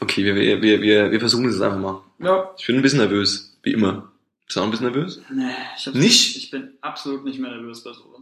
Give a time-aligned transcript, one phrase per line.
[0.00, 2.02] Okay, wir, wir, wir, wir, wir versuchen es jetzt einfach mal.
[2.18, 2.50] Ja.
[2.58, 4.10] Ich bin ein bisschen nervös, wie immer.
[4.46, 5.20] Bist du auch ein bisschen nervös?
[5.30, 5.44] Nee,
[5.76, 6.36] ich hab's Nicht?
[6.36, 8.20] Ich bin absolut nicht mehr nervös bei sowas.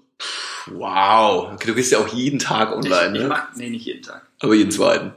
[0.66, 1.52] Wow.
[1.54, 3.28] Okay, du gehst ja auch jeden Tag online, ich, ich ne?
[3.28, 4.26] mach, nee, nicht jeden Tag.
[4.40, 5.12] Aber jeden zweiten.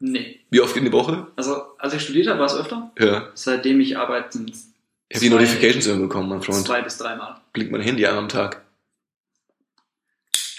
[0.00, 0.40] Nee.
[0.50, 1.26] Wie oft in der Woche?
[1.36, 2.92] Also, als ich studiert habe, war es öfter.
[2.98, 3.28] Ja.
[3.34, 4.68] Seitdem ich arbeite, sind es
[5.08, 6.64] Ich habe die Notifications immer bekommen, mein Freund.
[6.64, 7.40] zwei bis dreimal.
[7.52, 8.62] Blinkt mein Handy an am Tag.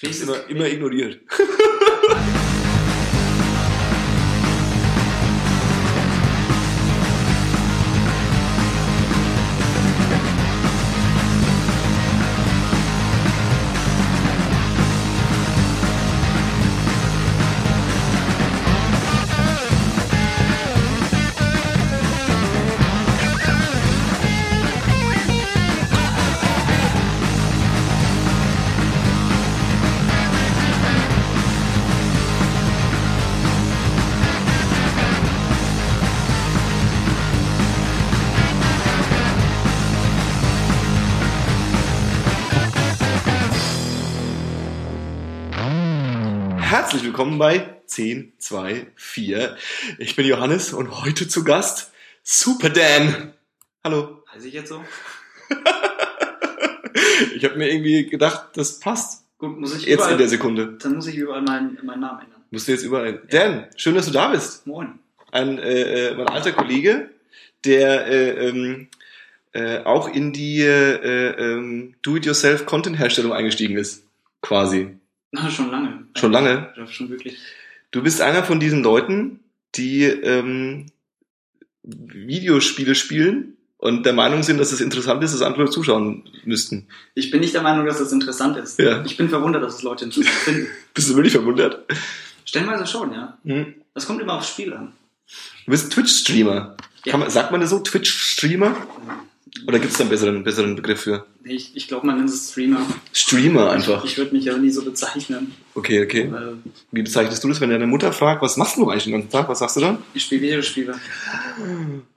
[0.01, 1.19] Ist immer, immer ignoriert.
[47.25, 49.57] willkommen bei 10, 2, 4.
[49.97, 53.33] Ich bin Johannes und heute zu Gast Super Dan.
[53.83, 54.23] Hallo.
[54.31, 54.83] Heiße ich jetzt so?
[57.35, 60.77] Ich habe mir irgendwie gedacht, das passt Gut, muss ich jetzt überall, in der Sekunde.
[60.79, 62.43] dann muss ich überall meinen, meinen Namen ändern.
[62.51, 63.23] Musst du jetzt überall.
[63.31, 64.67] Dan, schön, dass du da bist.
[64.67, 64.99] Moin.
[65.31, 67.09] Ein äh, äh, mein alter Kollege,
[67.63, 68.87] der äh, ähm,
[69.53, 74.03] äh, auch in die äh, ähm, Do-it-yourself-Content-Herstellung eingestiegen ist.
[74.41, 74.99] Quasi.
[75.31, 76.05] Na, schon lange.
[76.15, 76.73] Schon lange.
[76.77, 77.37] Ja, schon wirklich.
[77.91, 79.39] Du bist einer von diesen Leuten,
[79.75, 80.87] die ähm,
[81.83, 86.87] Videospiele spielen und der Meinung sind, dass es interessant ist, dass andere zuschauen müssten.
[87.13, 88.79] Ich bin nicht der Meinung, dass das interessant ist.
[88.79, 89.03] Ja.
[89.05, 90.67] Ich bin verwundert, dass es Leute interessant finden.
[90.93, 91.85] Bist du wirklich verwundert?
[92.45, 93.37] Stellenweise schon, ja.
[93.43, 93.75] Hm.
[93.93, 94.93] Das kommt immer aufs Spiel an.
[95.65, 96.77] Du bist Twitch-Streamer.
[97.05, 97.29] Ja.
[97.29, 98.75] Sagt man das so, Twitch-Streamer?
[99.67, 101.25] Oder gibt es da einen besseren, besseren Begriff für?
[101.43, 102.85] Ich, ich glaube, man nennt es Streamer.
[103.13, 104.03] Streamer einfach.
[104.03, 105.53] Ich, ich würde mich aber nie so bezeichnen.
[105.73, 106.27] Okay, okay.
[106.29, 106.57] Weil
[106.91, 109.47] Wie bezeichnest du das, wenn deine Mutter fragt, was machst du eigentlich den ganzen Tag?
[109.47, 109.99] Was sagst du dann?
[110.13, 110.95] ich spiele Videospiele.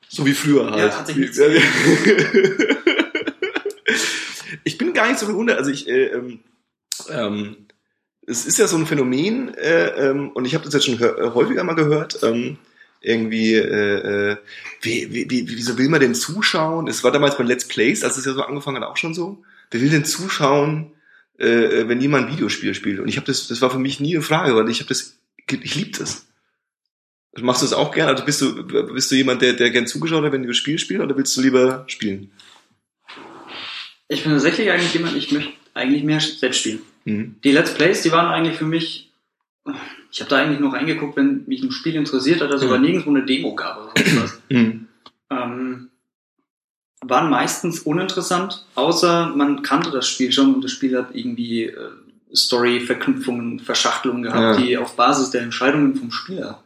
[0.08, 0.92] So wie früher halt.
[0.92, 1.38] Ja, hat sich nichts
[4.64, 5.58] ich bin gar nicht so verwundert.
[5.58, 6.40] Also ich, äh, ähm,
[7.10, 7.56] ähm,
[8.26, 11.64] es ist ja so ein Phänomen äh, ähm, und ich habe das jetzt schon häufiger
[11.64, 12.18] mal gehört.
[12.22, 12.58] Ähm,
[13.00, 14.36] irgendwie, äh, äh,
[14.82, 16.88] wie, wie, wie, wieso will man denn zuschauen?
[16.88, 19.42] Es war damals bei Let's Plays, als es ja so angefangen hat, auch schon so.
[19.70, 20.92] Wer will denn zuschauen,
[21.38, 23.00] äh, wenn jemand ein Videospiel spielt?
[23.00, 25.18] Und ich habe das, das war für mich nie eine Frage, weil ich habe das,
[25.48, 26.26] ich lieb das.
[27.40, 28.08] Machst du das auch gern?
[28.08, 30.78] Also bist du, bist du jemand, der, der gern zugeschaut hat, wenn du das Spiel
[30.78, 32.32] spielst, oder willst du lieber spielen?
[34.08, 36.80] Ich bin tatsächlich eigentlich jemand, ich möchte eigentlich mehr selbst spielen.
[37.04, 37.36] Mhm.
[37.44, 39.12] Die Let's Plays, die waren eigentlich für mich.
[40.10, 42.72] Ich habe da eigentlich nur reingeguckt, wenn mich ein Spiel interessiert hat, also Mhm.
[42.72, 44.40] aber nirgendwo eine Demo gab oder sonst was.
[44.48, 44.86] Mhm.
[45.30, 45.88] ähm,
[47.02, 51.76] waren meistens uninteressant, außer man kannte das Spiel schon und das Spiel hat irgendwie äh,
[52.34, 54.64] Story-Verknüpfungen, Verschachtelungen gehabt, Ja.
[54.66, 56.62] die auf Basis der Entscheidungen vom Spieler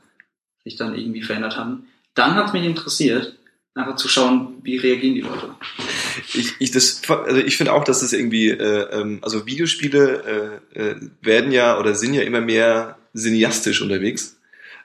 [0.64, 1.86] sich dann irgendwie verändert haben.
[2.14, 3.36] Dann hat es mich interessiert,
[3.74, 5.54] einfach zu schauen, wie reagieren die Leute.
[6.34, 10.78] Ich, ich, das, also ich finde auch, dass es irgendwie, äh, ähm, also Videospiele äh,
[10.90, 14.38] äh, werden ja oder sind ja immer mehr cineastisch unterwegs.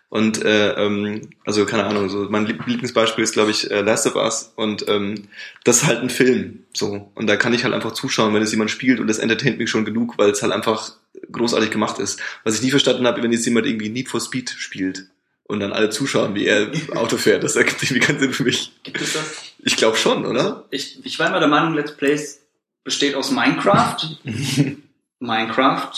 [0.09, 4.07] Und äh, ähm, also keine Ahnung, so mein Lieb- Lieblingsbeispiel ist, glaube ich, äh, Last
[4.07, 5.27] of Us und ähm,
[5.65, 6.63] das ist halt ein Film.
[6.73, 7.11] So.
[7.13, 9.69] Und da kann ich halt einfach zuschauen, wenn es jemand spielt und das entertaint mich
[9.69, 10.93] schon genug, weil es halt einfach
[11.29, 12.21] großartig gemacht ist.
[12.45, 15.07] Was ich nie verstanden habe, wenn jetzt jemand irgendwie Need for Speed spielt
[15.43, 18.71] und dann alle zuschauen, wie er Auto fährt, das ergibt irgendwie keinen Sinn für mich.
[18.83, 19.43] Gibt es das?
[19.59, 20.67] Ich glaube schon, oder?
[20.71, 22.39] Ich, ich war immer der Meinung, Let's Plays
[22.85, 23.97] besteht aus Minecraft,
[25.19, 25.91] Minecraft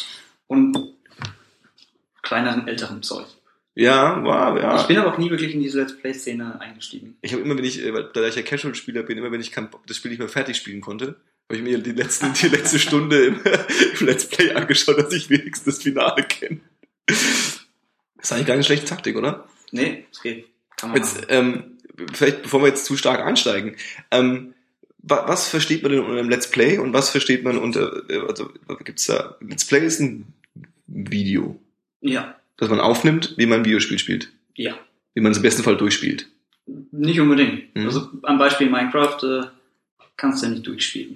[0.47, 0.95] und
[2.29, 3.25] kleineren, älteren Zeug.
[3.75, 4.79] Ja, war, ja.
[4.81, 7.17] Ich bin aber auch nie wirklich in diese Let's Play-Szene eingestiegen.
[7.21, 9.51] Ich habe immer, wenn ich, äh, weil- da ich ja Casual-Spieler bin, immer wenn ich
[9.51, 11.15] kein, das Spiel nicht mehr fertig spielen konnte,
[11.47, 13.39] habe ich mir die, letzten, die letzte Stunde im,
[13.99, 16.59] im Let's Play angeschaut, dass ich wenigstens das Finale kenne.
[17.07, 17.25] Das
[18.21, 19.47] ist eigentlich gar keine schlechte Taktik, oder?
[19.71, 20.45] Nee, es geht.
[20.77, 21.77] Kann man Jetzt, ähm,
[22.13, 23.75] vielleicht, bevor wir jetzt zu stark einsteigen,
[24.11, 24.53] ähm,
[24.99, 28.19] wa, was versteht man denn unter einem Let's Play und was versteht man unter, äh,
[28.27, 28.51] also
[28.83, 30.33] gibt's da, Let's Play ist ein
[30.87, 31.59] Video,
[32.01, 34.73] Ja, das man aufnimmt, wie man ein Videospiel spielt, ja.
[35.13, 36.27] wie man es im besten Fall durchspielt.
[36.91, 37.75] Nicht unbedingt.
[37.75, 37.85] Mhm.
[37.85, 39.45] Also am Beispiel Minecraft äh,
[40.17, 41.15] kannst du ja nicht durchspielen.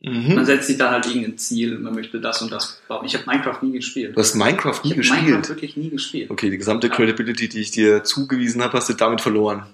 [0.00, 0.34] Mhm.
[0.34, 3.06] Man setzt sich da halt irgendein Ziel, man möchte das und das bauen.
[3.06, 4.14] Ich habe Minecraft nie gespielt.
[4.14, 5.22] Du hast Minecraft nie ich habe gespielt.
[5.22, 6.30] Minecraft wirklich nie gespielt.
[6.30, 9.64] Okay, die gesamte Credibility, die ich dir zugewiesen habe, hast du damit verloren.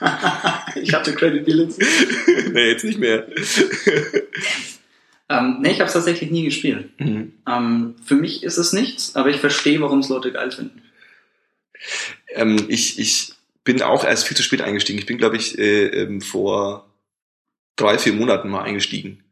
[0.80, 1.84] ich hatte Credibility.
[2.52, 3.26] nee, jetzt nicht mehr.
[5.30, 6.90] Ähm, nee, ich habe es tatsächlich nie gespielt.
[6.98, 7.32] Mhm.
[7.48, 10.82] Ähm, für mich ist es nichts, aber ich verstehe, warum es Leute geil finden.
[12.34, 13.32] ähm, ich, ich
[13.62, 14.98] bin auch erst viel zu spät eingestiegen.
[14.98, 16.90] Ich bin, glaube ich, äh, ähm, vor
[17.76, 19.22] drei, vier Monaten mal eingestiegen.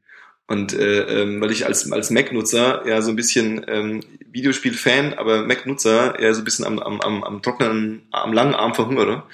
[0.47, 4.01] Und äh, ähm, weil ich als, als Mac-Nutzer ja so ein bisschen ähm,
[4.31, 8.75] Videospiel-Fan, aber Mac-Nutzer eher so ein bisschen am, am, am, am trockenen, am langen Arm
[8.75, 9.25] verhungere.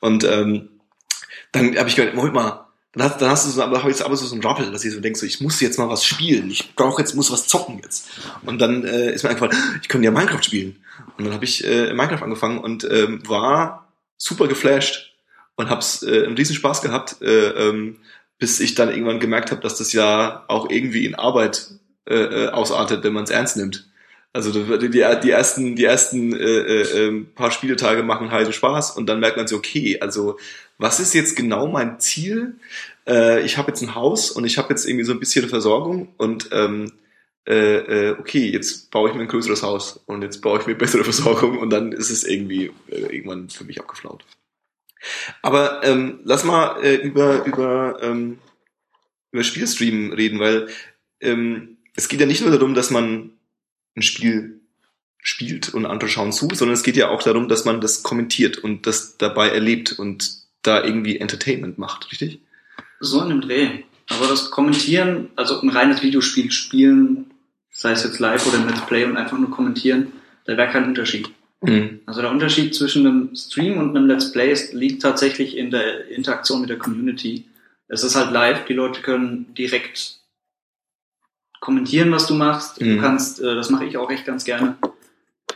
[0.00, 0.68] Und ähm,
[1.50, 4.16] dann habe ich gedacht, Moment mal, dann hast, dann hast du so, aber jetzt aber
[4.16, 6.50] so, so ein Rappel, dass ich so denke, so, ich muss jetzt mal was spielen.
[6.50, 8.08] Ich brauche jetzt, muss was zocken jetzt.
[8.44, 10.76] Und dann äh, ist mir eingefallen, ich könnte ja Minecraft spielen.
[11.16, 15.14] Und dann habe ich äh, Minecraft angefangen und ähm, war super geflasht
[15.56, 17.96] und hab's äh, einen riesen Spaß gehabt, äh, ähm,
[18.38, 21.68] bis ich dann irgendwann gemerkt habe, dass das ja auch irgendwie in Arbeit
[22.06, 23.88] äh, äh ausartet, wenn man es ernst nimmt.
[24.34, 29.06] Also die, die, ersten, die ersten äh, äh, ähm, paar Spieletage machen heiden Spaß und
[29.06, 30.38] dann merkt man so, okay, also
[30.82, 32.56] was ist jetzt genau mein Ziel?
[33.06, 36.08] Äh, ich habe jetzt ein Haus und ich habe jetzt irgendwie so ein bisschen Versorgung
[36.16, 36.92] und ähm,
[37.46, 40.74] äh, äh, okay, jetzt baue ich mir ein größeres Haus und jetzt baue ich mir
[40.74, 44.24] bessere Versorgung und dann ist es irgendwie äh, irgendwann für mich abgeflaut.
[45.40, 48.38] Aber ähm, lass mal äh, über über ähm,
[49.30, 50.68] über Spielstream reden, weil
[51.20, 53.30] ähm, es geht ja nicht nur darum, dass man
[53.96, 54.60] ein Spiel
[55.18, 58.58] spielt und andere schauen zu, sondern es geht ja auch darum, dass man das kommentiert
[58.58, 62.40] und das dabei erlebt und da irgendwie Entertainment macht, richtig?
[63.00, 63.82] So in dem Dreh.
[64.08, 67.30] Aber das Kommentieren, also ein reines Videospiel spielen,
[67.70, 70.12] sei es jetzt live oder im Let's Play und einfach nur kommentieren,
[70.44, 71.30] da wäre kein Unterschied.
[71.62, 72.00] Mhm.
[72.06, 76.60] Also der Unterschied zwischen einem Stream und einem Let's Play liegt tatsächlich in der Interaktion
[76.60, 77.46] mit der Community.
[77.88, 80.18] Es ist halt live, die Leute können direkt
[81.60, 82.80] kommentieren, was du machst.
[82.80, 82.96] Mhm.
[82.96, 84.76] Du kannst, äh, das mache ich auch echt ganz gerne,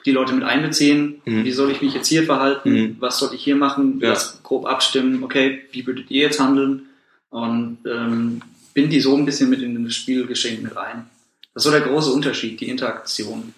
[0.07, 1.21] die Leute mit einbeziehen.
[1.25, 1.45] Mhm.
[1.45, 2.73] Wie soll ich mich jetzt hier verhalten?
[2.73, 2.97] Mhm.
[3.01, 3.99] Was soll ich hier machen?
[4.01, 4.11] Ja.
[4.11, 5.23] Das grob abstimmen.
[5.23, 6.87] Okay, wie würdet ihr jetzt handeln?
[7.31, 8.41] Und ähm,
[8.73, 11.07] bin die so ein bisschen mit in das Spielgeschehen mit ein.
[11.53, 13.53] Das ist so der große Unterschied, die Interaktion.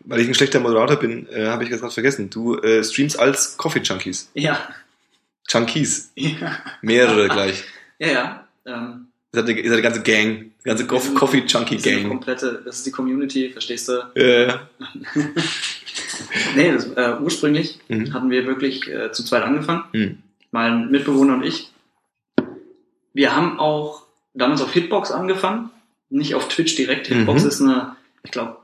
[0.00, 2.28] Weil ich ein schlechter Moderator bin, äh, habe ich gerade vergessen.
[2.28, 4.30] Du äh, streamst als Coffee Junkies.
[4.34, 4.68] Ja.
[5.48, 6.10] Junkies.
[6.16, 6.58] Ja.
[6.82, 7.62] Mehrere gleich.
[8.00, 8.48] Ja, ja.
[8.66, 10.50] Ähm, Ihr seid, die ganze Gang.
[10.64, 12.08] Die ganze Coffee Junkie Gang.
[12.08, 14.02] Komplette, das ist die Community, verstehst du?
[14.16, 14.68] Ja, ja.
[16.56, 18.12] nee, das, äh, ursprünglich mhm.
[18.12, 19.84] hatten wir wirklich äh, zu zweit angefangen.
[19.92, 20.18] Mhm.
[20.50, 21.70] Mein Mitbewohner und ich.
[23.12, 24.02] Wir haben auch
[24.34, 25.70] damals auf Hitbox angefangen,
[26.10, 27.06] nicht auf Twitch direkt.
[27.06, 27.48] Hitbox mhm.
[27.48, 28.58] ist eine, ich glaube,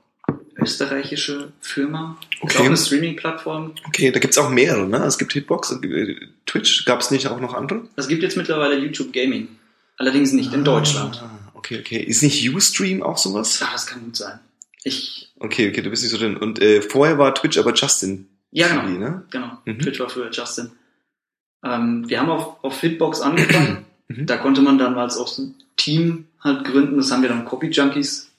[0.57, 2.19] österreichische Firma.
[2.41, 2.55] Okay.
[2.55, 3.75] Ist auch eine Streaming-Plattform.
[3.87, 4.99] Okay, da gibt's auch mehrere, ne?
[4.99, 6.17] Es gibt Hitbox, äh,
[6.47, 7.89] Twitch, gab's nicht auch noch andere?
[7.97, 9.49] Es gibt jetzt mittlerweile YouTube Gaming.
[9.97, 11.23] Allerdings nicht in Deutschland.
[11.23, 11.99] Ah, okay, okay.
[11.99, 13.61] Ist nicht Ustream auch sowas?
[13.61, 14.41] Ja, das kann gut sein.
[14.85, 15.33] Ich.
[15.39, 16.37] Okay, okay, du bist nicht so drin.
[16.37, 18.29] Und äh, vorher war Twitch aber Justin.
[18.51, 18.83] Ja, genau.
[18.83, 19.25] TV, ne?
[19.31, 19.59] Genau.
[19.65, 19.79] Mhm.
[19.79, 20.73] Twitch war früher Justin.
[21.65, 23.87] Ähm, wir haben auf, auf Hitbox angefangen.
[24.11, 24.27] Mhm.
[24.27, 26.97] Da konnte man dann auch so ein Team halt gründen.
[26.97, 28.33] Das haben wir dann Copy Junkies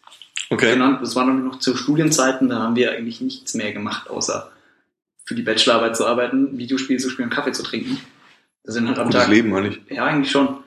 [0.49, 0.73] okay.
[0.73, 0.99] genannt.
[1.01, 2.49] Das war dann noch zu Studienzeiten.
[2.49, 4.51] Da haben wir eigentlich nichts mehr gemacht, außer
[5.23, 7.97] für die Bachelorarbeit zu arbeiten, Videospiele zu spielen, Kaffee zu trinken.
[8.65, 9.29] Das sind halt am Gutes Tag.
[9.29, 9.79] Leben eigentlich.
[9.89, 10.57] Ja, eigentlich schon.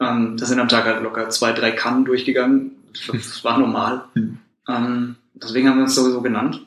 [0.00, 2.72] Ähm, da sind am Tag halt locker zwei, drei Kannen durchgegangen.
[3.12, 4.04] Das war normal.
[4.68, 4.74] Hm.
[4.74, 6.64] ähm, deswegen haben wir uns sowieso genannt.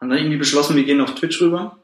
[0.00, 1.78] Haben dann irgendwie beschlossen, wir gehen auf Twitch rüber.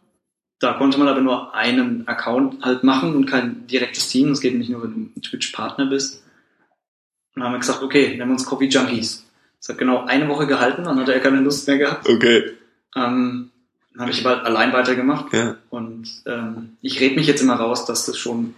[0.59, 4.29] Da konnte man aber nur einen Account halt machen und kein direktes Team.
[4.29, 6.23] Das geht nicht nur, wenn du ein Twitch-Partner bist.
[7.35, 9.26] Und dann haben wir gesagt, okay, nennen wir uns Coffee Junkies.
[9.59, 12.08] Das hat genau eine Woche gehalten, dann hatte er keine Lust mehr gehabt.
[12.08, 12.53] Okay.
[12.94, 13.50] Ähm,
[13.93, 15.32] dann habe ich aber allein weitergemacht.
[15.32, 15.56] Ja.
[15.70, 18.55] Und ähm, ich rede mich jetzt immer raus, dass das schon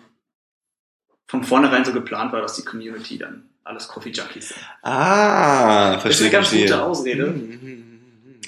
[1.26, 4.60] von vornherein so geplant war, dass die Community dann alles Coffee Junkies sind.
[4.82, 6.10] Ah, verstehe.
[6.10, 7.34] Das ist eine ganz gute Ausrede.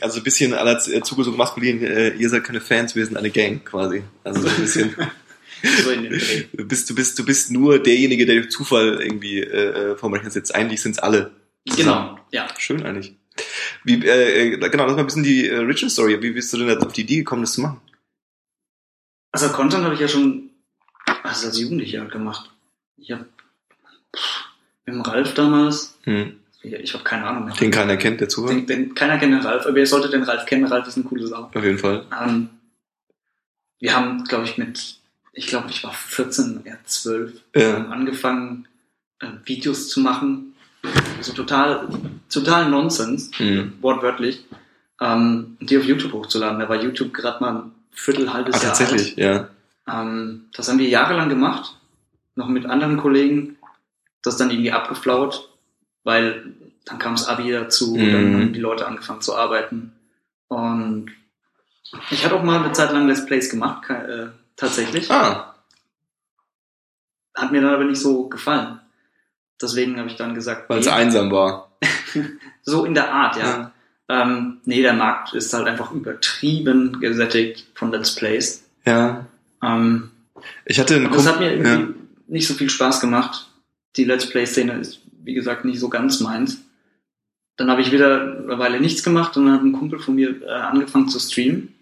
[0.02, 3.64] Also ein bisschen aller zugezogen maskulin, äh, ihr seid keine Fans, wir sind eine Gang
[3.64, 4.02] quasi.
[4.24, 4.94] Also so ein bisschen.
[5.84, 6.44] so in den Dreh.
[6.52, 10.30] Du bist, du bist, du bist nur derjenige, der durch Zufall irgendwie äh, vom Rechner
[10.30, 10.54] sitzt.
[10.54, 11.32] Eigentlich sind es alle.
[11.64, 12.46] Genau, ja.
[12.58, 13.16] Schön eigentlich.
[13.84, 16.20] Wie, äh, äh, genau, das war ein bisschen die äh, Richard Story.
[16.22, 17.80] Wie bist du denn auf die Idee gekommen, das zu machen?
[19.32, 20.50] Also Content habe ich ja schon
[21.22, 22.50] also als Jugendlicher gemacht.
[22.96, 23.26] Ich habe
[24.86, 26.36] mit dem Ralf damals, hm.
[26.62, 27.54] ich habe keine Ahnung mehr.
[27.54, 28.52] Den keiner kennt, der zuhört?
[28.52, 30.64] Den, den, keiner kennt den Ralf, aber ihr solltet den Ralf kennen.
[30.64, 31.50] Ralf ist eine coole Sau.
[31.52, 32.06] Auf jeden Fall.
[32.18, 32.48] Ähm,
[33.80, 34.96] wir haben, glaube ich, mit,
[35.32, 37.84] ich glaube, ich war 14, eher 12, ja.
[37.88, 38.68] angefangen,
[39.20, 40.54] äh, Videos zu machen.
[41.20, 41.88] So total,
[42.30, 43.74] total Nonsens, hm.
[43.80, 44.44] wortwörtlich.
[45.00, 46.58] Ähm, die auf YouTube hochzuladen.
[46.58, 49.18] Da war YouTube gerade mal ein Viertel, halbes ah, Jahr tatsächlich, alt.
[49.18, 50.02] ja.
[50.02, 51.76] Ähm, das haben wir jahrelang gemacht
[52.36, 53.55] noch mit anderen Kollegen,
[54.26, 55.50] das dann irgendwie abgeflaut,
[56.04, 56.54] weil
[56.84, 58.12] dann kam das Abi dazu, mhm.
[58.12, 59.92] dann haben die Leute angefangen zu arbeiten.
[60.48, 61.10] Und
[62.10, 65.10] ich hatte auch mal eine Zeit lang Let's Plays gemacht, äh, tatsächlich.
[65.10, 65.54] Ah.
[67.34, 68.80] Hat mir dann aber nicht so gefallen.
[69.60, 70.68] Deswegen habe ich dann gesagt.
[70.68, 71.70] Weil es einsam war.
[72.62, 73.44] so in der Art, ja.
[73.44, 73.72] ja.
[74.08, 78.64] Ähm, nee, der Markt ist halt einfach übertrieben gesättigt von Let's Plays.
[78.84, 79.26] Ja.
[79.62, 80.10] Ähm,
[80.64, 81.88] ich hatte einen Das hat mir irgendwie ja.
[82.28, 83.48] nicht so viel Spaß gemacht.
[83.96, 86.58] Die Let's Play-Szene ist, wie gesagt, nicht so ganz meins.
[87.56, 90.42] Dann habe ich wieder eine Weile nichts gemacht und dann hat ein Kumpel von mir
[90.42, 91.74] äh, angefangen zu streamen.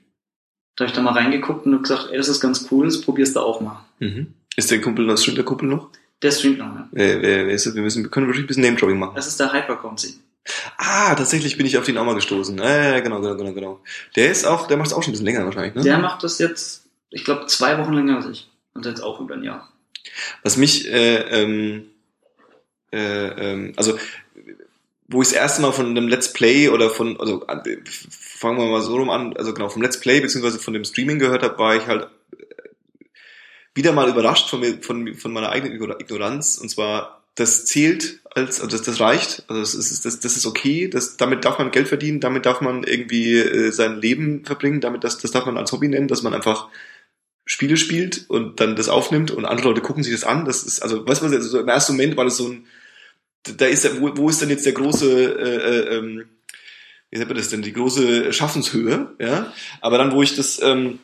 [0.77, 3.37] Da habe ich da mal reingeguckt und gesagt, ey, das ist ganz cool, das probierst
[3.37, 3.85] du auch mal.
[3.99, 4.35] Mhm.
[4.57, 5.91] Ist der Kumpel noch, streamt der Kumpel noch?
[6.23, 6.89] Der streamt noch, ja.
[6.93, 7.75] Wer, wer, wer ist das?
[7.75, 9.15] Wir, müssen, wir können wirklich ein bisschen Name-Dropping machen.
[9.17, 10.21] Das ist der Hyperconzi.
[10.77, 12.59] Ah, tatsächlich bin ich auf den auch mal gestoßen.
[12.59, 13.81] Äh, genau, genau, genau, genau.
[14.15, 15.83] Der ist auch, der macht es auch schon ein bisschen länger wahrscheinlich, ne?
[15.83, 18.51] Der macht das jetzt, ich glaube, zwei Wochen länger als ich.
[18.75, 19.73] Und jetzt auch über ein Jahr.
[20.43, 21.94] Was mich, äh, ähm, äh,
[22.97, 23.99] ähm, also
[25.09, 27.45] wo ich das erste Mal von einem Let's Play oder von, also
[28.11, 31.19] fangen wir mal so rum an, also genau, vom Let's Play beziehungsweise von dem Streaming
[31.19, 32.09] gehört habe, war ich halt
[33.75, 36.59] wieder mal überrascht von, mir, von, von meiner eigenen Ignoranz.
[36.59, 40.47] Und zwar, das zählt als, also das, das reicht, also das ist, das, das ist
[40.47, 44.81] okay, das, damit darf man Geld verdienen, damit darf man irgendwie äh, sein Leben verbringen,
[44.81, 46.69] damit das, das darf man als Hobby nennen, dass man einfach
[47.47, 50.45] Spiele spielt und dann das aufnimmt und andere Leute gucken sich das an.
[50.47, 52.67] Das ist, also, weißt du, also so im ersten Moment war das so ein,
[53.45, 56.25] da ist wo, wo ist denn jetzt der große, äh, äh, ähm,
[57.11, 59.53] wie nennt man das denn, die große Schaffenshöhe, ja?
[59.81, 60.99] Aber dann, wo ich das ähm,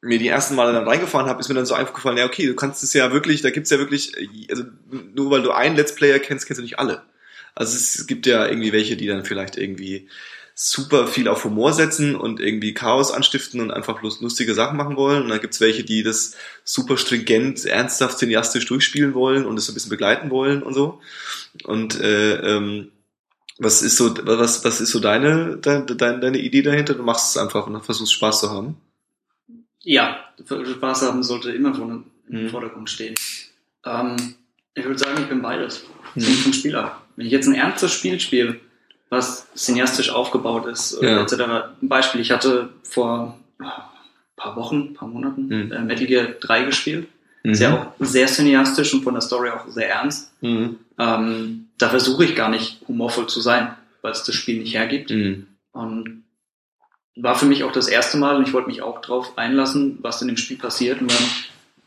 [0.00, 2.54] mir die ersten Male dann reingefahren habe, ist mir dann so aufgefallen, ja, okay, du
[2.54, 4.12] kannst es ja wirklich, da gibt's ja wirklich,
[4.50, 4.64] also
[5.14, 7.02] nur weil du einen Let's Player kennst, kennst du nicht alle.
[7.54, 10.08] Also es gibt ja irgendwie welche, die dann vielleicht irgendwie
[10.54, 14.96] super viel auf Humor setzen und irgendwie Chaos anstiften und einfach bloß lustige Sachen machen
[14.96, 15.24] wollen.
[15.24, 19.72] Und dann gibt's welche, die das super stringent, ernsthaft, cineastisch durchspielen wollen und es so
[19.72, 21.00] ein bisschen begleiten wollen und so.
[21.64, 22.92] Und äh, ähm,
[23.58, 26.94] was ist so, was, was ist so deine, deine, deine Idee dahinter?
[26.94, 28.76] Du machst es einfach und versuchst Spaß zu haben.
[29.80, 32.48] Ja, Spaß haben sollte immer von im mhm.
[32.50, 33.14] Vordergrund stehen.
[33.84, 34.16] Ähm,
[34.74, 35.84] ich würde sagen, ich bin beides.
[36.14, 37.06] Das hängt vom Spiel ab.
[37.16, 38.60] Wenn ich jetzt ein ernstes Spiel spiele,
[39.14, 41.22] was cineastisch aufgebaut ist, ja.
[41.22, 41.34] etc.
[41.82, 43.66] Ein Beispiel, ich hatte vor ein
[44.36, 45.72] paar Wochen, ein paar Monaten mhm.
[45.72, 47.08] äh, Metal Gear 3 gespielt.
[47.42, 47.52] Mhm.
[47.52, 50.32] Ist ja auch sehr cineastisch und von der Story auch sehr ernst.
[50.40, 50.78] Mhm.
[50.98, 55.10] Ähm, da versuche ich gar nicht humorvoll zu sein, weil es das Spiel nicht hergibt.
[55.10, 55.46] Mhm.
[55.72, 56.24] Und
[57.16, 60.20] war für mich auch das erste Mal und ich wollte mich auch drauf einlassen, was
[60.20, 61.00] in dem Spiel passiert.
[61.00, 61.22] Und dann,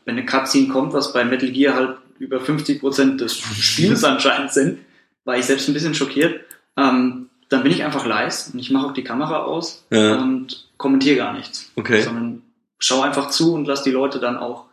[0.04, 4.52] wenn eine Cutscene kommt, was bei Metal Gear halt über 50 Prozent des Spiels anscheinend
[4.52, 4.78] sind,
[5.24, 6.40] war ich selbst ein bisschen schockiert.
[6.78, 10.16] Ähm, dann bin ich einfach leise und ich mache auch die Kamera aus ja.
[10.16, 11.70] und kommentiere gar nichts.
[11.76, 12.02] Okay.
[12.02, 12.42] Sondern
[12.78, 14.66] schau einfach zu und lass die Leute dann auch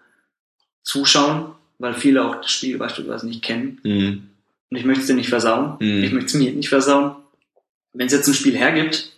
[0.84, 1.48] zuschauen,
[1.80, 3.80] weil viele auch das Spiel beispielsweise nicht kennen.
[3.84, 4.30] Mhm.
[4.70, 5.78] Und ich möchte es dir nicht versauen.
[5.80, 6.04] Mhm.
[6.04, 7.16] Ich möchte es mir nicht versauen.
[7.94, 9.12] Wenn es jetzt ein Spiel hergibt,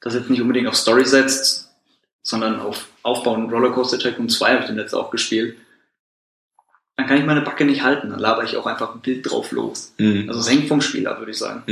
[0.00, 1.70] das jetzt nicht unbedingt auf Story setzt,
[2.22, 3.48] sondern auf Aufbauen.
[3.50, 5.56] Rollercoaster Tycoon 2 habe ich den letzten auch gespielt.
[6.96, 8.10] Dann kann ich meine Backe nicht halten.
[8.10, 9.94] Dann laber ich auch einfach ein Bild drauf los.
[9.98, 10.28] Mhm.
[10.28, 11.62] Also es hängt vom Spiel ab, würde ich sagen.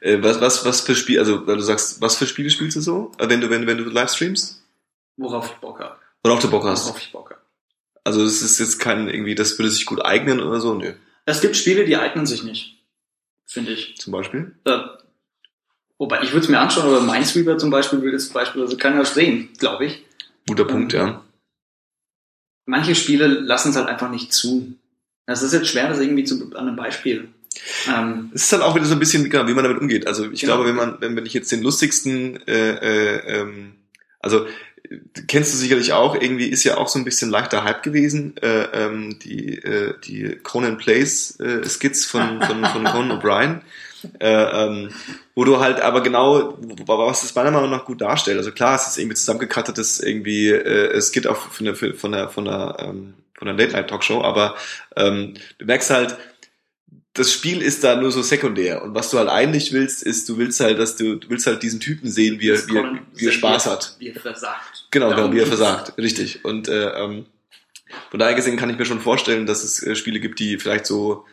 [0.00, 3.12] Äh, was, was, was für Spiel, also du sagst, was für Spiele spielst du so,
[3.18, 4.62] äh, wenn du, wenn, wenn du live streamst?
[5.16, 5.96] Worauf ich Bock habe.
[6.22, 6.86] Worauf du Bock hast.
[6.86, 7.40] Worauf ich Bock habe.
[8.04, 10.94] Also es ist jetzt kein irgendwie, das würde sich gut eignen oder so, nö.
[11.26, 12.82] Es gibt Spiele, die eignen sich nicht.
[13.44, 13.96] Finde ich.
[13.98, 14.54] Zum Beispiel?
[14.64, 14.78] Äh,
[16.00, 19.04] Wobei, ich würde es mir anschauen, aber Minesweeper zum Beispiel will das Beispiel also keiner
[19.04, 20.02] sehen, glaube ich.
[20.48, 21.24] Guter Punkt, ähm, ja.
[22.64, 24.78] Manche Spiele lassen es halt einfach nicht zu.
[25.26, 27.28] Das ist jetzt schwer, das irgendwie zu, an einem Beispiel.
[27.88, 30.06] Ähm, es ist halt auch wieder so ein bisschen, genau, wie man damit umgeht.
[30.06, 30.54] Also ich genau.
[30.54, 33.72] glaube, wenn man, wenn, wenn ich jetzt den lustigsten, äh, äh, ähm,
[34.20, 34.46] also
[35.28, 38.62] kennst du sicherlich auch, irgendwie ist ja auch so ein bisschen leichter Hype gewesen, äh,
[38.72, 43.60] ähm, die, äh, die Conan Plays äh, Skits von, von, von Conan O'Brien.
[44.18, 44.90] Äh, ähm,
[45.34, 48.38] wo du halt aber genau, was das meiner Meinung nach gut darstellt.
[48.38, 52.44] Also klar, es ist irgendwie zusammengekattetes irgendwie, äh, geht auch von der, von der, von
[52.46, 54.54] der, ähm, von der Late Night Talkshow, aber
[54.96, 56.16] ähm, du merkst halt,
[57.14, 58.82] das Spiel ist da nur so sekundär.
[58.82, 61.62] Und was du halt eigentlich willst, ist, du willst halt, dass du, du willst halt
[61.62, 63.96] diesen Typen sehen, wie er, wie er, wie er Spaß hat.
[63.98, 64.86] Wie er versagt.
[64.90, 65.98] Genau, genau, wie er versagt.
[65.98, 66.44] Richtig.
[66.44, 67.26] Und äh, ähm,
[68.10, 70.86] von daher gesehen kann ich mir schon vorstellen, dass es äh, Spiele gibt, die vielleicht
[70.86, 71.24] so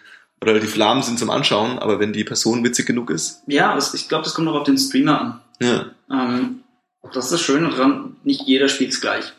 [0.43, 3.41] relativ lahm sind zum Anschauen, aber wenn die Person witzig genug ist.
[3.47, 5.41] Ja, das, ich glaube, das kommt noch auf den Streamer an.
[5.59, 5.91] Ja.
[6.11, 6.63] Ähm,
[7.13, 9.33] das ist das Schöne dran, nicht jeder spielt es gleich.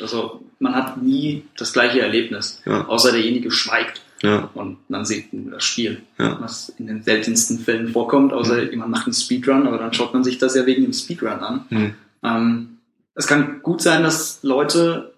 [0.00, 2.86] Also man hat nie das gleiche Erlebnis, ja.
[2.86, 4.02] außer derjenige schweigt.
[4.24, 4.50] Ja.
[4.54, 6.38] Und dann sieht man das Spiel, ja.
[6.40, 8.70] was in den seltensten Fällen vorkommt, außer mhm.
[8.70, 11.64] jemand macht einen Speedrun, aber dann schaut man sich das ja wegen dem Speedrun an.
[11.70, 11.94] Mhm.
[12.22, 12.68] Ähm,
[13.14, 15.12] es kann gut sein, dass Leute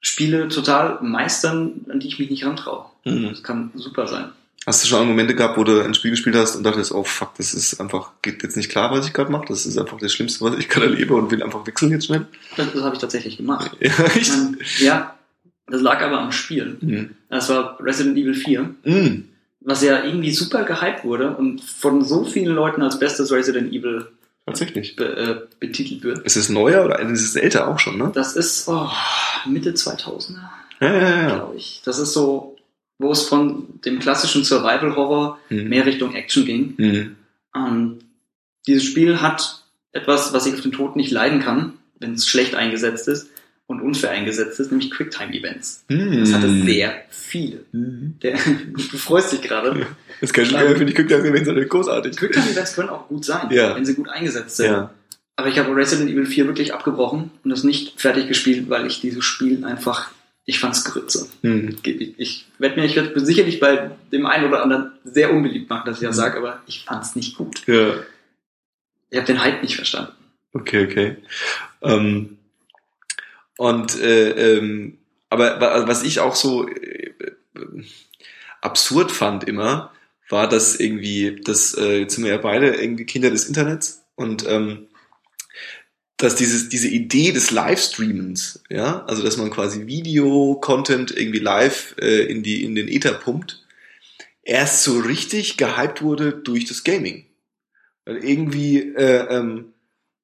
[0.00, 2.86] Spiele total meistern, an die ich mich nicht rantraue.
[3.04, 3.28] Mhm.
[3.28, 4.32] Das kann super sein.
[4.64, 7.34] Hast du schon Momente gehabt, wo du ein Spiel gespielt hast und dachtest, oh fuck,
[7.36, 9.46] das ist einfach, geht jetzt nicht klar, was ich gerade mache.
[9.48, 12.26] Das ist einfach das Schlimmste, was ich gerade erlebe und will einfach wechseln jetzt schnell.
[12.56, 13.76] Das, das habe ich tatsächlich gemacht.
[13.80, 14.30] Ja, echt?
[14.30, 15.14] Ähm, ja,
[15.66, 16.76] das lag aber am Spiel.
[16.80, 17.10] Mhm.
[17.28, 18.74] Das war Resident Evil 4.
[18.84, 19.28] Mhm.
[19.60, 24.06] Was ja irgendwie super gehypt wurde und von so vielen Leuten als bestes Resident Evil
[24.44, 24.96] Tatsächlich.
[24.96, 26.18] be, äh, betitelt wird.
[26.26, 28.10] Ist es neuer oder ist es älter auch schon, ne?
[28.12, 28.88] Das ist oh,
[29.46, 30.34] Mitte 2000er,
[30.80, 31.26] Ja, ja, ja.
[31.36, 31.80] glaube ich.
[31.84, 32.56] Das ist so,
[32.98, 35.68] wo es von dem klassischen Survival-Horror Mhm.
[35.68, 36.74] mehr Richtung Action ging.
[36.76, 37.16] Mhm.
[37.54, 37.98] Ähm,
[38.66, 42.56] dieses Spiel hat etwas, was ich auf den Tod nicht leiden kann, wenn es schlecht
[42.56, 43.28] eingesetzt ist
[43.66, 45.84] und unfair eingesetzt ist, nämlich Quicktime-Events.
[45.88, 46.64] Das hatte Mhm.
[46.66, 47.64] sehr viele.
[47.72, 48.14] Mhm.
[48.22, 48.36] Der,
[48.72, 49.86] du freust dich gerade.
[50.20, 52.16] Das kann ich mir finde ich Quick-Time Events sind großartig.
[52.16, 53.74] Quicktime-Events können auch gut sein, Ja.
[53.74, 54.66] wenn sie gut eingesetzt sind.
[54.66, 54.90] Ja.
[55.36, 59.00] Aber ich habe Resident Evil 4 wirklich abgebrochen und das nicht fertig gespielt, weil ich
[59.00, 60.10] dieses Spiel einfach,
[60.44, 61.26] ich fand's Grütze.
[61.40, 61.76] Mhm.
[61.84, 65.86] Ich, ich werde mir, ich werde sicherlich bei dem einen oder anderen sehr unbeliebt machen,
[65.86, 67.66] dass ich das sage, aber ich fand's nicht gut.
[67.66, 67.94] Ja.
[69.10, 70.12] Ich habe den Hype nicht verstanden.
[70.52, 71.16] Okay, okay.
[71.80, 72.36] Ähm,
[73.62, 74.98] und äh, ähm,
[75.30, 77.12] aber wa- was ich auch so äh,
[78.60, 79.92] absurd fand immer,
[80.28, 84.44] war, dass irgendwie, das äh, jetzt sind wir ja beide irgendwie Kinder des Internets und
[84.48, 84.88] ähm,
[86.16, 92.24] dass dieses, diese Idee des Livestreamens, ja, also dass man quasi Video-Content irgendwie live äh,
[92.24, 93.64] in die in den Ether pumpt,
[94.42, 97.26] erst so richtig gehypt wurde durch das Gaming.
[98.04, 99.71] Weil irgendwie, äh, ähm,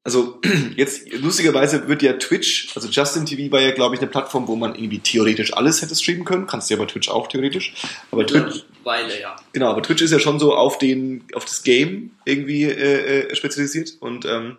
[0.09, 0.41] also
[0.77, 4.57] jetzt lustigerweise wird ja Twitch, also Justin TV war ja, glaube ich, eine Plattform, wo
[4.57, 6.47] man irgendwie theoretisch alles hätte streamen können.
[6.47, 7.75] Kannst du ja bei Twitch auch theoretisch.
[8.11, 9.37] Aber Twitch, Weile, ja.
[9.53, 13.37] genau, aber Twitch ist ja schon so auf den, auf das Game irgendwie äh, äh,
[13.37, 13.93] spezialisiert.
[14.01, 14.57] Und ähm,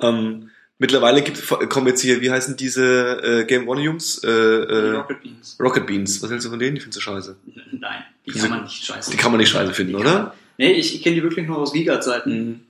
[0.00, 4.22] ähm, mittlerweile gibt, kommen jetzt hier, wie heißen diese äh, Game One Jungs?
[4.22, 5.56] Äh, äh, Rocket Beans.
[5.58, 6.22] Rocket Beans.
[6.22, 6.76] Was hältst du von denen?
[6.76, 7.36] Die findest du scheiße.
[7.72, 9.10] Nein, die kann man nicht scheiße.
[9.10, 10.36] Die kann man nicht scheiße finden, oder?
[10.56, 12.30] Nee, ich, ich kenne die wirklich nur aus Giga-Zeiten.
[12.30, 12.60] Mhm.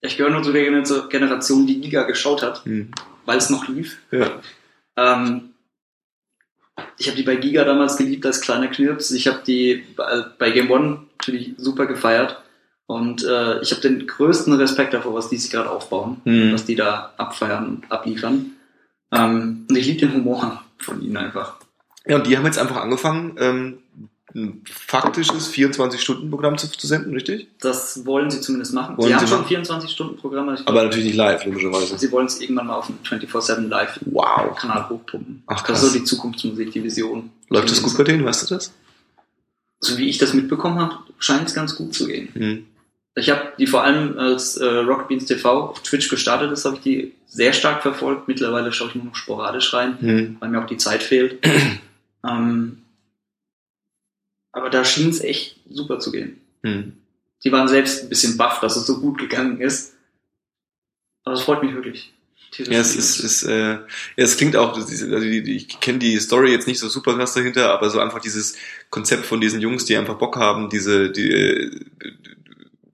[0.00, 2.90] Ich gehöre nur zu der Gener- Generation, die Giga geschaut hat, Mhm.
[3.26, 3.98] weil es noch lief.
[4.10, 4.30] Ja.
[4.96, 5.50] Ähm,
[6.96, 9.10] ich habe die bei Giga damals geliebt als kleiner Knirps.
[9.10, 12.40] Ich habe die bei bei Game One natürlich super gefeiert.
[12.86, 16.52] Und äh, ich habe den größten Respekt davor, was die sich gerade aufbauen, Mhm.
[16.54, 18.52] was die da abfeiern und abliefern.
[19.12, 21.56] Ähm, und ich liebe den Humor von ihnen einfach.
[22.06, 23.78] Ja, und die haben jetzt einfach angefangen, ähm,
[24.34, 27.48] ein faktisches 24-Stunden-Programm zu, zu senden, richtig?
[27.60, 28.96] Das wollen sie zumindest machen.
[28.98, 29.86] Wollen sie haben sie schon machen?
[29.86, 30.54] 24-Stunden-Programme.
[30.54, 31.98] Ich Aber glaub, natürlich nicht live, logischerweise.
[31.98, 34.90] sie wollen es irgendwann mal auf dem 24-7 Live-Kanal Wow.
[34.90, 35.42] hochpumpen.
[35.46, 35.82] Ach, das krass.
[35.82, 37.30] ist so die Zukunftsmusik, die Vision.
[37.48, 38.72] Läuft das gut bei denen, weißt du das?
[39.80, 42.28] So wie ich das mitbekommen habe, scheint es ganz gut zu gehen.
[42.34, 42.66] Hm.
[43.14, 46.76] Ich habe die vor allem als äh, Rocket Beans TV auf Twitch gestartet ist, habe
[46.76, 48.28] ich die sehr stark verfolgt.
[48.28, 50.36] Mittlerweile schaue ich nur noch sporadisch rein, Hm.
[50.40, 51.44] weil mir auch die Zeit fehlt.
[52.28, 52.78] ähm,
[54.52, 56.40] aber da schien es echt super zu gehen.
[56.62, 56.94] Hm.
[57.44, 59.94] Die waren selbst ein bisschen baff, dass es so gut gegangen ist.
[61.24, 62.12] Aber es freut mich wirklich.
[62.56, 66.66] Ja, es ist, ist äh, ja, es klingt auch, also ich kenne die Story jetzt
[66.66, 68.56] nicht so super krass dahinter, aber so einfach dieses
[68.90, 71.70] Konzept von diesen Jungs, die einfach Bock haben, diese, die, äh,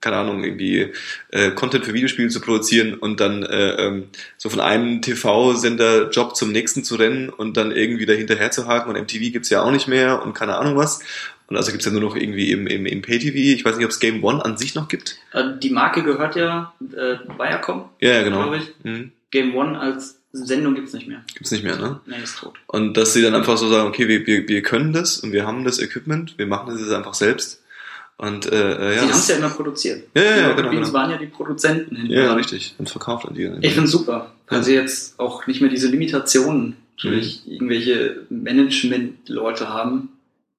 [0.01, 0.93] keine Ahnung, irgendwie
[1.31, 6.37] äh, Content für Videospiele zu produzieren und dann äh, ähm, so von einem TV-Sender Job
[6.37, 9.71] zum nächsten zu rennen und dann irgendwie dahinterher zu haken und MTV gibt's ja auch
[9.71, 11.01] nicht mehr und keine Ahnung was.
[11.47, 13.37] Und also gibt's ja nur noch irgendwie im, im, im Pay-TV.
[13.57, 15.19] Ich weiß nicht, ob es Game One an sich noch gibt.
[15.33, 18.43] Äh, die Marke gehört ja äh, Viacom, Ja, ja genau.
[18.43, 18.73] glaube ich.
[18.83, 19.13] Hm.
[19.31, 21.23] Game One als Sendung gibt's nicht mehr.
[21.35, 22.01] Gibt's nicht mehr, ne?
[22.07, 22.55] Nee, ist tot.
[22.67, 25.47] Und dass sie dann einfach so sagen, okay, wir, wir, wir können das und wir
[25.47, 27.61] haben das Equipment, wir machen das jetzt einfach selbst.
[28.17, 30.05] Und äh, äh, ja, Sie haben es ja immer produziert.
[30.15, 30.99] Ja, ja, ja, genau, Beans genau.
[30.99, 31.97] waren ja die Produzenten.
[31.97, 32.75] hinten ja, richtig.
[32.79, 33.51] Und verkauft an die.
[33.61, 34.65] Ich finde super, weil Ja.
[34.65, 37.53] sie jetzt auch nicht mehr diese Limitationen durch Mhm.
[37.53, 40.11] irgendwelche Management-Leute haben,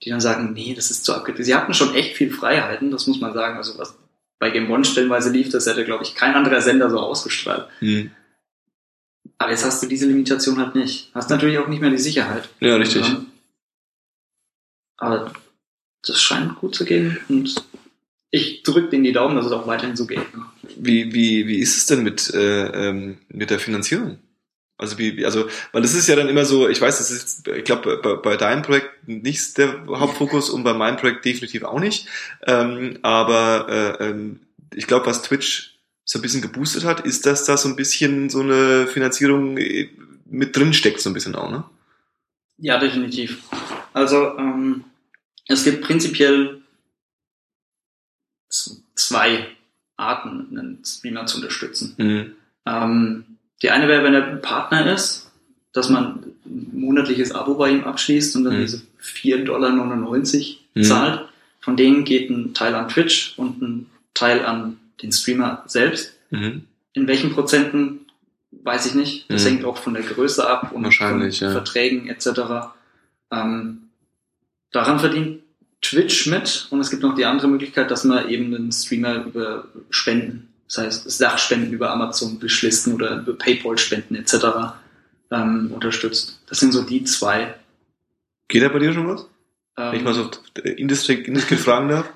[0.06, 1.46] die dann sagen, nee, das ist zu abgedreht.
[1.46, 3.58] Sie hatten schon echt viel Freiheiten, das muss man sagen.
[3.58, 3.98] Also was
[4.38, 7.68] bei Game One stellenweise lief, das hätte, glaube ich, kein anderer Sender so ausgestrahlt.
[7.80, 8.12] Hm.
[9.40, 11.10] Aber jetzt hast du diese Limitation halt nicht.
[11.16, 12.48] Hast natürlich auch nicht mehr die Sicherheit.
[12.60, 13.04] Ja, richtig.
[14.98, 15.34] Aber
[16.04, 17.56] das scheint gut zu gehen und
[18.30, 20.22] ich drücke denen die Daumen, dass es auch weiterhin so geht.
[20.78, 24.20] Wie, wie, wie ist es denn mit, äh, ähm, mit der Finanzierung?
[24.78, 27.64] Also wie, also, weil das ist ja dann immer so, ich weiß, das ist, ich
[27.64, 32.08] glaube, bei, bei deinem Projekt nicht der Hauptfokus und bei meinem Projekt definitiv auch nicht.
[32.46, 34.42] Ähm, aber äh, ähm,
[34.74, 38.30] ich glaube, was Twitch so ein bisschen geboostet hat, ist, dass da so ein bisschen
[38.30, 39.90] so eine Finanzierung äh,
[40.26, 41.64] mit drin steckt, so ein bisschen auch, ne?
[42.58, 43.44] Ja, definitiv.
[43.94, 44.84] Also ähm,
[45.48, 46.62] es gibt prinzipiell
[48.96, 49.48] zwei
[49.98, 51.96] Arten, einen Streamer zu unterstützen.
[51.98, 52.36] Mhm.
[52.66, 55.32] Ähm, die eine wäre, wenn er Partner ist,
[55.74, 58.62] dass man ein monatliches Abo bei ihm abschließt und dann Mhm.
[58.62, 59.72] diese 4,99 Dollar
[60.76, 60.84] Mhm.
[60.84, 61.30] zahlt.
[61.62, 66.14] Von denen geht ein Teil an Twitch und ein Teil an den Streamer selbst.
[66.30, 66.64] Mhm.
[66.94, 68.02] In welchen Prozenten
[68.52, 69.30] weiß ich nicht.
[69.30, 69.48] Das Mhm.
[69.50, 71.52] hängt auch von der Größe ab und von ja.
[71.52, 72.74] Verträgen etc.
[73.32, 73.90] Ähm,
[74.72, 75.42] daran verdient
[75.82, 79.66] Twitch mit und es gibt noch die andere Möglichkeit, dass man eben den Streamer über
[79.90, 84.36] Spenden das heißt Sachspenden über Amazon Wishlisten oder über Paypal-Spenden etc.
[85.32, 86.40] Ähm, unterstützt.
[86.48, 87.56] Das sind so die zwei.
[88.48, 89.22] Geht da bei dir schon was?
[89.78, 90.30] Ähm, Wenn ich mal so
[90.64, 92.10] indiskret, indiskret fragen darf?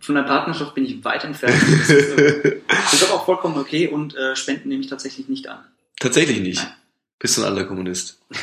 [0.00, 1.54] Von der Partnerschaft bin ich weit entfernt.
[1.54, 5.28] Das ist, äh, das ist aber auch vollkommen okay und äh, Spenden nehme ich tatsächlich
[5.28, 5.60] nicht an.
[5.98, 6.62] Tatsächlich nicht?
[6.62, 6.72] Nein.
[7.18, 8.20] Bist du ein alter Kommunist?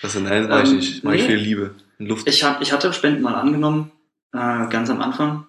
[0.00, 1.02] Also nein, ich ähm, nicht.
[1.02, 1.18] Mach nee.
[1.18, 2.28] ich viel Liebe Luft.
[2.28, 3.90] Ich, hab, ich hatte Spenden mal angenommen,
[4.32, 5.48] äh, ganz am Anfang.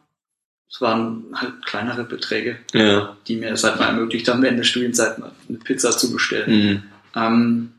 [0.71, 3.17] Es waren halt kleinere Beträge, ja.
[3.27, 6.51] die mir es halt mal ermöglicht haben, während der Studienzeit mal eine Pizza zu bestellen.
[6.51, 6.83] Mhm.
[7.15, 7.71] Ähm,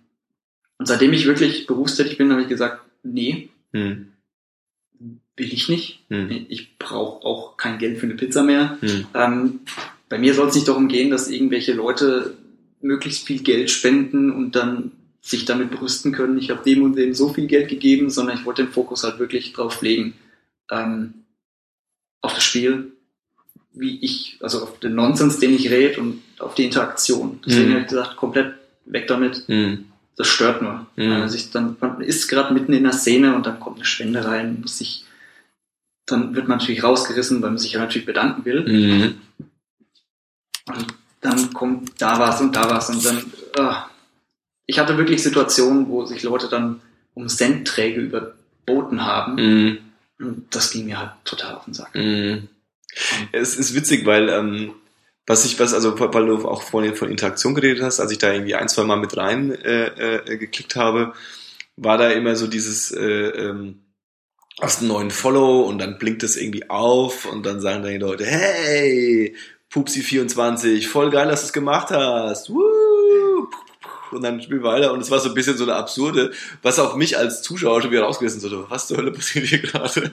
[0.79, 4.09] und seitdem ich wirklich berufstätig bin, habe ich gesagt, nee, mhm.
[4.99, 6.05] will ich nicht.
[6.09, 6.47] Mhm.
[6.49, 8.77] Ich brauche auch kein Geld für eine Pizza mehr.
[8.81, 9.07] Mhm.
[9.15, 9.61] Ähm,
[10.09, 12.35] bei mir soll es nicht darum gehen, dass irgendwelche Leute
[12.81, 17.15] möglichst viel Geld spenden und dann sich damit brüsten können, ich habe dem und dem
[17.15, 20.15] so viel Geld gegeben, sondern ich wollte den Fokus halt wirklich drauf legen,
[20.71, 21.20] ähm,
[22.21, 22.93] auf das Spiel,
[23.73, 27.41] wie ich, also auf den Nonsens, den ich rede und auf die Interaktion.
[27.47, 27.73] Deswegen mhm.
[27.73, 28.55] habe ich gesagt, komplett
[28.85, 29.49] weg damit.
[29.49, 29.87] Mhm.
[30.17, 30.87] Das stört nur.
[30.97, 31.13] Mhm.
[31.13, 34.25] Also ich dann, man ist gerade mitten in der Szene und dann kommt eine Spende
[34.25, 35.05] rein, muss sich,
[36.07, 38.69] dann wird man natürlich rausgerissen, weil man sich ja natürlich bedanken will.
[38.69, 39.15] Mhm.
[40.67, 40.87] Und
[41.21, 43.19] dann kommt da was und da was und dann,
[43.59, 43.75] uh,
[44.67, 46.81] ich hatte wirklich Situationen, wo sich Leute dann
[47.15, 49.83] um Centträge überboten haben.
[50.51, 51.95] Das ging mir halt total auf den Sack.
[51.95, 52.49] Mhm.
[53.33, 54.75] Es ist witzig, weil ähm,
[55.27, 58.33] was ich was, also weil du auch vorhin von Interaktion geredet hast, als ich da
[58.33, 61.15] irgendwie ein, zwei Mal mit rein äh, äh, geklickt habe,
[61.77, 63.81] war da immer so dieses äh, ähm,
[64.61, 67.99] hast einen neuen Follow und dann blinkt es irgendwie auf und dann sagen dann die
[67.99, 69.37] Leute, hey,
[69.73, 72.51] Pupsi24, voll geil, dass du es gemacht hast.
[72.51, 72.70] Woo!
[74.13, 76.79] Und dann spielen wir weiter und es war so ein bisschen so eine absurde, was
[76.79, 80.11] auch mich als Zuschauer schon wieder rausgerissen so, was zur Hölle passiert hier gerade?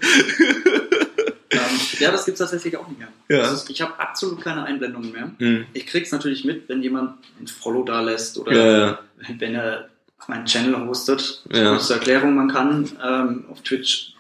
[1.50, 1.60] Ähm,
[2.00, 3.08] ja, das gibt's tatsächlich auch nicht mehr.
[3.30, 3.52] Ja.
[3.52, 5.32] Ist, ich habe absolut keine Einblendungen mehr.
[5.38, 5.66] Mhm.
[5.74, 9.00] Ich krieg's natürlich mit, wenn jemand ein Follow da lässt oder ja, ja.
[9.38, 9.90] wenn er
[10.28, 11.44] meinen Channel hostet.
[11.52, 11.80] Ja.
[11.80, 14.14] Zur Erklärung, man kann ähm, auf Twitch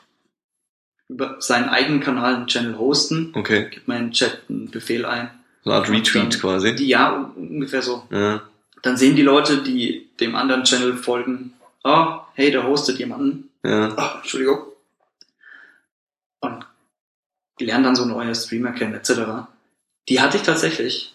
[1.09, 3.31] über seinen eigenen Kanal einen Channel hosten.
[3.33, 3.69] Okay.
[3.69, 5.29] Gibt meinen Chat einen Befehl ein.
[5.63, 6.75] So eine Art Retweet quasi.
[6.75, 8.03] Die, ja, ungefähr so.
[8.09, 8.41] Ja.
[8.81, 13.49] Dann sehen die Leute, die dem anderen Channel folgen, oh, hey, der hostet jemanden.
[13.63, 13.93] Ja.
[13.97, 14.59] Oh, Entschuldigung.
[16.39, 16.65] Und
[17.59, 19.47] lernen dann so neue Streamer kennen, etc.
[20.09, 21.13] Die hatte ich tatsächlich,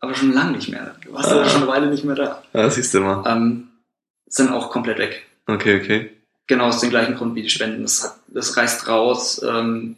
[0.00, 0.96] aber schon lange nicht mehr.
[1.04, 1.48] Du warst ah.
[1.48, 2.42] schon eine Weile nicht mehr da.
[2.52, 3.22] Ja, siehst du mal.
[3.26, 3.68] Ähm,
[4.26, 5.26] sind auch komplett weg.
[5.46, 6.10] Okay, okay.
[6.46, 7.82] Genau aus dem gleichen Grund wie die Spenden.
[7.82, 9.40] Das, hat, das reißt raus.
[9.42, 9.96] Ähm,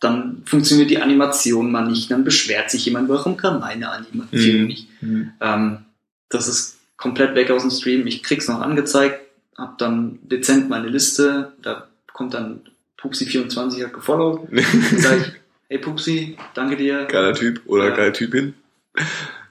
[0.00, 2.10] dann funktioniert die Animation mal nicht.
[2.10, 4.66] Dann beschwert sich jemand, warum kann meine Animation mhm.
[4.66, 5.02] nicht?
[5.02, 5.32] Mhm.
[5.40, 5.85] Ähm,
[6.28, 8.06] das ist komplett weg aus dem Stream.
[8.06, 9.20] Ich krieg's noch angezeigt,
[9.56, 11.52] hab dann dezent meine Liste.
[11.62, 12.62] Da kommt dann
[13.00, 14.48] Pupsi24 hat gefollowt.
[14.50, 15.32] Dann sag ich,
[15.68, 17.04] hey Pupsi, danke dir.
[17.04, 17.94] Geiler Typ oder ja.
[17.94, 18.54] geiler Typin.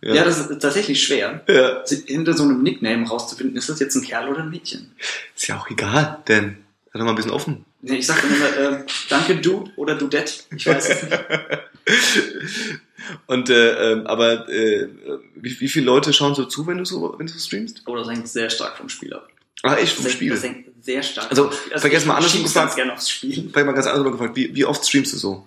[0.02, 0.16] Ja.
[0.16, 1.42] ja, das ist tatsächlich schwer.
[1.48, 1.84] Ja.
[2.06, 4.92] Hinter so einem Nickname rauszufinden, ist das jetzt ein Kerl oder ein Mädchen?
[5.36, 6.65] Ist ja auch egal, denn
[6.96, 7.66] sei doch mal ein bisschen offen.
[7.82, 10.46] Nee, ich sag dann immer, äh, danke du oder du det.
[10.56, 11.20] Ich weiß es nicht.
[13.28, 14.88] Und äh, ähm, aber äh,
[15.36, 17.84] wie, wie viele Leute schauen so zu, wenn du so, wenn du so streamst?
[17.86, 19.28] Oh, das hängt sehr stark vom Spiel ab.
[19.62, 20.30] Ah, echt vom Spiel?
[20.30, 22.78] Das hängt sehr stark Also, also vergiss mal andersrum gefragt.
[22.78, 23.50] gerne aufs Spiel.
[23.52, 24.38] Vielleicht mal ganz andersrum gefragt.
[24.38, 25.46] Wie, wie oft streamst du so?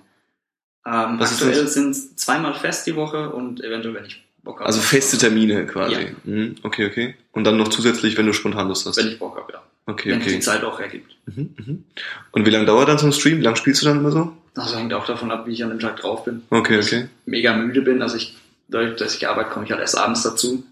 [0.85, 4.67] Ähm, Was aktuell sind es zweimal fest die Woche und eventuell, wenn ich Bock habe.
[4.67, 5.95] Also feste Termine quasi.
[5.95, 6.09] Ja.
[6.25, 7.15] Mhm, okay, okay.
[7.33, 8.99] Und dann noch zusätzlich, wenn du spontan Lust hast.
[8.99, 9.63] Wenn ich Bock habe, ja.
[9.89, 10.35] Okay, wenn okay.
[10.35, 11.17] die Zeit auch ergibt.
[11.25, 11.85] Mhm, mhm.
[12.33, 13.39] Und wie lange dauert dann so ein Stream?
[13.39, 14.37] Wie lange spielst du dann immer so?
[14.55, 16.43] Das hängt auch davon ab, wie ich an dem Tag drauf bin.
[16.51, 17.09] Okay, okay.
[17.25, 18.37] Ich mega müde bin, also ich,
[18.69, 20.63] dadurch, dass ich arbeite, komme ich halt erst abends dazu.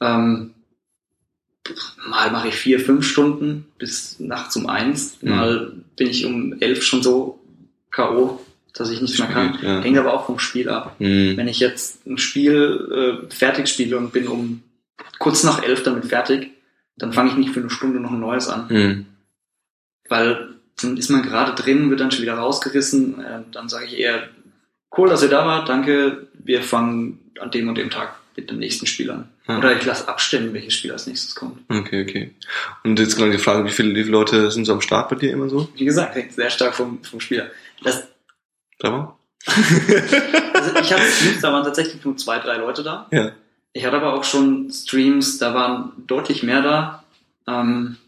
[0.00, 0.54] Ähm,
[2.08, 5.18] mal mache ich vier, fünf Stunden bis nachts um eins.
[5.20, 5.30] Mhm.
[5.30, 7.38] Mal bin ich um elf schon so
[7.90, 8.40] K.O.,
[8.72, 9.58] dass ich nicht mehr kann.
[9.60, 9.82] Ja.
[9.82, 10.96] Hängt aber auch vom Spiel ab.
[10.98, 11.36] Mhm.
[11.36, 14.62] Wenn ich jetzt ein Spiel äh, fertig spiele und bin um
[15.18, 16.55] kurz nach elf damit fertig,
[16.96, 18.66] dann fange ich nicht für eine Stunde noch ein neues an.
[18.68, 19.06] Mhm.
[20.08, 23.20] Weil dann ist man gerade drin, wird dann schon wieder rausgerissen.
[23.20, 24.28] Äh, dann sage ich eher,
[24.96, 28.58] cool, dass ihr da wart, danke, wir fangen an dem und dem Tag mit dem
[28.58, 29.30] nächsten Spiel an.
[29.48, 29.58] Ja.
[29.58, 31.60] Oder ich lasse abstimmen, welches Spiel als nächstes kommt.
[31.68, 32.34] Okay, okay.
[32.84, 35.16] Und jetzt genau die Frage, wie viele, wie viele Leute sind so am Start bei
[35.16, 35.68] dir immer so?
[35.74, 37.50] Wie gesagt, hängt sehr stark vom, vom Spieler.
[37.82, 38.08] Das,
[38.78, 39.16] Sag mal.
[39.46, 41.02] also ich hatte
[41.40, 43.06] da waren tatsächlich nur zwei, drei Leute da.
[43.10, 43.32] Ja.
[43.76, 47.04] Ich hatte aber auch schon Streams, da waren deutlich mehr da.
[47.46, 47.98] Ähm,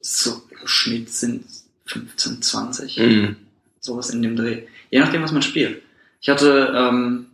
[0.00, 1.44] so im Schnitt sind
[1.84, 2.96] 15, 20.
[2.96, 3.36] Mhm.
[3.80, 4.62] Sowas in dem Dreh.
[4.90, 5.82] Je nachdem, was man spielt.
[6.22, 7.26] Ich hatte, ähm,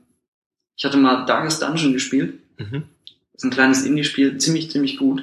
[0.77, 2.41] ich hatte mal Darkest Dungeon gespielt.
[2.59, 2.83] Mhm.
[3.33, 5.23] Das ist ein kleines Indie-Spiel, ziemlich, ziemlich gut.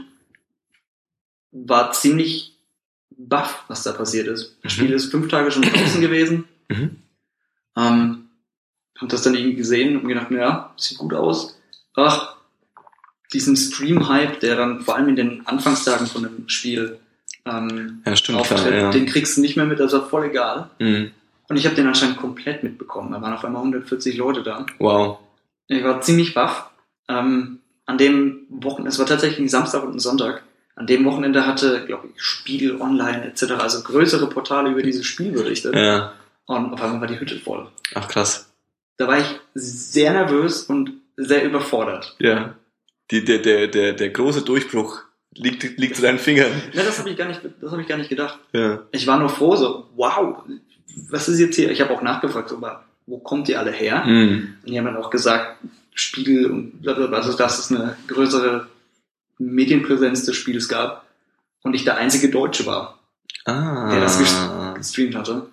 [1.52, 2.54] War ziemlich
[3.10, 4.56] baff, was da passiert ist.
[4.64, 4.84] Das mhm.
[4.84, 6.46] Spiel ist fünf Tage schon draußen gewesen.
[6.70, 6.96] Mhm.
[7.76, 8.30] Ähm,
[8.98, 11.60] Hab das dann irgendwie gesehen und gedacht, ja, sieht gut aus.
[11.96, 12.34] Ach,
[13.34, 17.00] diesen Stream-Hype, der dann vor allem in den Anfangstagen von dem Spiel
[17.46, 18.92] ähm, Ja, stimmt, auftritt, klar, ja.
[18.92, 20.70] den kriegst du nicht mehr mit, war voll egal.
[20.80, 21.12] Mhm.
[21.50, 23.12] Und ich habe den anscheinend komplett mitbekommen.
[23.12, 24.66] Da waren auf einmal 140 Leute da.
[24.80, 25.20] Wow.
[25.68, 26.70] Ich war ziemlich baff.
[27.10, 30.44] Ähm, an dem Wochenende, es war tatsächlich ein Samstag und ein Sonntag.
[30.76, 35.32] An dem Wochenende hatte, glaube ich, Spiegel Online etc., also größere Portale über dieses Spiel
[35.32, 35.76] berichtet.
[35.76, 36.14] Ja.
[36.46, 37.68] Und auf einmal war die Hütte voll.
[37.94, 38.50] Ach krass.
[38.98, 42.16] Da war ich sehr nervös und sehr überfordert.
[42.20, 42.56] Ja.
[43.12, 45.02] Die, der, der, der, der große Durchbruch
[45.36, 46.52] liegt, liegt zu deinen Fingern.
[46.74, 48.40] Ja, das habe ich gar nicht, das habe ich gar nicht gedacht.
[48.54, 48.84] Ja.
[48.92, 50.44] Ich war nur froh, so, wow,
[51.10, 51.70] was ist jetzt hier?
[51.72, 52.62] Ich habe auch nachgefragt, so,
[53.06, 54.04] wo kommt ihr alle her?
[54.06, 54.56] Mhm.
[54.64, 55.58] Und die haben dann auch gesagt,
[55.94, 58.68] Spiegel und blablabla, also dass es eine größere
[59.38, 61.06] Medienpräsenz des Spiels gab
[61.64, 63.00] und ich der einzige Deutsche war,
[63.46, 63.90] Ah.
[63.92, 65.50] der das ges- gestreamt hatte.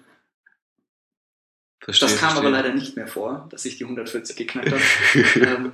[1.83, 2.49] verstehe, Das kam verstehe.
[2.49, 4.83] aber leider nicht mehr vor, dass ich die 140 geknackt habe.
[5.41, 5.73] ähm,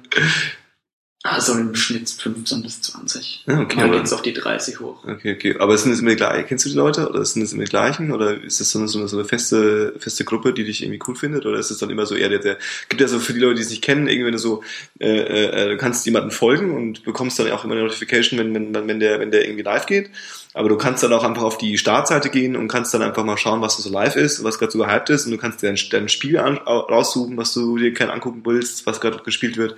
[1.29, 3.45] also im Schnitt 15 bis 20.
[3.47, 5.05] Ja, okay, Mal aber- geht's auf die 30 hoch.
[5.05, 5.57] Okay, okay.
[5.59, 6.47] Aber sind es immer die gleichen?
[6.47, 7.09] Kennst du die Leute?
[7.09, 8.13] Oder sind es immer die gleichen?
[8.13, 11.01] Oder ist das so eine, so eine, so eine feste, feste Gruppe, die dich irgendwie
[11.07, 11.47] cool findet?
[11.47, 12.59] Oder ist es dann immer so eher der, der,
[12.89, 14.63] gibt ja so für die Leute, die es nicht kennen, irgendwie wenn du so,
[14.99, 18.75] äh, äh, du kannst jemanden folgen und bekommst dann auch immer eine Notification, wenn, wenn,
[18.75, 20.11] wenn, wenn der, wenn der irgendwie live geht.
[20.57, 23.37] Aber du kannst dann auch einfach auf die Startseite gehen und kannst dann einfach mal
[23.37, 25.79] schauen, was so live ist, was gerade so gehypt ist und du kannst dir dein,
[25.91, 29.73] dein Spiel an, au- raussuchen, was du dir gerne angucken willst, was gerade gespielt wird.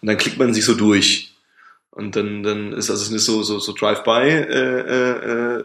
[0.00, 1.34] Und dann klickt man sich so durch.
[1.90, 5.64] Und dann, dann ist also nicht so, so, so Drive-by äh, äh,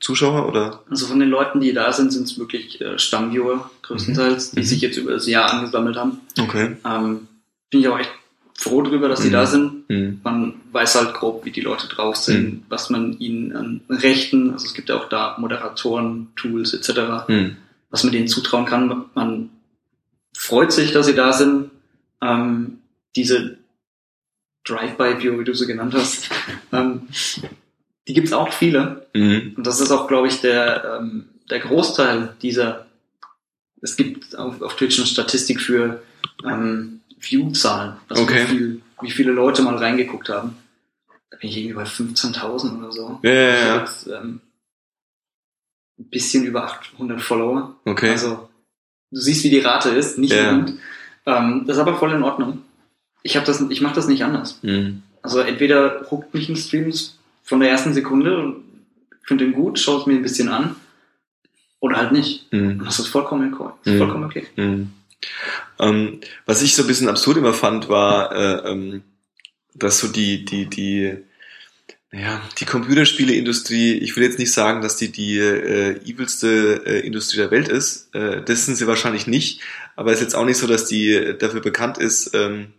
[0.00, 0.82] Zuschauer oder?
[0.90, 4.64] Also von den Leuten, die da sind, sind es wirklich äh, Stammviewer größtenteils, die Mhm.
[4.64, 6.20] sich jetzt über das Jahr angesammelt haben.
[6.40, 6.76] Okay.
[6.84, 7.26] Ähm,
[7.70, 8.10] bin ich auch echt
[8.64, 9.32] froh drüber, dass die Mhm.
[9.32, 9.88] da sind.
[9.90, 10.20] Mhm.
[10.24, 12.62] Man weiß halt grob, wie die Leute drauf sind, Mhm.
[12.68, 17.56] was man ihnen an Rechten, also es gibt ja auch da Moderatoren, Tools etc., Mhm.
[17.90, 19.04] was man denen zutrauen kann.
[19.14, 19.50] Man
[20.36, 21.70] freut sich, dass sie da sind.
[22.22, 22.78] Ähm,
[23.16, 23.58] diese
[24.66, 26.30] Drive-by-View, wie du sie genannt hast,
[26.72, 27.02] ähm,
[28.08, 29.06] die gibt's auch viele.
[29.14, 29.54] Mhm.
[29.56, 32.86] Und das ist auch, glaube ich, der, ähm, der Großteil dieser.
[33.82, 36.02] Es gibt auf, auf Twitch eine Statistik für
[36.46, 38.42] ähm, View-Zahlen, also Okay.
[38.44, 40.56] wie, viel, wie viele Leute mal reingeguckt haben.
[41.30, 43.18] Da bin ich irgendwie bei 15.000 oder so.
[43.22, 43.78] Ja, ja, Ich ja.
[43.80, 44.40] jetzt, ähm,
[45.98, 47.76] ein bisschen über 800 Follower.
[47.84, 48.10] Okay.
[48.10, 48.48] Also
[49.10, 50.56] du siehst, wie die Rate ist, nicht Ja.
[50.56, 50.74] gut.
[51.26, 52.62] Ähm, das ist aber voll in Ordnung.
[53.22, 54.58] Ich habe das, ich mache das nicht anders.
[54.62, 55.02] Mhm.
[55.22, 56.92] Also entweder huckt mich ein Stream
[57.42, 58.64] von der ersten Sekunde und
[59.22, 60.76] finde ihn gut, schaue es mir ein bisschen an
[61.80, 62.52] oder halt nicht.
[62.52, 62.84] Und Mhm.
[62.84, 63.72] das ist vollkommen okay.
[63.84, 63.98] Das ist Mhm.
[64.04, 64.46] vollkommen okay.
[64.56, 64.92] Mhm.
[65.78, 69.02] Ähm, was ich so ein bisschen absurd immer fand, war, äh, ähm,
[69.74, 71.16] dass so die, die, die,
[72.12, 77.38] ja, die Computerspieleindustrie, ich will jetzt nicht sagen, dass die die äh, evilste äh, Industrie
[77.38, 79.60] der Welt ist, äh, das sind sie wahrscheinlich nicht,
[79.96, 82.72] aber es ist jetzt auch nicht so, dass die dafür bekannt ist, ähm,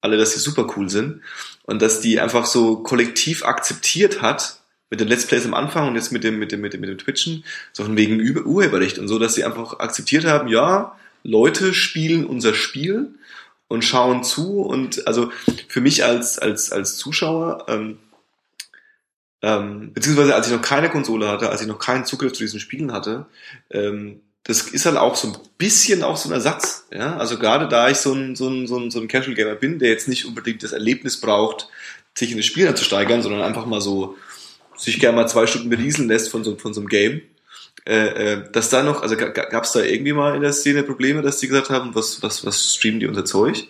[0.00, 1.22] alle, dass sie super cool sind
[1.64, 5.96] und dass die einfach so kollektiv akzeptiert hat, mit den Let's Plays am Anfang und
[5.96, 8.98] jetzt mit dem, mit dem, mit dem, mit dem Twitchen, so von wegen Ur- Urheberrecht
[8.98, 13.14] und so, dass sie einfach akzeptiert haben, ja, Leute spielen unser Spiel
[13.68, 15.30] und schauen zu und also
[15.68, 17.98] für mich als, als, als Zuschauer, ähm,
[19.42, 22.60] ähm, beziehungsweise als ich noch keine Konsole hatte, als ich noch keinen Zugriff zu diesen
[22.60, 23.26] Spielen hatte,
[23.70, 26.86] ähm, das ist halt auch so ein bisschen auch so ein Ersatz.
[26.90, 27.18] Ja?
[27.18, 29.78] Also gerade da ich so ein, so, ein, so, ein, so ein Casual Gamer bin,
[29.78, 31.68] der jetzt nicht unbedingt das Erlebnis braucht,
[32.14, 34.16] sich in das Spiel einzusteigern, sondern einfach mal so
[34.74, 37.20] sich gerne mal zwei Stunden berieseln lässt von so, von so einem Game.
[37.88, 41.22] Äh, äh, dass da noch, also gab es da irgendwie mal in der Szene Probleme,
[41.22, 43.66] dass die gesagt haben, was, was, was streamen die unser Zeug?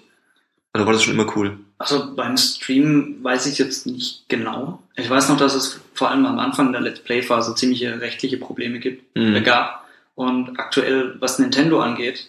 [0.74, 1.56] Oder war das schon immer cool?
[1.78, 4.82] Also beim Stream weiß ich jetzt nicht genau.
[4.96, 8.38] Ich weiß noch, dass es vor allem am Anfang der Let's Play Phase ziemliche rechtliche
[8.38, 9.36] Probleme gibt, Mhm.
[9.36, 9.86] äh, gab.
[10.16, 12.28] Und aktuell, was Nintendo angeht,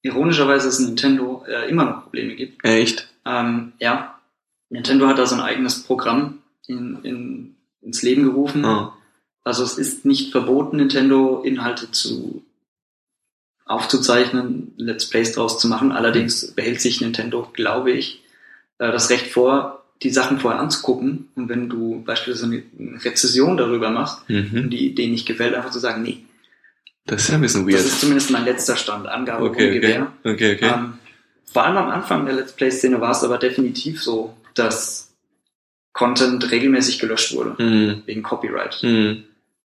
[0.00, 2.64] ironischerweise ist Nintendo äh, immer noch Probleme gibt.
[2.64, 3.08] Echt?
[3.26, 4.18] Ähm, ja,
[4.70, 8.64] Nintendo hat da so ein eigenes Programm in, in, ins Leben gerufen.
[8.64, 8.94] Ah.
[9.46, 12.42] Also es ist nicht verboten, Nintendo Inhalte zu
[13.64, 15.92] aufzuzeichnen, Let's Plays draus zu machen.
[15.92, 18.22] Allerdings behält sich Nintendo, glaube ich,
[18.78, 21.28] äh, das Recht vor, die Sachen vorher anzugucken.
[21.36, 22.46] Und wenn du beispielsweise
[22.78, 24.70] eine Rezession darüber machst und Mhm.
[24.70, 26.24] die Idee nicht gefällt, einfach zu sagen, nee,
[27.06, 27.86] Das ist ja ein bisschen das weird.
[27.86, 29.80] ist zumindest mein letzter Stand, Angabe ohne Okay, okay.
[29.80, 30.12] Gewähr.
[30.24, 30.72] Okay, okay.
[30.74, 30.94] Ähm,
[31.52, 35.12] vor allem am Anfang der Let's Play-Szene war es aber definitiv so, dass
[35.92, 38.02] Content regelmäßig gelöscht wurde, Mhm.
[38.06, 38.82] wegen Copyright.
[38.82, 39.22] Mhm.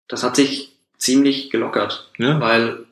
[0.09, 2.41] Das hat sich ziemlich gelockert, Ja.
[2.41, 2.87] weil,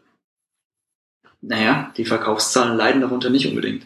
[1.41, 3.85] naja, die Verkaufszahlen leiden darunter nicht unbedingt.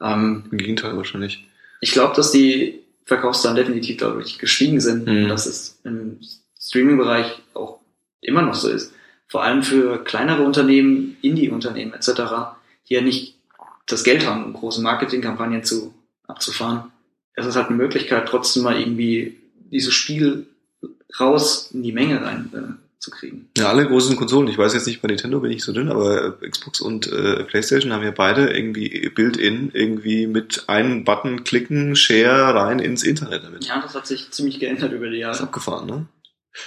[0.00, 1.46] Ähm, Im Gegenteil wahrscheinlich.
[1.80, 5.24] ich glaube, dass die Verkaufszahlen definitiv dadurch gestiegen sind Mhm.
[5.24, 6.20] und dass es im
[6.60, 7.80] Streaming-Bereich auch
[8.20, 8.92] immer noch so ist.
[9.28, 12.54] Vor allem für kleinere Unternehmen, Indie-Unternehmen etc.,
[12.88, 13.36] die ja nicht
[13.86, 15.92] das Geld haben, um große Marketingkampagnen zu,
[16.28, 16.92] abzufahren.
[17.34, 19.38] Es ist halt eine Möglichkeit, trotzdem mal irgendwie
[19.70, 20.46] dieses Spiel
[21.18, 23.48] raus in die Menge rein äh, zu kriegen.
[23.56, 24.48] Ja, alle großen Konsolen.
[24.48, 27.92] Ich weiß jetzt nicht, bei Nintendo bin ich so dünn, aber Xbox und äh, PlayStation
[27.92, 33.64] haben ja beide irgendwie Build-in, irgendwie mit einem Button klicken, Share rein ins Internet damit.
[33.66, 35.32] Ja, das hat sich ziemlich geändert über die Jahre.
[35.32, 36.06] Das ist abgefahren, ne?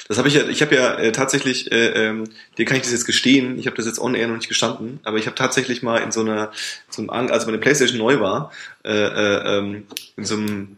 [0.08, 2.24] Das habe ich ja, ich habe ja äh, tatsächlich, äh, ähm,
[2.58, 5.00] dir kann ich das jetzt gestehen, ich habe das jetzt on air noch nicht gestanden,
[5.04, 6.52] aber ich habe tatsächlich mal in so einer,
[6.90, 8.52] so einem, als meine Playstation neu war,
[8.84, 9.86] äh, äh, ähm,
[10.18, 10.78] in so einem,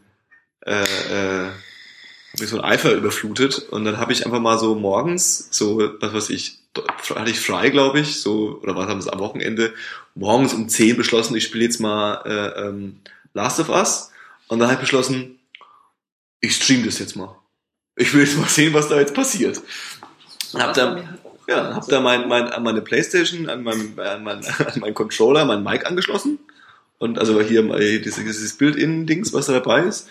[0.66, 1.50] äh, äh,
[2.40, 6.14] mich so ein Eifer überflutet und dann habe ich einfach mal so morgens, so, was
[6.14, 6.60] weiß ich,
[7.16, 9.74] hatte ich frei, glaube ich, so, oder was haben sie am Wochenende,
[10.16, 13.00] morgens um 10 beschlossen, ich spiele jetzt mal äh, ähm,
[13.34, 14.12] Last of Us
[14.48, 15.40] und dann habe ich beschlossen,
[16.40, 17.36] ich stream das jetzt mal
[17.98, 19.62] ich will jetzt mal sehen, was da jetzt passiert.
[20.54, 21.04] Hab da,
[21.48, 25.46] ja, hab da mein, mein, an meine Playstation, an meinen an mein, an mein Controller,
[25.46, 26.40] mein Mic angeschlossen.
[27.00, 30.10] Und also hier mal dieses, dieses Bild-In-Dings, was da dabei ist.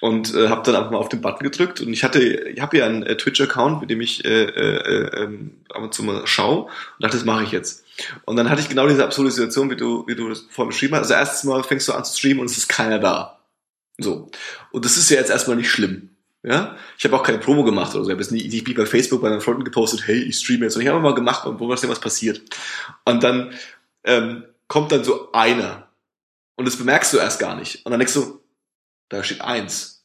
[0.00, 1.80] Und äh, habe dann einfach mal auf den Button gedrückt.
[1.80, 5.38] Und ich hatte, ich habe ja einen äh, Twitch-Account, mit dem ich äh, äh, äh,
[5.70, 6.64] ab und zu mal schaue.
[6.64, 7.84] Und dachte, das mache ich jetzt.
[8.24, 10.94] Und dann hatte ich genau diese absurde Situation, wie du, wie du das vorhin beschrieben
[10.94, 11.02] hast.
[11.02, 13.40] Also erstes Mal fängst du an zu streamen und es ist keiner da.
[13.98, 14.30] So.
[14.72, 16.10] Und das ist ja jetzt erstmal nicht schlimm.
[16.42, 18.10] Ja, ich habe auch keine Promo gemacht oder so.
[18.10, 20.76] Ich habe jetzt nicht, nicht bei Facebook bei meinen Freunden gepostet, hey, ich streame jetzt.
[20.76, 22.42] Und ich habe mal gemacht, wo was denn was passiert.
[23.06, 23.54] Und dann
[24.04, 25.83] ähm, kommt dann so einer.
[26.56, 27.84] Und das bemerkst du erst gar nicht.
[27.84, 28.40] Und dann denkst du,
[29.08, 30.04] da steht eins.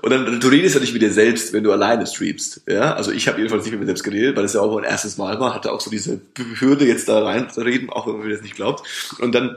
[0.00, 2.62] Und dann, du redest ja nicht mit dir selbst, wenn du alleine streamst.
[2.68, 4.84] Ja, also ich habe jedenfalls nicht mit mir selbst geredet, weil es ja auch mein
[4.84, 6.20] erstes Mal war, hatte auch so diese
[6.60, 8.86] Hürde jetzt da rein zu reden, auch wenn man mir das nicht glaubt.
[9.18, 9.56] Und dann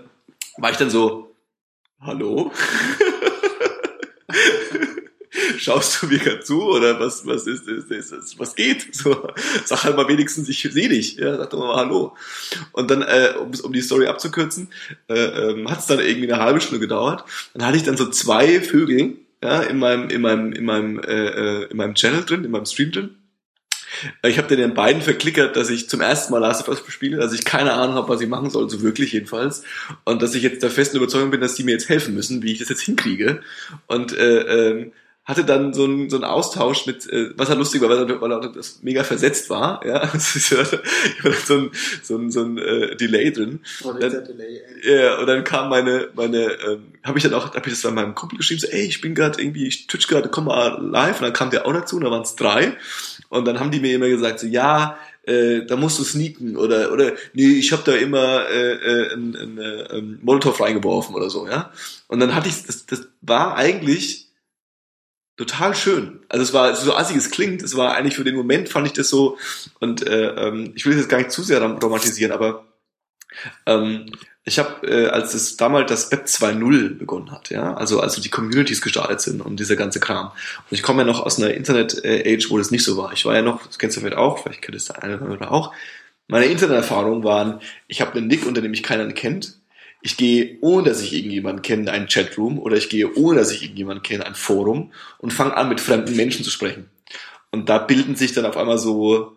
[0.57, 1.35] war ich dann so,
[2.01, 2.51] hallo?
[5.59, 8.87] schaust du mir gerade zu oder was, was ist, ist, ist, ist was geht?
[8.99, 9.29] So,
[9.65, 11.15] sag halt mal wenigstens, ich sehe dich.
[11.15, 12.15] Ja, sag doch mal Hallo.
[12.71, 14.69] Und dann, äh, um, um die Story abzukürzen,
[15.07, 17.23] äh, ähm, hat es dann irgendwie eine halbe Stunde gedauert.
[17.53, 21.27] Dann hatte ich dann so zwei Vögel ja, in meinem, in meinem, in meinem, äh,
[21.27, 23.15] äh in meinem Channel drin, in meinem Stream drin.
[24.23, 27.33] Ich habe den beiden verklickert, dass ich zum ersten Mal Last of Us spiele, dass
[27.33, 29.63] ich keine Ahnung habe, was ich machen soll, so wirklich jedenfalls.
[30.05, 32.51] Und dass ich jetzt der festen Überzeugung bin, dass die mir jetzt helfen müssen, wie
[32.51, 33.41] ich das jetzt hinkriege.
[33.87, 34.91] Und äh, ähm,
[35.29, 38.19] hatte dann so einen so einen Austausch mit, äh, was halt lustig war, weil er,
[38.19, 40.65] weil er das mega versetzt war, ja, ich war
[41.45, 43.59] so ein, so ein, so ein äh, Delay drin.
[43.83, 47.67] Oh, dann, Delay, ja, und dann kam meine, meine, ähm, habe ich dann auch, habe
[47.67, 50.29] ich das bei meinem Kumpel geschrieben, so, ey, ich bin gerade irgendwie, ich twitch gerade,
[50.29, 52.75] komm mal live, und dann kam der auch dazu, und da waren es drei,
[53.29, 56.91] und dann haben die mir immer gesagt, so, ja, äh, da musst du sneaken oder
[56.91, 61.29] oder nee, ich habe da immer äh, äh, ein, ein, äh, ein Molotow reingeworfen oder
[61.29, 61.71] so, ja.
[62.07, 64.28] Und dann hatte ich das, das war eigentlich
[65.39, 66.19] total schön.
[66.27, 68.93] Also es war so assig es klingt, es war eigentlich für den Moment fand ich
[68.93, 69.37] das so
[69.79, 72.65] und äh, ähm, ich will das jetzt gar nicht zu sehr romantisieren, aber
[73.65, 74.11] ähm,
[74.43, 78.29] ich habe, äh, als es damals das Web 2.0 begonnen hat, ja, also als die
[78.29, 80.27] Communities gestartet sind und dieser ganze Kram.
[80.27, 83.13] Und ich komme ja noch aus einer Internet-Age, wo das nicht so war.
[83.13, 85.53] Ich war ja noch, das kennst du vielleicht auch, vielleicht kennt es der eine oder
[85.53, 85.73] auch.
[86.27, 89.58] Meine Interneterfahrungen waren, ich habe einen Nick, unter dem mich keiner kennt
[90.01, 93.51] ich gehe, ohne dass ich irgendjemanden kenne, in einen Chatroom oder ich gehe, ohne dass
[93.51, 96.89] ich irgendjemanden kenne, ein Forum und fange an, mit fremden Menschen zu sprechen.
[97.51, 99.35] Und da bilden sich dann auf einmal so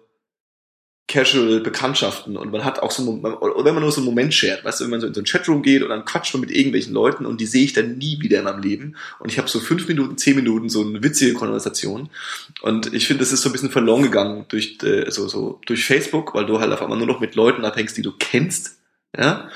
[1.08, 4.64] casual Bekanntschaften und man hat auch so, oder wenn man nur so einen Moment shared,
[4.64, 6.50] weißt du, wenn man so in so einen Chatroom geht und dann quatscht man mit
[6.50, 8.96] irgendwelchen Leuten und die sehe ich dann nie wieder in meinem Leben.
[9.18, 12.08] Und ich habe so fünf Minuten, zehn Minuten so eine witzige Konversation.
[12.62, 15.84] Und ich finde, das ist so ein bisschen verloren gegangen durch, äh, so, so, durch
[15.84, 18.78] Facebook, weil du halt auf einmal nur noch mit Leuten abhängst, die du kennst
[19.16, 19.48] ja?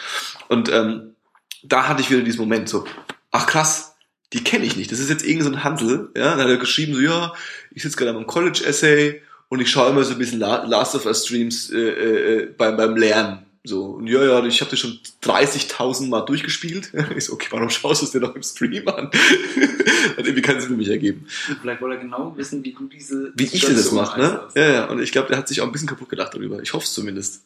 [0.48, 1.14] Und ähm,
[1.62, 2.84] da hatte ich wieder diesen Moment so,
[3.30, 3.96] ach krass,
[4.32, 4.92] die kenne ich nicht.
[4.92, 6.10] Das ist jetzt irgendein so Handel.
[6.16, 6.30] Ja?
[6.30, 7.32] Dann hat er geschrieben, so ja,
[7.70, 11.24] ich sitze gerade am College-Essay und ich schaue immer so ein bisschen Last of Us
[11.24, 13.46] Streams äh, äh, beim, beim Lernen.
[13.64, 16.92] So, und ja, ja, ich habe das schon 30.000 Mal durchgespielt.
[17.16, 19.06] Ich so, okay, warum schaust du es dir noch im Stream an?
[20.16, 21.26] Hat irgendwie keinen Sinn für mich ergeben.
[21.60, 23.32] Vielleicht wollte er genau wissen, wie du diese...
[23.34, 24.40] Wie ich das mache, ne?
[24.54, 26.62] Ja, ja, und ich glaube, der hat sich auch ein bisschen kaputt gedacht darüber.
[26.62, 27.42] Ich hoffe es zumindest.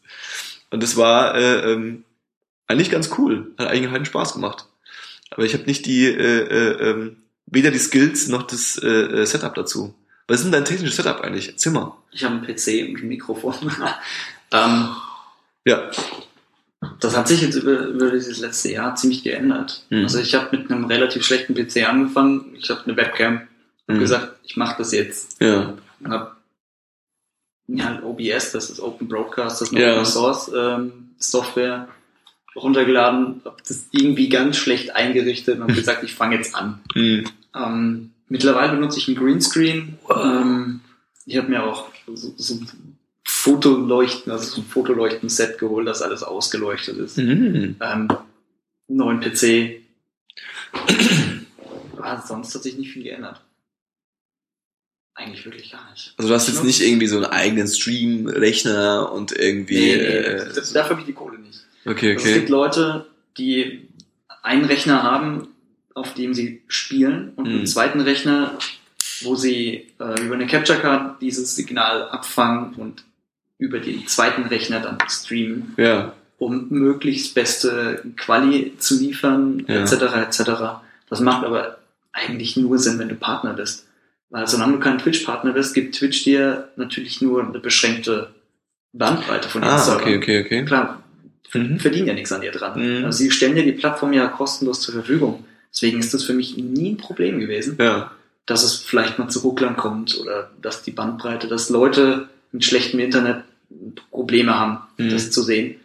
[0.71, 2.05] Und das war äh, ähm,
[2.67, 3.53] eigentlich ganz cool.
[3.59, 4.67] Hat eigentlich einen Spaß gemacht.
[5.31, 7.13] Aber ich habe nicht die, äh, äh, äh,
[7.47, 9.95] weder die Skills noch das äh, äh, Setup dazu.
[10.27, 11.57] Was ist denn dein technisches Setup eigentlich?
[11.59, 11.97] Zimmer?
[12.13, 13.55] Ich habe einen PC und ein Mikrofon.
[14.53, 14.89] ähm,
[15.65, 15.91] ja.
[17.01, 19.85] Das hat sich jetzt über, über dieses letzte Jahr ziemlich geändert.
[19.91, 20.05] Mhm.
[20.05, 22.55] Also ich habe mit einem relativ schlechten PC angefangen.
[22.57, 23.43] Ich habe eine Webcam.
[23.89, 24.01] Hab mhm.
[24.01, 25.41] gesagt, ich mache das jetzt.
[25.43, 25.75] Ja.
[26.01, 26.40] Und hab
[27.77, 29.93] ja, OBS, das ist Open Broadcast, das ist eine.
[29.93, 31.89] Open Source ähm, Software
[32.57, 36.81] runtergeladen, habe das irgendwie ganz schlecht eingerichtet und habe gesagt, ich fange jetzt an.
[36.95, 37.25] Mhm.
[37.55, 39.99] Ähm, mittlerweile benutze ich ein Greenscreen.
[40.15, 40.81] Ähm,
[41.27, 46.23] ich habe mir auch so, so ein Fotoleuchten, also so ein Fotoleuchten-Set geholt, das alles
[46.23, 47.19] ausgeleuchtet ist.
[47.19, 47.77] Mhm.
[47.81, 48.09] Ähm,
[48.89, 49.83] neuen PC.
[51.97, 53.41] Aber sonst hat sich nicht viel geändert.
[55.15, 56.15] Eigentlich wirklich gar nicht.
[56.17, 59.79] Also du hast jetzt nicht irgendwie so einen eigenen Stream-Rechner und irgendwie.
[59.79, 61.61] Nee, nee, äh, dafür habe ich die Kohle nicht.
[61.85, 62.17] Okay, okay.
[62.17, 63.07] Also es gibt Leute,
[63.37, 63.89] die
[64.43, 65.49] einen Rechner haben,
[65.95, 67.55] auf dem sie spielen und hm.
[67.55, 68.59] einen zweiten Rechner,
[69.23, 73.05] wo sie äh, über eine Capture Card dieses Signal abfangen und
[73.59, 76.15] über den zweiten Rechner dann streamen, ja.
[76.39, 79.83] um möglichst beste Quali zu liefern, ja.
[79.83, 79.93] etc.
[80.27, 80.51] etc.
[81.09, 81.79] Das macht aber
[82.13, 83.87] eigentlich nur Sinn, wenn du Partner bist.
[84.31, 88.33] Weil solange du kein Twitch-Partner bist, gibt Twitch dir natürlich nur eine beschränkte
[88.93, 90.03] Bandbreite von den ah, Servern.
[90.03, 90.65] okay, okay, okay.
[90.65, 91.03] Klar,
[91.53, 91.79] mhm.
[91.79, 92.81] verdienen ja nichts an dir dran.
[92.81, 93.05] Mhm.
[93.05, 95.45] Also sie stellen dir die Plattform ja kostenlos zur Verfügung.
[95.73, 98.11] Deswegen ist das für mich nie ein Problem gewesen, ja.
[98.47, 102.99] dass es vielleicht mal zu Rucklern kommt oder dass die Bandbreite, dass Leute mit schlechtem
[102.99, 103.45] Internet
[104.11, 105.11] Probleme haben, mhm.
[105.11, 105.77] das zu sehen.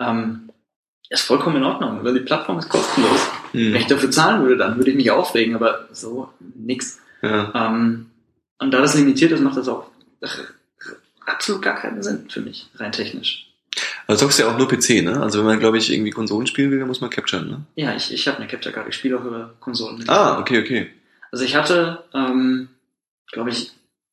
[0.00, 0.48] Ähm,
[1.10, 3.20] ist vollkommen in Ordnung, weil die Plattform ist kostenlos.
[3.52, 3.74] Mhm.
[3.74, 6.98] Wenn ich dafür zahlen würde, dann würde ich mich aufregen, aber so nix.
[7.24, 7.52] Ja.
[7.54, 8.06] Ähm,
[8.58, 9.86] und da das limitiert ist, macht das auch
[11.26, 13.50] absolut gar keinen Sinn für mich, rein technisch.
[14.06, 15.20] Also zockst ja auch nur PC, ne?
[15.20, 17.60] Also wenn man, glaube ich, irgendwie Konsolen spielen will, dann muss man capturen, ne?
[17.74, 20.04] Ja, ich, ich habe eine Capture Card, ich spiele auch über Konsolen.
[20.08, 20.90] Ah, okay, okay.
[21.32, 22.68] Also ich hatte, ähm,
[23.32, 23.72] glaube ich,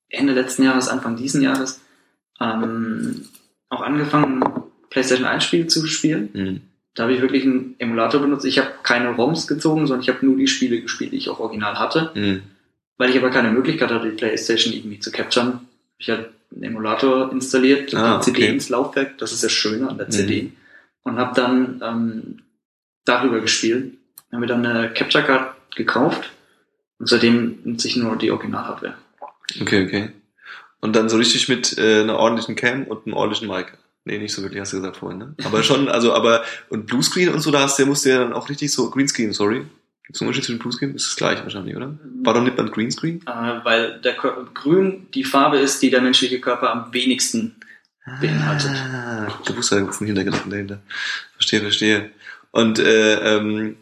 [0.10, 1.82] Ende letzten Jahres, Anfang diesen Jahres,
[2.40, 3.26] ähm,
[3.70, 4.44] auch angefangen,
[4.90, 6.30] PlayStation 1 Spiele zu spielen.
[6.34, 6.62] Mhm.
[6.96, 8.46] Da habe ich wirklich einen Emulator benutzt.
[8.46, 11.40] Ich habe keine ROMs gezogen, sondern ich habe nur die Spiele gespielt, die ich auch
[11.40, 12.12] original hatte.
[12.16, 12.42] Mhm.
[13.02, 15.62] Weil ich aber keine Möglichkeit hatte, die PlayStation irgendwie zu capturen.
[15.98, 18.54] Ich habe einen Emulator installiert, ah, die CD okay.
[18.54, 20.12] ins Laufwerk, das ist das Schöne an der mhm.
[20.12, 20.52] CD.
[21.02, 22.44] Und habe dann ähm,
[23.04, 23.96] darüber gespielt.
[24.32, 26.30] Habe mir dann eine Capture Card gekauft
[27.00, 28.94] und seitdem nutze ich nur die Original-Hardware.
[29.60, 30.10] Okay, okay.
[30.80, 33.80] Und dann so richtig mit äh, einer ordentlichen Cam und einem ordentlichen Mic.
[34.06, 35.36] Nee, nicht so wirklich, hast du gesagt vorhin, ne?
[35.44, 38.34] Aber schon, also, aber, und Bluescreen und so, da hast du, musst du ja dann
[38.34, 39.66] auch richtig so, Greenscreen, sorry.
[40.12, 40.94] Gibt es einen Unterschied zwischen Bluescreen?
[40.94, 41.98] Ist das gleiche wahrscheinlich, oder?
[42.22, 43.22] Warum nimmt man Greenscreen?
[43.26, 47.56] Äh, weil der Grün die Farbe ist, die der menschliche Körper am wenigsten
[48.20, 48.72] beinhaltet.
[48.72, 50.82] Ah, du wusstest ja jetzt einen Hintergedanken dahinter.
[51.36, 52.12] Verstehe, verstehe.
[52.52, 53.78] Und, äh, ähm,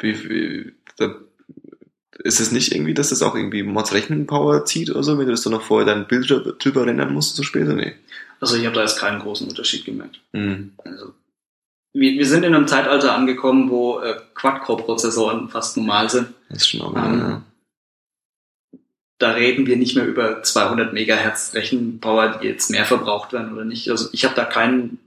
[0.00, 1.14] wie, wie, da
[2.18, 5.30] ist es nicht irgendwie, dass das auch irgendwie Mods Rechenpower zieht oder so, wenn du
[5.30, 7.74] das dann noch vorher dein Bild drüber rendern musst, so später?
[7.74, 7.94] Nee.
[8.40, 10.20] Also ich habe da jetzt keinen großen Unterschied gemerkt.
[10.32, 10.72] Mhm.
[10.84, 11.14] Also
[11.92, 16.28] wir, wir sind in einem Zeitalter angekommen, wo äh, Quad-Core-Prozessoren fast normal sind.
[16.48, 17.42] Das ist schon auch ähm, ja.
[19.18, 23.66] Da reden wir nicht mehr über 200 Megahertz Rechenpower, die jetzt mehr verbraucht werden oder
[23.66, 23.90] nicht.
[23.90, 24.98] Also ich habe da keinen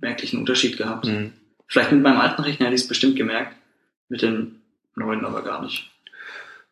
[0.00, 1.06] merklichen Unterschied gehabt.
[1.06, 1.32] Mhm.
[1.68, 3.54] Vielleicht mit meinem alten Rechner hätte ich es bestimmt gemerkt,
[4.08, 4.56] mit dem
[4.96, 5.88] neuen aber gar nicht.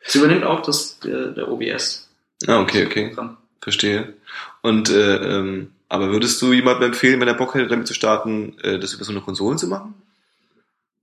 [0.01, 2.09] Es übernimmt auch das, der, der OBS.
[2.47, 3.15] Ah, okay, okay.
[3.61, 4.15] Verstehe.
[4.63, 8.59] Und äh, ähm, aber würdest du jemandem empfehlen, wenn er Bock hätte, damit zu starten,
[8.61, 9.95] äh, das über so eine Konsole zu machen?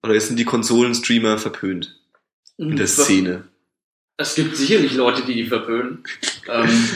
[0.04, 2.00] Oder sind die Konsolenstreamer verpönt
[2.58, 3.48] in der Szene?
[4.18, 6.04] Es gibt sicherlich Leute, die die verpönen.
[6.48, 6.90] ähm,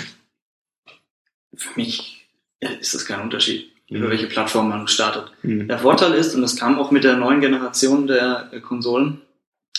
[1.54, 2.28] für mich
[2.60, 3.98] ist das kein Unterschied, mhm.
[3.98, 5.32] über welche Plattform man startet.
[5.42, 5.68] Mhm.
[5.68, 9.22] Der Vorteil ist, und das kam auch mit der neuen Generation der Konsolen,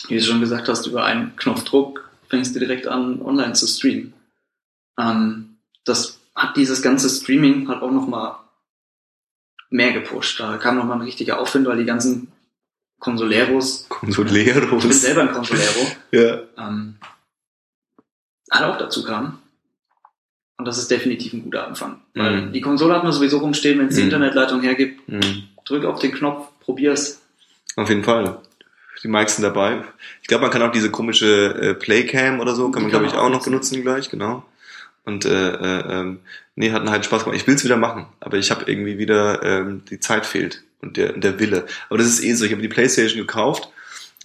[0.09, 4.15] wie du schon gesagt hast, über einen Knopfdruck fängst du direkt an, online zu streamen.
[4.99, 8.37] Ähm, das hat dieses ganze Streaming halt auch nochmal
[9.69, 10.41] mehr gepusht.
[10.41, 12.33] Da kam nochmal ein richtiger Aufwind, weil die ganzen
[12.99, 13.87] Consoleros.
[13.89, 14.85] Consoleros.
[14.85, 15.87] Ich bin selber ein Consolero.
[16.13, 16.41] ja.
[16.59, 16.97] Ähm,
[18.51, 19.39] halt auch dazu kam.
[20.59, 22.01] Und das ist definitiv ein guter Anfang.
[22.15, 22.53] Weil mm.
[22.53, 24.05] die Konsole hat man sowieso rumstehen, wenn es die mm.
[24.05, 25.09] Internetleitung hergibt.
[25.09, 25.21] Mm.
[25.65, 27.23] Drück auf den Knopf, probier's.
[27.77, 28.41] Auf jeden Fall
[29.03, 29.85] die meisten dabei.
[30.21, 33.15] Ich glaube, man kann auch diese komische äh, Playcam oder so, kann man, glaube ich,
[33.15, 34.45] auch noch benutzen gleich, genau.
[35.05, 36.21] Und äh, äh, ähm,
[36.55, 37.41] nee, hat halt Spaß gemacht.
[37.41, 40.97] Ich will es wieder machen, aber ich habe irgendwie wieder, ähm, die Zeit fehlt und
[40.97, 41.67] der, der Wille.
[41.89, 42.45] Aber das ist eh so.
[42.45, 43.71] Ich habe die Playstation gekauft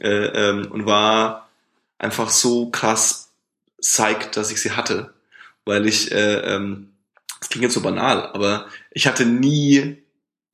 [0.02, 1.50] äh, ähm, und war
[1.98, 3.30] einfach so krass
[3.82, 5.14] psyched, dass ich sie hatte.
[5.66, 6.90] Weil ich, äh, ähm,
[7.40, 9.98] das klingt jetzt so banal, aber ich hatte nie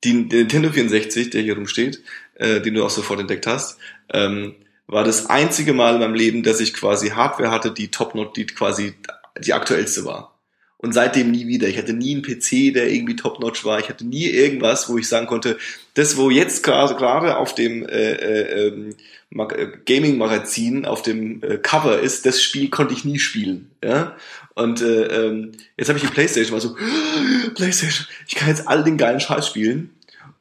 [0.04, 2.02] die, der Nintendo 64, der hier rumsteht,
[2.34, 3.78] äh, den du auch sofort entdeckt hast,
[4.12, 4.54] ähm,
[4.86, 8.46] war das einzige Mal in meinem Leben, dass ich quasi Hardware hatte, die Top-Not, die
[8.46, 8.94] quasi
[9.38, 10.38] die aktuellste war.
[10.82, 11.68] Und seitdem nie wieder.
[11.68, 13.78] Ich hatte nie einen PC, der irgendwie top-notch war.
[13.78, 15.56] Ich hatte nie irgendwas, wo ich sagen konnte,
[15.94, 18.96] das, wo jetzt gerade auf dem äh, äh, ähm,
[19.30, 23.70] äh, Gaming-Magazin auf dem äh, Cover ist, das Spiel konnte ich nie spielen.
[23.82, 24.16] Ja?
[24.54, 26.76] Und äh, ähm, jetzt habe ich die Playstation, war so,
[27.54, 29.90] Playstation, ich kann jetzt all den geilen Scheiß spielen.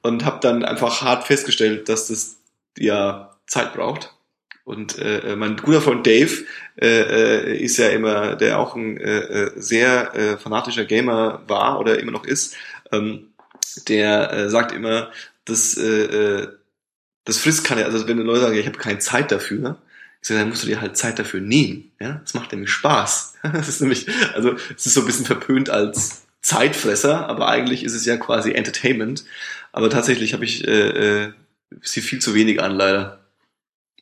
[0.02, 2.38] Und habe dann einfach hart festgestellt, dass das
[2.76, 4.12] ja Zeit braucht.
[4.64, 6.46] Und äh, mein guter Freund Dave
[6.80, 11.80] äh, äh, ist ja immer, der auch ein äh, äh, sehr äh, fanatischer Gamer war
[11.80, 12.56] oder immer noch ist,
[12.92, 13.30] ähm,
[13.88, 15.12] der äh, sagt immer,
[15.46, 16.48] dass äh, äh
[17.26, 19.78] Das frisst keine, also wenn die Leute sagen, ich habe keine Zeit dafür,
[20.22, 21.92] ich sage, dann musst du dir halt Zeit dafür nehmen.
[22.00, 23.34] Ja, das macht nämlich Spaß.
[23.54, 27.94] Das ist nämlich, also es ist so ein bisschen verpönt als Zeitfresser, aber eigentlich ist
[27.94, 29.26] es ja quasi Entertainment.
[29.72, 31.34] Aber tatsächlich habe ich äh, äh,
[31.82, 33.21] sie viel zu wenig an, leider.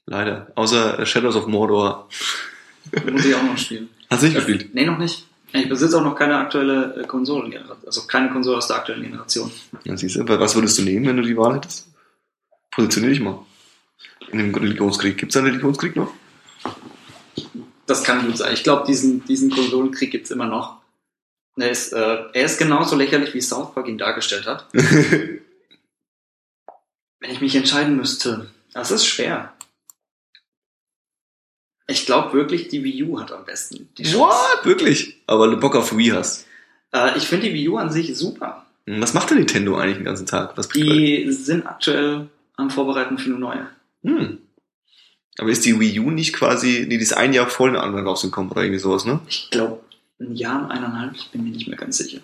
[0.10, 0.48] Leider.
[0.56, 2.10] Außer Shadows of Mordor.
[3.12, 3.90] Muss ich auch noch spielen.
[4.10, 4.74] Hast du nicht gespielt?
[4.74, 5.28] Nee, noch nicht.
[5.54, 9.52] Ich besitze auch noch keine aktuelle äh, Konsole, also keine Konsole aus der aktuellen Generation.
[9.84, 11.88] Ja, siehst du, was würdest du nehmen, wenn du die Wahl hättest?
[12.72, 13.46] Positionier dich mal.
[14.32, 15.16] In dem Religionskrieg.
[15.18, 16.12] Gibt es einen Religionskrieg noch?
[17.86, 18.54] Das kann gut sein.
[18.54, 20.78] Ich glaube, diesen, diesen Konsolenkrieg gibt's immer noch.
[21.56, 24.66] Er ist, äh, er ist genauso lächerlich, wie South Park ihn dargestellt hat.
[24.74, 25.42] Wenn
[27.30, 29.54] ich mich entscheiden müsste, das ist schwer.
[31.90, 34.20] Ich glaube wirklich, die Wii U hat am besten die Chance.
[34.20, 34.66] What?
[34.66, 35.18] Wirklich?
[35.26, 36.46] Aber du Bock auf Wii hast.
[36.94, 38.66] Äh, ich finde die Wii U an sich super.
[38.86, 40.56] Was macht denn Nintendo eigentlich den ganzen Tag?
[40.56, 42.28] Was die sind aktuell
[42.58, 43.68] am Vorbereiten für eine neue.
[44.04, 44.40] Hm.
[45.38, 48.06] Aber ist die Wii U nicht quasi, nee, die ist ein Jahr vor den anderen
[48.06, 49.20] rausgekommen oder irgendwie sowas, ne?
[49.28, 49.82] Ich glaube,
[50.20, 52.20] ein Jahr, eineinhalb, ich bin mir nicht mehr ganz sicher.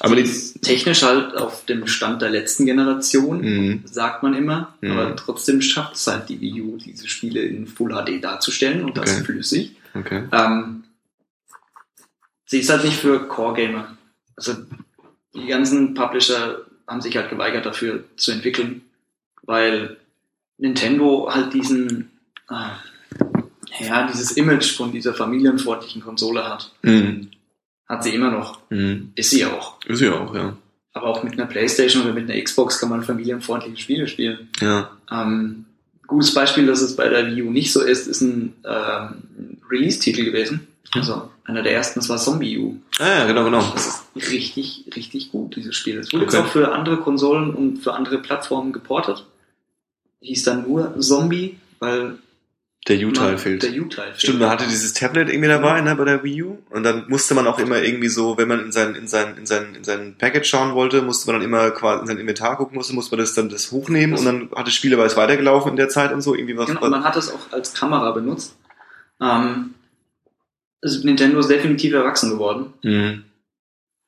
[0.00, 0.24] Aber die
[0.62, 3.82] technisch halt auf dem Stand der letzten Generation, Mhm.
[3.86, 4.90] sagt man immer, Mhm.
[4.92, 8.96] aber trotzdem schafft es halt die Wii U, diese Spiele in Full HD darzustellen und
[8.96, 9.24] das Okay.
[9.24, 9.76] flüssig.
[9.94, 10.24] Okay.
[10.32, 10.84] Ähm,
[12.46, 13.96] sie ist halt nicht für Core-Gamer.
[14.36, 14.54] Also
[15.34, 18.82] die ganzen Publisher haben sich halt geweigert dafür zu entwickeln,
[19.42, 19.96] weil
[20.58, 22.10] Nintendo halt diesen,
[22.50, 26.72] äh, ja, dieses Image von dieser familienfreundlichen Konsole hat.
[26.82, 27.30] Mhm.
[27.88, 28.58] Hat sie immer noch.
[28.70, 29.12] Mhm.
[29.14, 29.82] Ist sie auch.
[29.86, 30.56] Ist ja auch, ja.
[30.92, 34.48] Aber auch mit einer Playstation oder mit einer Xbox kann man familienfreundliche Spiele spielen.
[34.60, 34.90] Ja.
[35.10, 35.64] Ähm,
[36.06, 40.24] gutes Beispiel, dass es bei der Wii U nicht so ist, ist ein ähm, Release-Titel
[40.24, 40.66] gewesen.
[40.92, 42.76] Also einer der ersten, das war Zombie U.
[42.98, 43.62] Ah, ja, genau, genau.
[43.74, 45.98] Das ist richtig, richtig gut, dieses Spiel.
[45.98, 46.36] Es wurde Okay.
[46.36, 49.24] jetzt auch für andere Konsolen und für andere Plattformen geportet.
[50.20, 52.18] Hieß dann nur Zombie, weil
[52.88, 53.62] Der U-Teil fehlt.
[53.62, 54.20] Der U-Teil fehlt.
[54.20, 56.58] Stimmt, man hatte dieses Tablet irgendwie dabei, ne, bei der Wii U.
[56.70, 59.46] Und dann musste man auch immer irgendwie so, wenn man in sein, in sein, in
[59.46, 62.76] sein, in sein Package schauen wollte, musste man dann immer quasi in sein Inventar gucken
[62.76, 65.72] musste, musste man das dann das hochnehmen Das- und dann hat das Spiel aber weitergelaufen
[65.72, 66.66] in der Zeit und so, irgendwie was.
[66.66, 68.56] Genau, und man hat es auch als Kamera benutzt.
[69.20, 69.74] Ähm,
[70.80, 72.72] also Nintendo ist definitiv erwachsen geworden.
[72.82, 73.24] Mhm.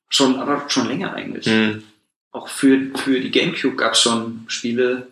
[0.08, 1.46] Schon, aber schon länger eigentlich.
[1.46, 1.82] Mhm.
[2.32, 5.08] Auch für, für die Gamecube gab es schon Spiele,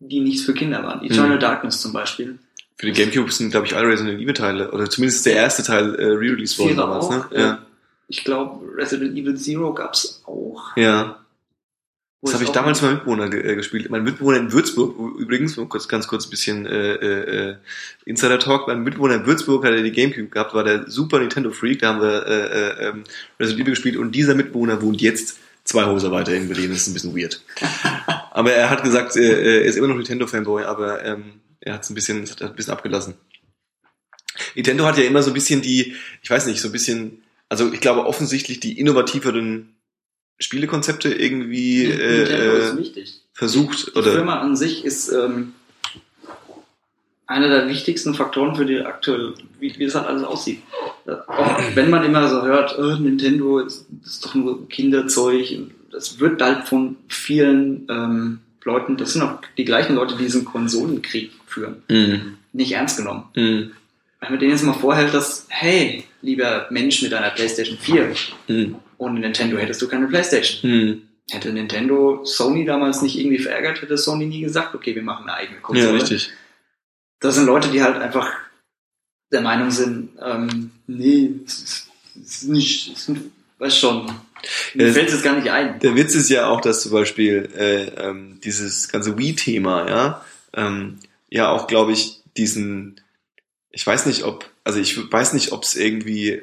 [0.00, 1.04] die nichts für Kinder waren.
[1.04, 1.40] Eternal Mhm.
[1.40, 2.38] Darkness zum Beispiel.
[2.78, 5.94] Für die Gamecube sind, glaube ich, alle Resident Evil Teile, oder zumindest der erste Teil
[5.94, 7.24] äh, re-released worden damals, ne?
[7.24, 7.58] auch, ja.
[8.08, 10.76] Ich glaube, Resident Evil Zero gab es auch.
[10.76, 11.18] Ja.
[12.22, 13.88] Das habe ich damals mit meinem Mitbewohner ge äh, gespielt.
[13.88, 17.56] Mein Mitbewohner in Würzburg, übrigens, kurz, ganz kurz ein bisschen äh, äh, äh,
[18.04, 21.94] Insider-Talk, mein Mitbewohner in Würzburg hat er die Gamecube gehabt, war der Super Nintendo-Freak, da
[21.94, 23.04] haben wir äh, äh, ähm,
[23.38, 26.88] Resident Evil gespielt und dieser Mitbewohner wohnt jetzt zwei Häuser weiter in Berlin, das ist
[26.88, 27.40] ein bisschen weird.
[28.36, 31.90] aber er hat gesagt, äh, er ist immer noch Nintendo-Fanboy, aber ähm, er hat es
[31.90, 33.14] ein bisschen, hat ein bisschen abgelassen.
[34.54, 37.72] Nintendo hat ja immer so ein bisschen die, ich weiß nicht, so ein bisschen, also
[37.72, 39.74] ich glaube offensichtlich die innovativeren
[40.38, 45.54] Spielekonzepte irgendwie äh, ist äh, versucht Die oder Firma an sich ist ähm,
[47.26, 50.60] einer der wichtigsten Faktoren für die aktuell, wie, wie das halt alles aussieht.
[51.06, 55.50] Äh, Auch wenn man immer so hört, äh, Nintendo ist, ist doch nur Kinderzeug,
[55.90, 60.44] das wird halt von vielen ähm, Leuten, das sind auch die gleichen Leute, die diesen
[60.44, 62.38] Konsolenkrieg führen, Mhm.
[62.52, 63.24] nicht ernst genommen.
[63.36, 63.72] Mhm.
[64.20, 68.12] Wenn man denen jetzt mal vorhält, dass, hey, lieber Mensch mit einer Playstation 4,
[68.48, 68.76] Mhm.
[68.98, 70.70] ohne Nintendo hättest du keine Playstation.
[70.70, 71.02] Mhm.
[71.30, 75.34] Hätte Nintendo Sony damals nicht irgendwie verärgert, hätte Sony nie gesagt, okay, wir machen eine
[75.34, 75.94] eigene Ja, Konsole.
[75.94, 76.30] richtig.
[77.20, 78.30] Das sind Leute, die halt einfach
[79.32, 83.10] der Meinung sind, ähm, nee, es ist, nicht, ist,
[83.58, 84.10] weiß schon,
[84.74, 85.78] mir Ja, fällt es gar nicht ein.
[85.80, 90.24] Der Witz ist ja auch, dass zum Beispiel äh, ähm, dieses ganze Wii-Thema, ja,
[90.54, 93.00] ähm, ja auch, glaube ich, diesen,
[93.70, 96.42] ich weiß nicht, ob, also ich weiß nicht, ob es irgendwie,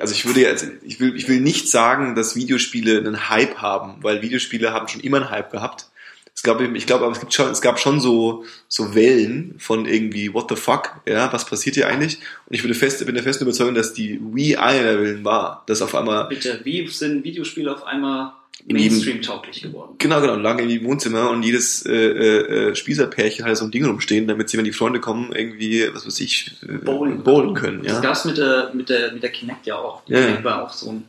[0.00, 4.02] also ich würde jetzt, ich will, ich will nicht sagen, dass Videospiele einen Hype haben,
[4.02, 5.86] weil Videospiele haben schon immer einen Hype gehabt.
[6.34, 9.86] Ich glaube, ich glaube, aber es gibt schon, es gab schon so so Wellen von
[9.86, 12.18] irgendwie What the fuck, ja, was passiert hier eigentlich?
[12.46, 15.62] Und ich würde fest, bin der festen Überzeugung, dass die Wii einer der Willen war,
[15.66, 18.32] dass auf einmal Mit der Wii sind Videospiele auf einmal
[18.66, 19.96] Mainstream-tauglich geworden.
[19.98, 23.70] Genau, genau, lang in die Wohnzimmer und jedes äh, äh, äh, Spießerpärchen hat so ein
[23.70, 27.22] Ding rumstehen, damit sie, wenn die Freunde kommen, irgendwie, was weiß ich, äh, Bowlen.
[27.24, 27.82] bowlen können.
[27.82, 28.00] Das Ja?
[28.00, 30.04] gab's mit der, mit der, mit der Kinect ja auch.
[30.04, 31.04] Die Ja, Kinect war auch so ein,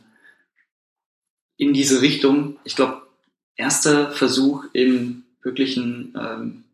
[1.56, 2.56] in diese Richtung.
[2.64, 3.02] Ich glaube,
[3.56, 6.64] erster Versuch im wirklichen ähm,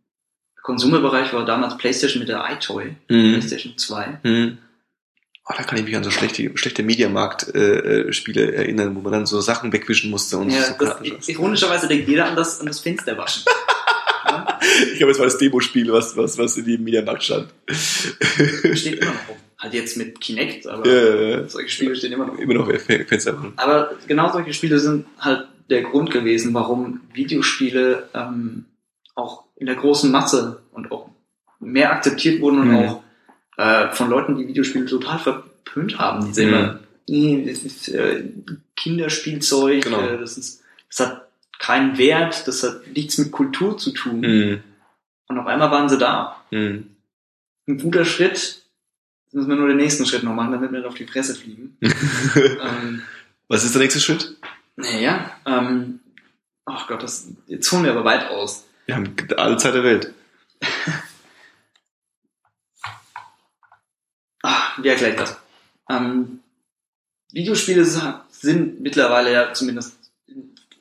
[0.63, 3.33] Konsumerbereich war damals PlayStation mit der iToy, Mhm.
[3.33, 4.21] PlayStation 2.
[4.23, 4.59] Mhm.
[5.47, 9.11] Oh, da kann ich mich an so schlechte, schlechte Mediamarkt-Spiele äh, Spiele erinnern, wo man
[9.13, 12.61] dann so Sachen wegwischen musste und Ja, so das, Karten- ironischerweise denkt jeder an das,
[12.61, 13.43] an das Fensterwaschen.
[14.93, 17.49] ich glaube, es war das Demospiel, was, was, was in jedem Mediamarkt stand.
[17.69, 19.37] Steht immer noch rum.
[19.59, 22.43] Halt jetzt mit Kinect, aber ja, solche Spiele stehen immer noch rum.
[22.43, 23.53] Immer noch Fenster.
[23.57, 28.67] Aber genau solche Spiele sind halt der Grund gewesen, warum Videospiele ähm,
[29.15, 31.09] auch in der großen Masse und auch
[31.61, 32.77] mehr akzeptiert wurden und mhm.
[32.77, 33.03] auch
[33.57, 36.27] äh, von Leuten, die Videospiele total verpönt haben.
[36.27, 36.55] Die sehen mhm.
[36.55, 38.25] immer, nee, das ist äh,
[38.77, 40.01] Kinderspielzeug, genau.
[40.01, 44.21] äh, das, ist, das hat keinen Wert, das hat nichts mit Kultur zu tun.
[44.21, 44.61] Mhm.
[45.29, 46.43] Und auf einmal waren sie da.
[46.51, 46.97] Mhm.
[47.69, 50.95] Ein guter Schritt, jetzt müssen wir nur den nächsten Schritt noch machen, damit wir auf
[50.95, 51.77] die Fresse fliegen.
[51.83, 53.03] ähm,
[53.47, 54.37] Was ist der nächste Schritt?
[54.81, 56.01] Naja, ähm,
[56.65, 58.67] ach Gott, das, jetzt holen wir aber weit aus.
[58.87, 60.13] Wir haben alle Zeit der Welt.
[64.43, 65.37] ach, wie erkläre ich das?
[65.89, 66.41] Ähm,
[67.33, 67.85] Videospiele
[68.31, 69.99] sind mittlerweile ja zumindest,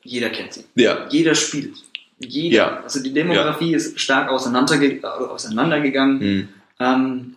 [0.02, 0.64] jeder kennt sie.
[0.74, 1.06] Ja.
[1.08, 1.76] Jeder spielt.
[2.18, 2.56] Jeder.
[2.56, 2.82] Ja.
[2.82, 3.76] Also die Demografie ja.
[3.76, 6.18] ist stark auseinanderge auseinandergegangen.
[6.18, 6.48] Mhm.
[6.78, 7.36] Ähm,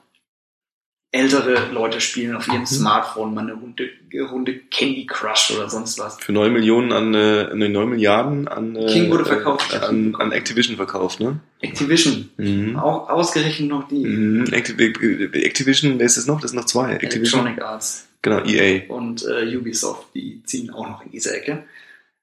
[1.14, 2.66] ältere Leute spielen auf ihrem mhm.
[2.66, 3.88] Smartphone mal eine Runde,
[4.32, 6.18] Runde Candy Crush oder sonst was.
[6.20, 9.74] Für 9 Millionen an, äh, 9 Milliarden an, äh, King wurde verkauft.
[9.74, 11.40] Äh, an, an Activision verkauft, ne?
[11.62, 12.32] Activision.
[12.38, 12.78] Mhm.
[12.78, 14.04] Auch ausgerechnet noch die.
[14.04, 14.52] Mhm.
[14.52, 16.42] Activision, wer ist es noch?
[16.42, 16.94] Das sind noch zwei.
[16.94, 17.42] Activision.
[17.42, 18.08] Electronic Arts.
[18.24, 18.88] Genau, EA.
[18.88, 21.64] Und äh, Ubisoft, die ziehen auch noch in diese Ecke.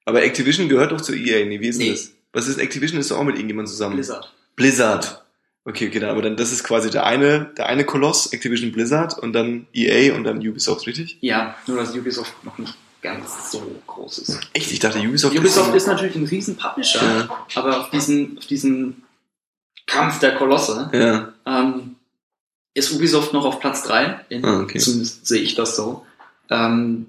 [0.03, 1.91] Aber Activision gehört doch zu EA, nee, wie ist nee.
[1.91, 2.11] das?
[2.33, 2.99] Was ist Activision?
[2.99, 3.95] Ist doch auch mit irgendjemandem zusammen?
[3.95, 4.33] Blizzard.
[4.55, 5.20] Blizzard.
[5.63, 9.33] Okay, okay, aber dann das ist quasi der eine, der eine Koloss, Activision Blizzard und
[9.33, 11.17] dann EA und dann Ubisoft, richtig?
[11.21, 14.39] Ja, nur dass Ubisoft noch nicht ganz so groß ist.
[14.53, 14.71] Echt?
[14.71, 15.37] Ich dachte Ubisoft.
[15.37, 17.45] Ubisoft ist, ist natürlich ein riesen Publisher, ja.
[17.55, 19.03] aber auf diesen, auf diesen
[19.85, 21.33] Kampf der Kolosse ja.
[21.45, 21.95] ähm,
[22.73, 24.79] ist Ubisoft noch auf Platz 3, ah, okay.
[24.79, 26.05] zumindest sehe ich das so.
[26.49, 27.07] Ähm,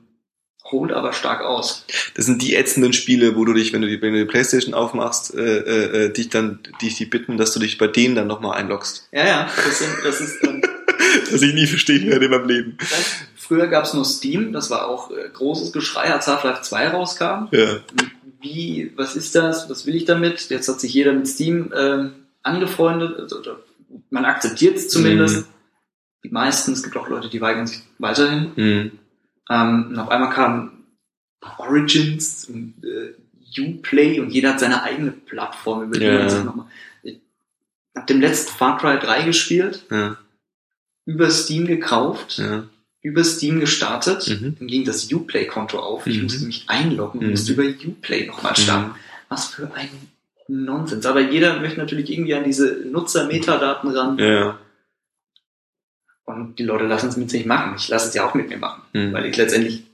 [0.72, 1.84] holt aber stark aus.
[2.14, 4.74] Das sind die ätzenden Spiele, wo du dich, wenn du die, wenn du die Playstation
[4.74, 8.26] aufmachst, äh, äh, äh dich dann, dich die bitten, dass du dich bei denen dann
[8.26, 9.08] nochmal einloggst.
[9.12, 10.62] Ja, ja, das, sind, das ist ähm,
[11.30, 12.78] Was ich nie verstehen werde in meinem Leben.
[13.36, 17.48] Früher gab es nur Steam, das war auch äh, großes Geschrei, als Half-Life 2 rauskam.
[17.50, 17.80] Ja.
[18.40, 19.68] Wie, was ist das?
[19.70, 20.48] Was will ich damit?
[20.50, 22.10] Jetzt hat sich jeder mit Steam äh,
[22.42, 23.42] angefreundet, also,
[24.10, 25.36] man akzeptiert es zumindest.
[25.36, 25.44] Mhm.
[26.24, 28.52] Die meisten, es gibt auch Leute, die weigern sich weiterhin.
[28.56, 28.92] Mhm.
[29.50, 30.84] Ähm, und auf einmal kam
[31.58, 33.14] Origins und äh,
[33.60, 36.66] Uplay und jeder hat seine eigene Plattform, über die man sich nochmal.
[37.02, 37.18] Ich
[37.94, 40.16] hab dem letzten Far Cry 3 gespielt, ja.
[41.04, 42.64] über Steam gekauft, ja.
[43.02, 44.56] über Steam gestartet, mhm.
[44.58, 46.22] dann ging das Uplay-Konto auf, ich mhm.
[46.24, 47.32] musste mich einloggen und mhm.
[47.32, 48.90] musste über Uplay nochmal starten.
[48.90, 48.94] Mhm.
[49.28, 49.90] Was für ein
[50.48, 51.06] Nonsens.
[51.06, 54.18] Aber jeder möchte natürlich irgendwie an diese Nutzer-Metadaten ran.
[54.18, 54.58] Ja.
[56.24, 57.74] Und die Leute lassen es mit sich machen.
[57.76, 58.82] Ich lasse es ja auch mit mir machen.
[58.92, 59.12] Mhm.
[59.12, 59.84] Weil ich letztendlich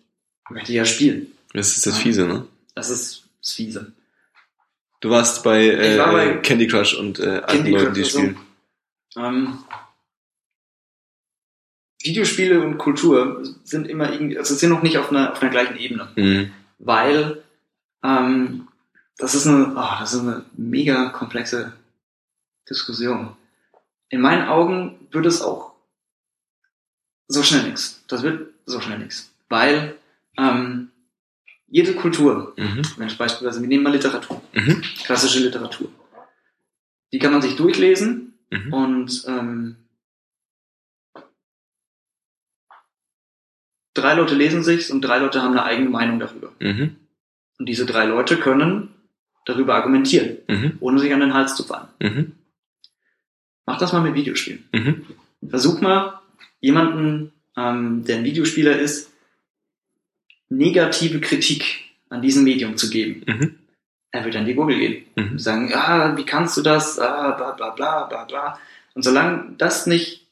[0.51, 1.33] möchte ja spielen.
[1.53, 2.47] Das ist das Fiese, ne?
[2.75, 3.93] Das ist das Fiese.
[5.01, 8.37] Du warst bei, äh, war bei Candy Crush und äh, alten Leuten, die spielen.
[9.17, 9.59] Ähm,
[12.03, 15.77] Videospiele und Kultur sind immer irgendwie, also sind noch nicht auf einer, auf einer gleichen
[15.77, 16.09] Ebene.
[16.17, 16.53] Mhm.
[16.79, 17.43] Weil
[18.05, 18.69] ähm,
[19.17, 21.73] das ist eine, oh, das ist eine mega komplexe
[22.69, 23.37] Diskussion.
[24.11, 25.73] In meinen Augen würde es auch
[27.29, 28.03] so schnell nichts.
[28.09, 29.33] Das wird so schnell nichts.
[29.49, 29.97] Weil
[30.37, 30.91] ähm,
[31.67, 32.83] jede Kultur, Mhm.
[32.97, 34.83] wenn ich beispielsweise, wir nehmen mal Literatur, Mhm.
[35.05, 35.89] klassische Literatur,
[37.13, 38.73] die kann man sich durchlesen Mhm.
[38.73, 39.77] und ähm,
[43.95, 46.53] drei Leute lesen sich's und drei Leute haben eine eigene Meinung darüber.
[46.61, 46.97] Mhm.
[47.59, 48.95] Und diese drei Leute können
[49.45, 50.77] darüber argumentieren, Mhm.
[50.81, 51.89] ohne sich an den Hals zu fallen.
[52.01, 52.33] Mhm.
[53.67, 54.65] Mach das mal mit Videospielen.
[55.47, 56.21] Versuch mal,
[56.61, 59.11] jemanden, ähm, der ein Videospieler ist,
[60.49, 63.23] negative Kritik an diesem Medium zu geben.
[63.27, 63.59] Mhm.
[64.11, 65.05] Er wird an die Gurgel gehen.
[65.17, 65.33] Mhm.
[65.33, 66.99] Und sagen, ah, wie kannst du das?
[66.99, 68.59] Ah, bla bla bla bla bla.
[68.95, 70.27] Und solange das nicht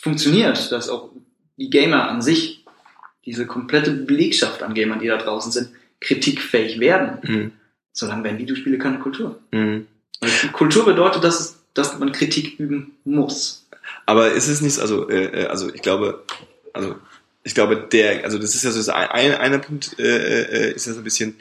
[0.00, 1.10] funktioniert, dass auch
[1.56, 2.64] die Gamer an sich,
[3.24, 5.70] diese komplette Belegschaft an Gamern, die da draußen sind,
[6.00, 7.52] kritikfähig werden, Mhm.
[7.92, 9.38] solange werden Videospiele keine Kultur.
[9.52, 9.86] Mhm.
[10.52, 13.61] Kultur bedeutet, dass, dass man Kritik üben muss.
[14.06, 16.24] Aber ist es nicht, also, äh, äh, also ich glaube,
[16.72, 16.96] also
[17.44, 20.74] ich glaube, der, also das ist ja so das ein, ein, einer Punkt, äh, äh,
[20.74, 21.36] ist ja so ein bisschen,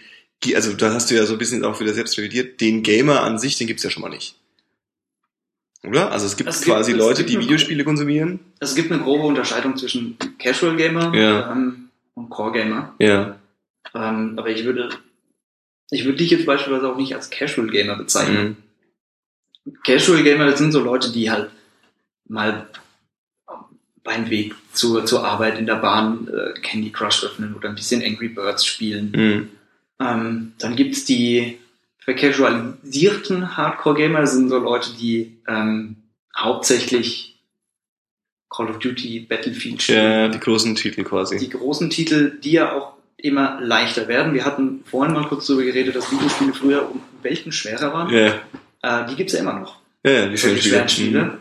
[0.55, 3.37] also da hast du ja so ein bisschen auch wieder selbst revidiert, den Gamer an
[3.39, 4.35] sich, den gibt's ja schon mal nicht.
[5.83, 6.11] Oder?
[6.11, 8.39] Also es gibt Es gibt- quasi es Leute, gibt die eine- Videospiele konsumieren.
[8.59, 11.51] Es gibt eine grobe Unterscheidung zwischen Casual Gamer Ja.
[11.51, 12.93] ähm, und Core Gamer.
[12.99, 13.39] Ja.
[13.95, 14.89] Ähm, aber ich würde,
[15.89, 18.57] ich würde dich jetzt beispielsweise auch nicht als Casual Gamer bezeichnen.
[19.65, 19.77] Mhm.
[19.83, 21.49] Casual Gamer, das sind so Leute, die halt
[22.31, 22.67] mal
[24.03, 28.01] beim Weg zur, zur Arbeit in der Bahn äh, Candy Crush öffnen oder ein bisschen
[28.01, 29.11] Angry Birds spielen.
[29.15, 29.49] Mhm.
[29.99, 31.59] Ähm, dann gibt's die
[31.99, 35.97] vercasualisierten Hardcore-Gamer sind so Leute, die ähm,
[36.35, 37.39] hauptsächlich
[38.49, 40.03] Call of Duty, Battlefield spielen.
[40.03, 41.37] Ja, die großen Titel quasi.
[41.37, 44.33] Die großen Titel, die ja auch immer leichter werden.
[44.33, 48.09] Wir hatten vorhin mal kurz darüber geredet, dass Videospiele früher um Welten schwerer waren.
[48.09, 48.41] Ja.
[48.81, 49.79] Äh, die gibt's ja immer noch.
[50.03, 51.37] Ja, die schweren Spiele.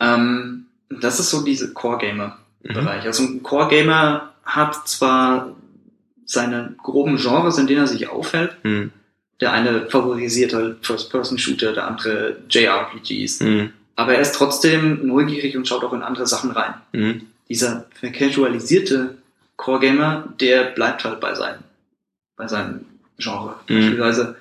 [0.00, 3.02] Ähm, das ist so diese Core-Gamer-Bereich.
[3.02, 3.06] Mhm.
[3.06, 5.56] Also ein Core-Gamer hat zwar
[6.24, 8.56] seine groben Genres, in denen er sich aufhält.
[8.62, 8.92] Mhm.
[9.40, 13.40] Der eine favorisiert halt First-Person-Shooter, der andere JRPGs.
[13.40, 13.72] Mhm.
[13.96, 16.74] Aber er ist trotzdem neugierig und schaut auch in andere Sachen rein.
[16.92, 17.22] Mhm.
[17.48, 19.18] Dieser vercasualisierte
[19.56, 21.60] Core-Gamer, der bleibt halt bei seinem,
[22.36, 22.86] bei seinem
[23.18, 23.56] Genre.
[23.68, 23.74] Mhm.
[23.74, 24.36] Beispielsweise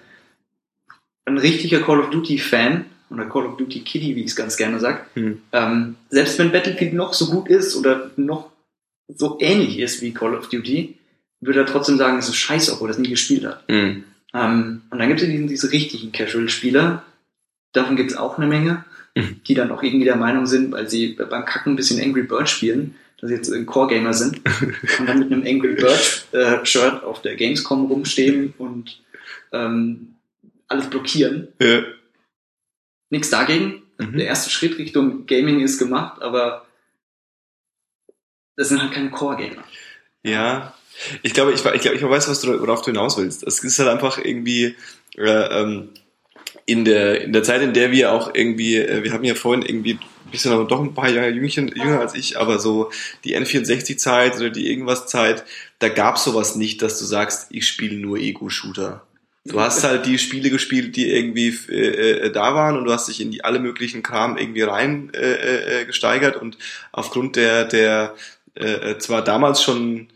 [1.25, 4.79] ein richtiger Call of Duty-Fan oder Call of Duty Kitty, wie ich es ganz gerne
[4.79, 5.41] sag, mhm.
[5.51, 8.51] ähm, selbst wenn Battlefield noch so gut ist oder noch
[9.07, 10.95] so ähnlich ist wie Call of Duty,
[11.41, 13.67] würde er trotzdem sagen, es ist scheiße, obwohl er das nie gespielt hat.
[13.69, 14.03] Mhm.
[14.33, 17.03] Ähm, und dann gibt es diesen, diese richtigen Casual-Spieler,
[17.73, 18.83] davon gibt es auch eine Menge,
[19.15, 19.41] mhm.
[19.47, 22.49] die dann auch irgendwie der Meinung sind, weil sie beim Kacken ein bisschen Angry Bird
[22.49, 24.41] spielen, dass sie jetzt ein Core-Gamer sind
[24.99, 29.01] und dann mit einem Angry Bird-Shirt äh, auf der Gamescom rumstehen und
[29.51, 30.15] ähm,
[30.67, 31.49] alles blockieren.
[31.61, 31.83] Ja.
[33.09, 33.83] Nichts dagegen.
[33.97, 34.17] Mhm.
[34.17, 36.65] Der erste Schritt Richtung Gaming ist gemacht, aber
[38.55, 39.63] das sind halt keine Core-Gamer.
[40.23, 40.73] Ja,
[41.23, 43.43] ich glaube, ich, ich, glaube, ich weiß, was du, worauf du hinaus willst.
[43.43, 44.75] Es ist halt einfach irgendwie
[45.17, 45.89] äh, ähm,
[46.65, 49.63] in der in der Zeit, in der wir auch irgendwie, äh, wir haben ja vorhin
[49.63, 52.91] irgendwie ein bisschen noch doch ein paar Jahre Jüngchen, jünger als ich, aber so
[53.23, 55.43] die N64-Zeit oder die irgendwas-Zeit,
[55.79, 59.05] da gab's sowas nicht, dass du sagst, ich spiele nur Ego-Shooter.
[59.47, 63.07] Du hast halt die Spiele gespielt, die irgendwie äh, äh, da waren und du hast
[63.07, 66.57] dich in die alle möglichen Kram irgendwie rein äh, äh, gesteigert und
[66.91, 68.15] aufgrund der der
[68.55, 70.07] äh, zwar damals schon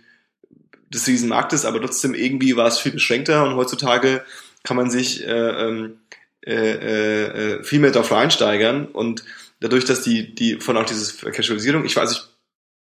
[0.90, 4.24] des Riesenmarktes, aber trotzdem irgendwie war es viel beschränkter und heutzutage
[4.64, 6.00] kann man sich äh, ähm,
[6.46, 7.26] äh, äh,
[7.60, 9.24] äh, viel mehr darauf reinsteigern und
[9.60, 12.12] dadurch, dass die, die von auch diese Casualisierung, ich weiß,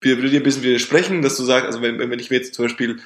[0.02, 2.54] ich würde dir ein bisschen widersprechen, dass du sagst, also wenn, wenn ich mir jetzt
[2.54, 3.00] zum Beispiel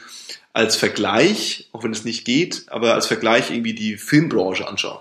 [0.52, 5.00] als Vergleich, auch wenn es nicht geht, aber als Vergleich irgendwie die Filmbranche anschaue.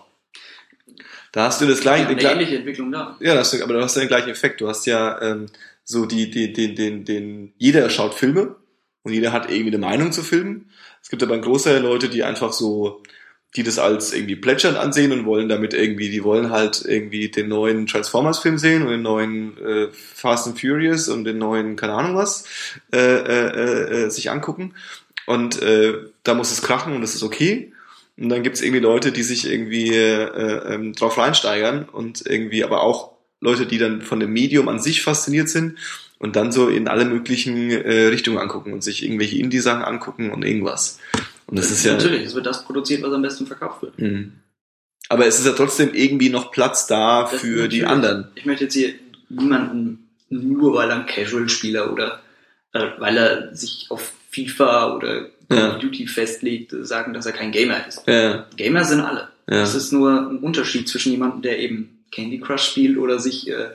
[1.31, 2.03] Da hast du das gleiche.
[2.03, 3.17] Ja, eine ähnliche Entwicklung da.
[3.19, 4.59] Ja, das, aber du hast ja den gleichen Effekt.
[4.59, 5.47] Du hast ja ähm,
[5.83, 8.55] so die, die, den, den, den, jeder schaut Filme
[9.03, 10.69] und jeder hat irgendwie eine Meinung zu Filmen.
[11.01, 13.01] Es gibt aber ein Großteil der Leute, die einfach so,
[13.55, 17.49] die das als irgendwie plätschernd ansehen und wollen damit irgendwie, die wollen halt irgendwie den
[17.49, 22.15] neuen Transformers-Film sehen und den neuen äh, Fast and Furious und den neuen, keine Ahnung
[22.15, 22.45] was,
[22.93, 24.73] äh, äh, äh, sich angucken.
[25.25, 25.93] Und äh,
[26.23, 27.73] da muss es krachen und das ist okay.
[28.17, 32.63] Und dann gibt es irgendwie Leute, die sich irgendwie äh, ähm, drauf reinsteigern und irgendwie
[32.63, 35.77] aber auch Leute, die dann von dem Medium an sich fasziniert sind
[36.19, 40.45] und dann so in alle möglichen äh, Richtungen angucken und sich irgendwelche Indie-Sachen angucken und
[40.45, 40.99] irgendwas.
[41.47, 41.93] Und das, das ist ja.
[41.93, 43.99] Natürlich, es wird das produziert, was am besten verkauft wird.
[43.99, 44.33] Mhm.
[45.09, 48.27] Aber es ist ja trotzdem irgendwie noch Platz da das für die anderen.
[48.35, 48.93] Ich möchte jetzt hier
[49.29, 52.21] niemanden, nur weil er ein Casual-Spieler oder
[52.73, 55.75] äh, weil er sich auf FIFA oder Call ja.
[55.75, 58.03] of Duty festlegt, sagen, dass er kein Gamer ist.
[58.07, 58.45] Ja.
[58.55, 59.29] Gamer sind alle.
[59.49, 59.61] Ja.
[59.63, 63.71] Es ist nur ein Unterschied zwischen jemandem, der eben Candy Crush spielt oder sich äh,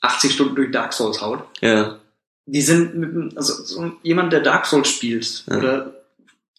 [0.00, 1.44] 80 Stunden durch Dark Souls haut.
[1.60, 1.98] Ja.
[2.46, 5.56] Die sind mit, also so jemand, der Dark Souls spielt ja.
[5.56, 5.94] oder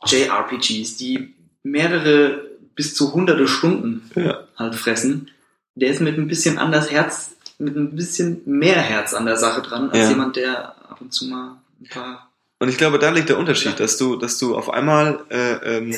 [0.06, 1.34] JRPGs, die
[1.64, 4.48] mehrere bis zu hunderte Stunden ja.
[4.58, 5.30] halt fressen,
[5.76, 9.62] der ist mit ein bisschen anders Herz, mit ein bisschen mehr Herz an der Sache
[9.62, 10.10] dran, als ja.
[10.10, 12.30] jemand, der ab und zu mal ein paar.
[12.64, 15.94] Und ich glaube, da liegt der Unterschied, dass du, dass du auf einmal, äh, ähm,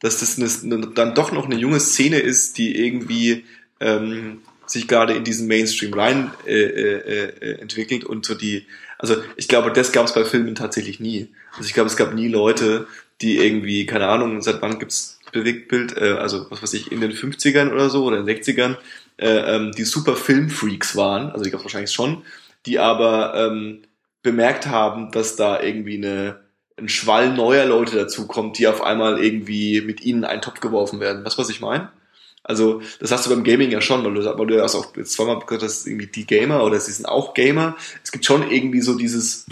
[0.00, 3.44] dass das eine, dann doch noch eine junge Szene ist, die irgendwie
[3.78, 8.66] ähm, sich gerade in diesen Mainstream rein äh, äh, äh, entwickelt und so die,
[8.98, 11.28] also ich glaube, das gab es bei Filmen tatsächlich nie.
[11.52, 12.88] Also ich glaube, es gab nie Leute,
[13.20, 17.12] die irgendwie, keine Ahnung, seit wann gibt's Bewegtbild, äh, also was weiß ich, in den
[17.12, 18.78] 50ern oder so oder in den 60ern,
[19.18, 22.24] äh, ähm, die super Filmfreaks waren, also die gab es wahrscheinlich schon,
[22.66, 23.82] die aber ähm,
[24.24, 26.42] bemerkt haben, dass da irgendwie eine
[26.76, 31.24] ein Schwall neuer Leute dazukommt, die auf einmal irgendwie mit ihnen einen Topf geworfen werden.
[31.24, 31.92] Was was ich meine?
[32.42, 35.38] Also, das hast du beim Gaming ja schon, weil du, weil du hast auch zweimal
[35.38, 37.76] gesagt hast, irgendwie die Gamer oder sie sind auch Gamer.
[38.02, 39.46] Es gibt schon irgendwie so dieses,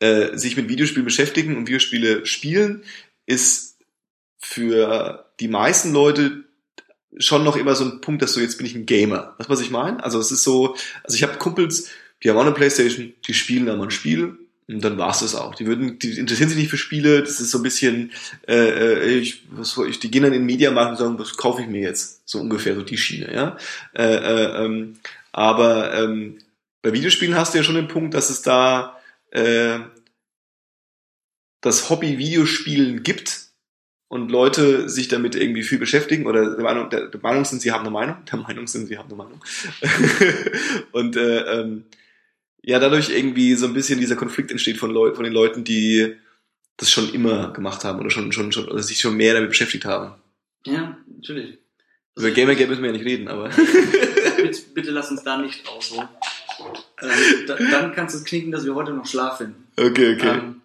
[0.00, 2.82] äh, sich mit Videospielen beschäftigen und Videospiele spielen,
[3.24, 3.78] ist
[4.38, 6.44] für die meisten Leute
[7.16, 9.34] schon noch immer so ein Punkt, dass du jetzt bin ich ein Gamer.
[9.38, 10.02] Du, was ich meine?
[10.04, 11.88] Also es ist so, also ich habe Kumpels,
[12.22, 14.38] die haben auch eine Playstation, die spielen da mal ein Spiel
[14.68, 15.54] und dann war's das auch.
[15.54, 17.22] Die würden, die interessieren sich nicht für Spiele.
[17.22, 18.12] Das ist so ein bisschen,
[18.46, 21.62] äh, äh ich, was ich, die gehen dann in den Mediamarkt und sagen, was kaufe
[21.62, 22.28] ich mir jetzt?
[22.28, 23.56] So ungefähr, so die Schiene, ja.
[23.94, 24.98] Äh, äh, ähm,
[25.32, 26.38] aber ähm,
[26.82, 28.98] bei Videospielen hast du ja schon den Punkt, dass es da
[29.30, 29.78] äh,
[31.60, 33.48] das Hobby Videospielen gibt,
[34.08, 37.72] und Leute sich damit irgendwie viel beschäftigen oder der Meinung, der, der Meinung sind, sie
[37.72, 39.44] haben eine Meinung, der Meinung sind, sie haben eine Meinung.
[40.92, 41.84] und äh, ähm,
[42.68, 46.14] ja, dadurch irgendwie so ein bisschen dieser Konflikt entsteht von, Leu von den Leuten, die
[46.76, 49.86] das schon immer gemacht haben oder schon, schon, schon oder sich schon mehr damit beschäftigt
[49.86, 50.20] haben.
[50.66, 51.56] Ja, natürlich.
[52.14, 53.48] Über Gamergate müssen wir ja nicht reden, aber.
[54.36, 56.08] bitte, bitte lass uns da nicht ausholen.
[57.00, 59.64] Ähm, da, dann kannst du es knicken, dass wir heute noch Schlaf finden.
[59.78, 60.28] Okay, okay.
[60.28, 60.60] Ähm,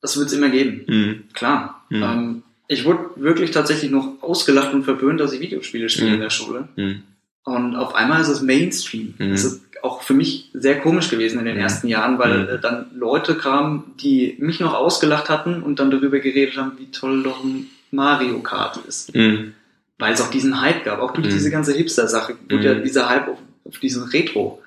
[0.00, 0.84] das wird es immer geben.
[0.86, 1.24] Mhm.
[1.32, 1.84] Klar.
[1.90, 2.02] Mhm.
[2.04, 6.14] Ähm, ich wurde wirklich tatsächlich noch ausgelacht und verwöhnt, dass ich Videospiele spiele mhm.
[6.14, 6.68] in der Schule.
[6.76, 7.02] Mhm.
[7.42, 9.14] Und auf einmal ist es Mainstream.
[9.18, 9.30] Mhm.
[9.30, 11.62] Das ist auch für mich sehr komisch gewesen in den mhm.
[11.62, 12.48] ersten Jahren, weil mhm.
[12.48, 16.90] äh, dann Leute kamen, die mich noch ausgelacht hatten und dann darüber geredet haben, wie
[16.90, 19.14] toll doch ein Mario Kart ist.
[19.14, 19.54] Mhm.
[19.98, 21.00] Weil es auch diesen Hype gab.
[21.00, 24.62] Auch durch diese ganze Hipster-Sache wurde ja dieser Hype auf, auf diesen Retro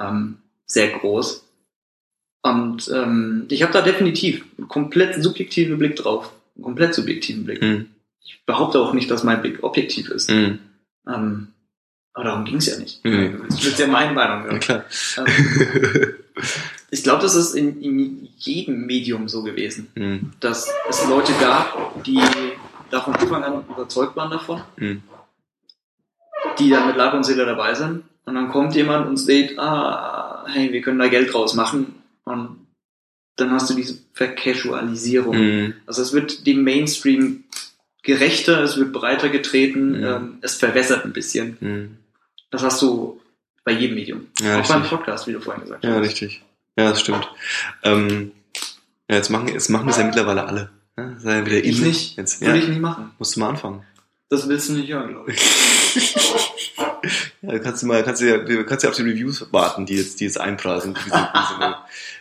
[0.00, 1.44] ähm, sehr groß.
[2.42, 6.32] Und ähm, ich habe da definitiv einen komplett subjektiven Blick drauf.
[6.54, 7.60] Einen komplett subjektiven Blick.
[7.60, 7.86] Mhm.
[8.24, 10.30] Ich behaupte auch nicht, dass mein Blick objektiv ist.
[10.30, 10.60] Mhm.
[11.08, 11.48] Ähm,
[12.18, 13.04] aber darum ging es ja nicht.
[13.04, 13.44] Mhm.
[13.48, 14.50] Das ist ja meine Meinung.
[14.50, 14.58] Ja.
[14.58, 14.84] klar.
[15.18, 16.14] Ähm,
[16.90, 20.32] ich glaube, das ist in, in, jedem Medium so gewesen, mhm.
[20.40, 22.20] dass es Leute gab, die
[22.90, 25.02] da von Anfang an überzeugt waren davon, mhm.
[26.58, 28.02] die dann mit Leib und Seele dabei sind.
[28.24, 32.66] Und dann kommt jemand und sieht, ah, hey, wir können da Geld draus machen und
[33.36, 35.36] dann hast du diese Vercasualisierung.
[35.36, 35.74] Mhm.
[35.86, 37.44] Also es wird dem Mainstream
[38.02, 40.04] gerechter, es wird breiter getreten, mhm.
[40.04, 41.56] ähm, es verwässert ein bisschen.
[41.60, 41.96] Mhm.
[42.50, 43.20] Das hast du
[43.64, 44.28] bei jedem Medium.
[44.40, 44.76] Ja, Auch richtig.
[44.76, 45.90] beim Podcast, wie du vorhin gesagt hast.
[45.90, 46.42] Ja, richtig.
[46.76, 47.28] Ja, das stimmt.
[47.82, 48.32] Ähm,
[49.10, 50.70] ja, jetzt machen, jetzt machen das ja mittlerweile alle.
[50.96, 52.16] Ja, ja wieder ich nicht.
[52.16, 53.12] Jetzt, Würde ich nicht machen.
[53.18, 53.84] Musst du mal anfangen.
[54.30, 55.40] Das willst du nicht hören, glaube ich.
[57.42, 60.20] ja, kannst du mal, kannst du ja, kannst ja auf die Reviews warten, die jetzt,
[60.20, 60.94] die jetzt einprasen.
[60.94, 61.76] Diese, diese,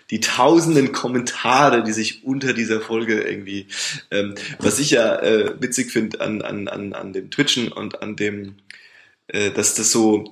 [0.10, 3.68] die tausenden Kommentare, die sich unter dieser Folge irgendwie,
[4.10, 8.16] ähm, was ich ja äh, witzig finde an, an, an, an dem Twitchen und an
[8.16, 8.56] dem,
[9.28, 10.32] äh, dass das so,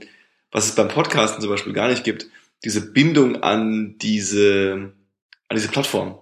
[0.51, 2.27] was es beim Podcasten zum Beispiel gar nicht gibt,
[2.63, 4.93] diese Bindung an diese,
[5.47, 6.19] an diese Plattform.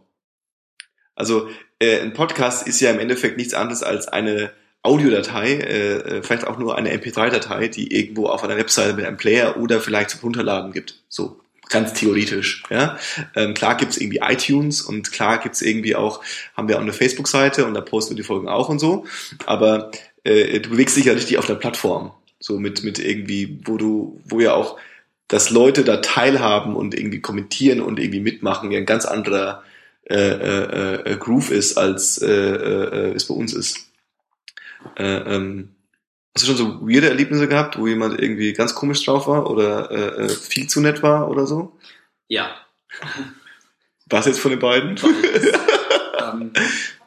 [1.16, 1.50] Also
[1.80, 4.52] äh, ein Podcast ist ja im Endeffekt nichts anderes als eine
[4.82, 9.18] Audiodatei, äh, äh vielleicht auch nur eine MP3-Datei, die irgendwo auf einer Webseite mit einem
[9.18, 11.04] Player oder vielleicht zum Runterladen gibt.
[11.08, 12.64] So ganz theoretisch.
[12.70, 12.98] Ja?
[13.36, 16.22] Ähm, klar gibt's irgendwie iTunes und klar gibt's irgendwie auch,
[16.56, 19.06] haben wir auch eine Facebook-Seite und da posten wir die Folgen auch und so.
[19.46, 19.92] Aber
[20.24, 22.14] äh, du bewegst dich ja richtig auf der Plattform.
[22.44, 24.78] So mit, mit irgendwie, wo du, wo ja auch,
[25.30, 29.64] dass Leute da teilhaben und irgendwie kommentieren und irgendwie mitmachen, ja ein ganz anderer
[30.04, 33.90] äh, äh, äh, Groove ist, als äh, äh, es bei uns ist.
[34.98, 35.70] Äh, ähm,
[36.36, 39.90] hast du schon so weirde Erlebnisse gehabt, wo jemand irgendwie ganz komisch drauf war oder
[39.90, 41.80] äh, äh viel zu nett war oder so?
[42.28, 42.54] Ja.
[44.08, 45.00] Was jetzt von den beiden?
[46.20, 46.52] ähm,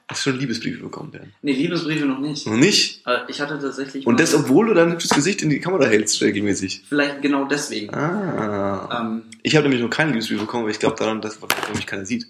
[0.09, 1.32] Hast du schon Liebesbriefe bekommen, Ben?
[1.42, 2.46] Nee, Liebesbriefe noch nicht.
[2.46, 3.02] Noch nicht?
[3.26, 4.07] Ich hatte tatsächlich.
[4.07, 6.84] Und das, obwohl du dein hübsches Gesicht in die Kamera hältst, regelmäßig.
[6.88, 7.92] Vielleicht genau deswegen.
[7.92, 9.00] Ah.
[9.00, 11.40] Ähm, ich habe nämlich noch keine Liebesbriefe bekommen, aber ich glaube daran, dass
[11.74, 12.26] mich keiner sieht.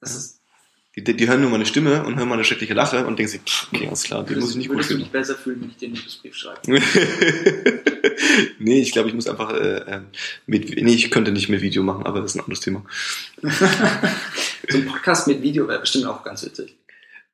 [0.00, 0.40] Das ist,
[0.96, 3.68] die, die, hören nur meine Stimme und hören meine schreckliche Lache und denken sich, pff,
[3.72, 4.98] okay, alles klar, die muss ich nicht gut fühlen.
[4.98, 6.60] du dich besser fühlen, wenn ich dir einen Liebesbrief schreibe?
[8.58, 10.06] nee, ich glaube, ich muss einfach äh, ähm,
[10.46, 12.84] mit, nee, ich könnte nicht mit Video machen, aber das ist ein anderes Thema.
[13.42, 16.76] so ein Podcast mit Video wäre bestimmt auch ganz witzig.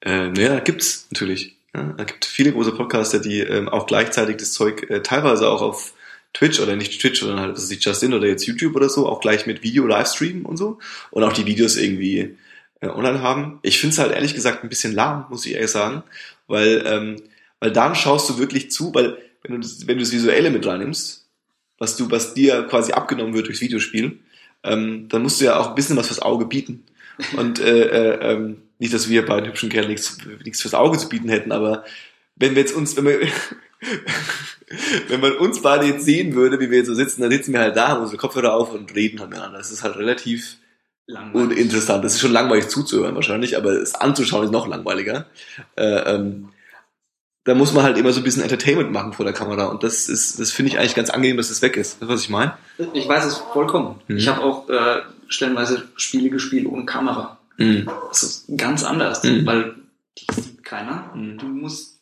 [0.01, 1.57] Äh, naja, gibt's natürlich.
[1.75, 5.63] Ja, da gibt viele große Podcaster, die ähm, auch gleichzeitig das Zeug äh, teilweise auch
[5.63, 5.95] auf
[6.33, 9.21] Twitch oder nicht Twitch, sondern halt, was ist Justin oder jetzt YouTube oder so, auch
[9.21, 10.79] gleich mit Video Livestream und so.
[11.11, 12.37] Und auch die Videos irgendwie
[12.81, 13.59] äh, online haben.
[13.63, 16.03] Ich finde es halt ehrlich gesagt ein bisschen lahm, muss ich ehrlich sagen.
[16.47, 17.23] Weil, ähm,
[17.61, 20.67] weil dann schaust du wirklich zu, weil wenn du, das, wenn du das Visuelle mit
[20.67, 21.27] reinnimmst,
[21.79, 24.19] was du, was dir quasi abgenommen wird durchs Videospiel,
[24.63, 26.85] ähm, dann musst du ja auch ein bisschen was fürs Auge bieten.
[27.37, 31.09] Und äh, äh, ähm, nicht, dass wir beiden hübschen Kerlen nichts, nichts fürs Auge zu
[31.09, 31.85] bieten hätten, aber
[32.37, 33.21] wenn wir jetzt uns, wenn wir,
[35.09, 37.61] wenn man uns beide jetzt sehen würde, wie wir jetzt so sitzen, dann sitzen wir
[37.61, 39.59] halt da, haben unsere Kopfhörer auf und reden halt miteinander.
[39.59, 40.57] Das ist halt relativ
[41.07, 41.59] langweilig.
[41.59, 42.05] uninteressant.
[42.05, 45.27] Das ist schon langweilig zuzuhören wahrscheinlich, aber es anzuschauen ist noch langweiliger.
[45.77, 46.49] Äh, ähm,
[47.45, 50.09] da muss man halt immer so ein bisschen Entertainment machen vor der Kamera und das
[50.09, 52.01] ist, das finde ich eigentlich ganz angenehm, dass das weg ist.
[52.01, 52.55] Das was ich meine?
[52.93, 54.01] Ich weiß es vollkommen.
[54.09, 54.17] Mhm.
[54.17, 55.01] Ich habe auch äh,
[55.31, 57.39] stellenweise Spiele gespielt ohne Kamera.
[57.57, 57.89] Mhm.
[58.09, 59.47] Das ist ganz anders, mhm.
[59.47, 59.75] weil
[60.19, 61.11] die sieht keiner.
[61.15, 61.39] Mhm.
[61.39, 62.01] Du musst,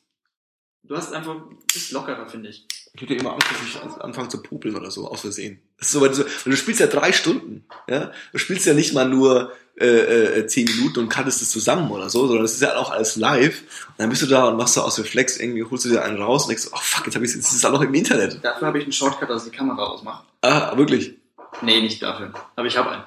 [0.83, 1.37] du hast einfach,
[1.73, 2.67] bist lockerer, finde ich.
[2.95, 5.61] Ich hätte immer Angst, dass ich anfange zu popeln oder so, aus Versehen.
[5.79, 8.11] Das ist so, weil du, weil du spielst ja drei Stunden, ja.
[8.33, 12.11] Du spielst ja nicht mal nur äh, äh, zehn Minuten und kannst es zusammen oder
[12.11, 13.61] so, sondern das ist ja auch alles live.
[13.61, 16.21] Und dann bist du da und machst du aus Reflex irgendwie, holst du dir einen
[16.21, 18.43] raus und denkst, oh fuck, jetzt habe ich jetzt ist es auch noch im Internet.
[18.43, 20.25] Dafür habe ich einen Shortcut, dass die Kamera ausmacht.
[20.41, 21.15] Ah, wirklich?
[21.63, 22.33] Nee, nicht dafür.
[22.57, 23.05] Aber ich habe einen.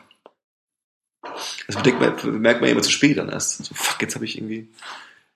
[1.67, 3.63] Das bedenkt man, merkt man immer zu spät dann erst.
[3.63, 4.69] So, fuck, jetzt habe ich irgendwie.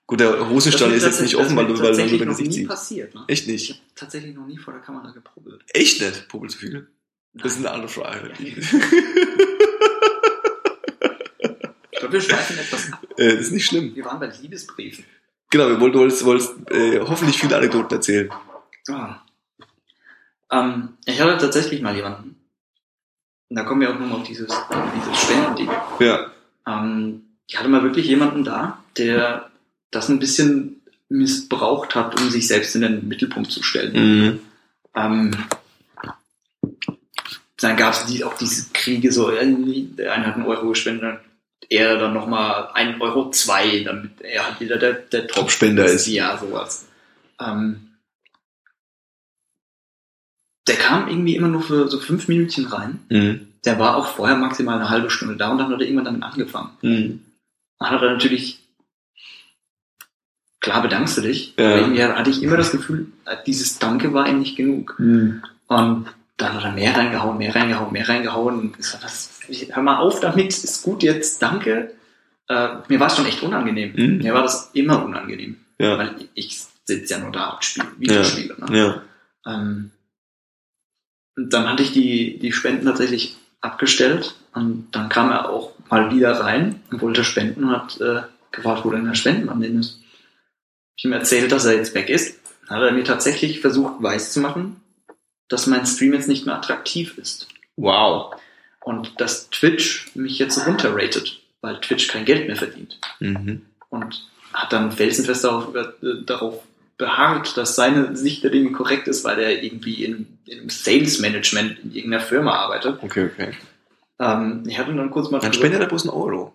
[0.06, 2.68] Gut, der Hosenstall ist jetzt nicht offen, weil du, weil du dein Gesicht siehst.
[2.68, 3.24] passiert, ne?
[3.26, 3.70] Echt nicht?
[3.70, 5.62] Ich habe tatsächlich noch nie vor der Kamera gepubbelt.
[5.72, 6.28] Echt nicht?
[6.28, 6.88] Pubbelt zu viel?
[7.34, 8.32] Das ist eine andere Frage.
[8.38, 8.54] ich
[11.98, 13.02] glaube, wir schweifen etwas ab.
[13.18, 13.94] Äh, das ist nicht schlimm.
[13.96, 15.02] Wir waren bei Liebesbriefen.
[15.48, 18.30] Genau, wir wollten, wolltest, wolltest äh, hoffentlich viele Anekdoten erzählen.
[18.90, 19.22] Ah.
[20.50, 22.35] Ähm, ich hatte tatsächlich mal jemanden.
[23.48, 25.70] Und da kommen wir auch nochmal auf dieses, auf dieses Spenden-Ding.
[26.00, 26.30] Ja.
[26.66, 29.50] Ähm, ich hatte mal wirklich jemanden da, der
[29.90, 33.92] das ein bisschen missbraucht hat, um sich selbst in den Mittelpunkt zu stellen.
[33.94, 34.40] Mhm.
[34.96, 35.36] Ähm,
[37.58, 41.20] dann gab es die, auch diese Kriege, so, der eine hat einen Euro gespendet,
[41.68, 46.06] er dann nochmal ein Euro zwei, damit er halt wieder der, der Top-Spender ist.
[46.06, 46.86] Ja, sowas.
[47.40, 47.95] Ähm,
[50.66, 53.00] der kam irgendwie immer nur für so fünf Minütchen rein.
[53.08, 53.48] Mhm.
[53.64, 56.22] Der war auch vorher maximal eine halbe Stunde da und dann hat er irgendwann damit
[56.22, 56.70] angefangen.
[56.82, 57.20] Mhm.
[57.78, 58.60] Dann hat er natürlich,
[60.60, 61.66] klar bedankst du dich, Ja.
[61.68, 63.06] aber irgendwie hatte ich immer das Gefühl,
[63.46, 64.96] dieses Danke war ihm nicht genug.
[64.98, 65.42] Mhm.
[65.68, 66.06] Und
[66.36, 68.58] dann hat er mehr reingehauen, mehr reingehauen, mehr reingehauen.
[68.60, 69.40] Und ich sag, was,
[69.70, 71.94] hör mal auf damit, ist gut jetzt, danke.
[72.48, 73.92] Äh, mir war es schon echt unangenehm.
[73.96, 74.18] Mhm.
[74.18, 75.56] Mir war das immer unangenehm.
[75.78, 75.98] Ja.
[75.98, 78.56] Weil ich sitze ja nur da und spiele Videospiele.
[78.68, 78.78] Ne?
[78.78, 79.02] Ja.
[79.52, 79.90] Ähm,
[81.36, 86.14] und dann hatte ich die, die Spenden tatsächlich abgestellt und dann kam er auch mal
[86.14, 90.00] wieder rein und wollte spenden und hat äh, gefragt, wo denn der Spendenmann ist.
[90.96, 92.40] Ich ihm erzählt, dass er jetzt weg ist.
[92.68, 94.80] Dann hat er mir tatsächlich versucht, weiß zu machen,
[95.48, 97.48] dass mein Stream jetzt nicht mehr attraktiv ist.
[97.76, 98.34] Wow.
[98.80, 102.98] Und dass Twitch mich jetzt runterratet, weil Twitch kein Geld mehr verdient.
[103.20, 103.62] Mhm.
[103.90, 105.84] Und hat dann felsenfest darauf, äh,
[106.24, 106.62] darauf
[106.98, 111.78] beharrt, dass seine Sicht der Dinge korrekt ist, weil er irgendwie in, im Sales Management
[111.84, 113.02] in irgendeiner Firma arbeitet.
[113.02, 113.52] Okay, okay.
[114.18, 116.54] Ähm, ich hatte dann kurz mal Dann spendet er bloß einen Euro.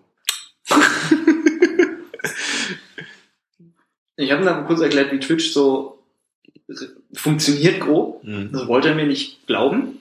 [4.16, 6.04] ich habe dann kurz erklärt, wie Twitch so
[7.14, 8.24] funktioniert grob.
[8.24, 8.52] Mhm.
[8.52, 10.00] Das wollte er mir nicht glauben.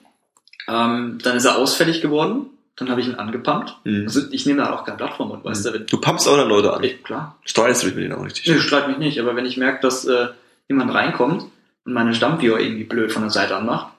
[0.67, 2.47] Ähm, dann ist er ausfällig geworden.
[2.77, 3.75] Dann habe ich ihn angepumpt.
[3.83, 4.03] Mhm.
[4.03, 6.47] Also ich nehme da auch keine Plattform und weißt du, wenn Du pumpst auch dann
[6.49, 6.83] Leute an.
[6.83, 8.47] ich, klar, Streitest du dich mit denen auch richtig.
[8.47, 10.29] ich streite mich nicht, aber wenn ich merke, dass äh,
[10.69, 11.43] jemand reinkommt
[11.85, 13.93] und meine Stammviewer irgendwie blöd von der Seite anmacht,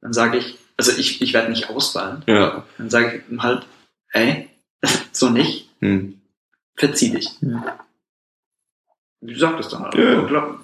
[0.00, 2.22] dann sage ich, also ich, ich werde nicht ausfallen.
[2.26, 2.64] Ja.
[2.78, 3.66] Dann sage ich ihm halt,
[4.12, 4.48] ey,
[5.12, 6.20] so nicht, Mhm.
[6.76, 7.28] verzieh dich.
[9.20, 9.94] Wie sagt es dann halt?
[9.94, 10.22] Ja.
[10.24, 10.60] Klar.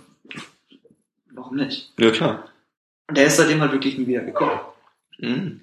[1.32, 1.92] Warum nicht?
[1.98, 2.44] Ja, klar.
[3.08, 4.60] Und der ist seitdem halt wirklich nie wieder gekommen.
[5.18, 5.60] Mhm.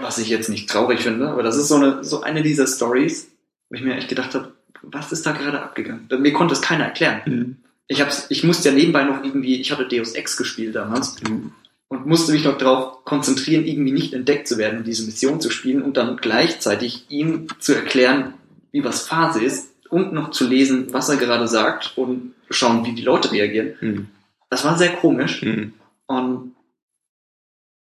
[0.00, 3.28] Was ich jetzt nicht traurig finde, aber das ist so eine, so eine dieser Stories,
[3.68, 4.52] wo ich mir echt gedacht habe,
[4.82, 6.06] was ist da gerade abgegangen?
[6.18, 7.20] Mir konnte es keiner erklären.
[7.26, 7.56] Mhm.
[7.88, 11.52] Ich, hab's, ich musste ja nebenbei noch irgendwie, ich hatte Deus Ex gespielt damals Mhm.
[11.88, 15.82] und musste mich noch darauf konzentrieren, irgendwie nicht entdeckt zu werden diese Mission zu spielen
[15.82, 18.34] und dann gleichzeitig ihm zu erklären,
[18.72, 22.92] wie was Phase ist und noch zu lesen, was er gerade sagt und schauen, wie
[22.94, 23.74] die Leute reagieren.
[23.80, 24.08] Mhm.
[24.50, 25.72] Das war sehr komisch Mhm.
[26.06, 26.54] und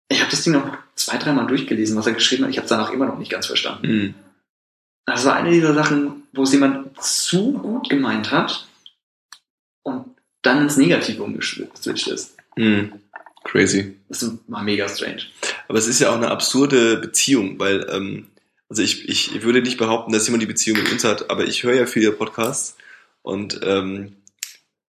[0.08, 2.50] ich habe das Ding noch zwei, dreimal durchgelesen, was er geschrieben hat.
[2.50, 3.86] Ich habe es danach immer noch nicht ganz verstanden.
[3.86, 4.14] Mhm.
[5.06, 8.68] Das war eine dieser Sachen, wo es jemand zu gut gemeint hat
[9.82, 10.04] und
[10.42, 12.36] dann ins Negative umgeswitcht ist.
[12.56, 12.92] Mhm.
[13.44, 13.96] Crazy.
[14.08, 15.22] Das war mega strange.
[15.68, 18.28] Aber es ist ja auch eine absurde Beziehung, weil, ähm,
[18.68, 21.44] also ich, ich, ich würde nicht behaupten, dass jemand die Beziehung mit uns hat, aber
[21.44, 22.76] ich höre ja viele Podcasts
[23.22, 24.16] und ähm,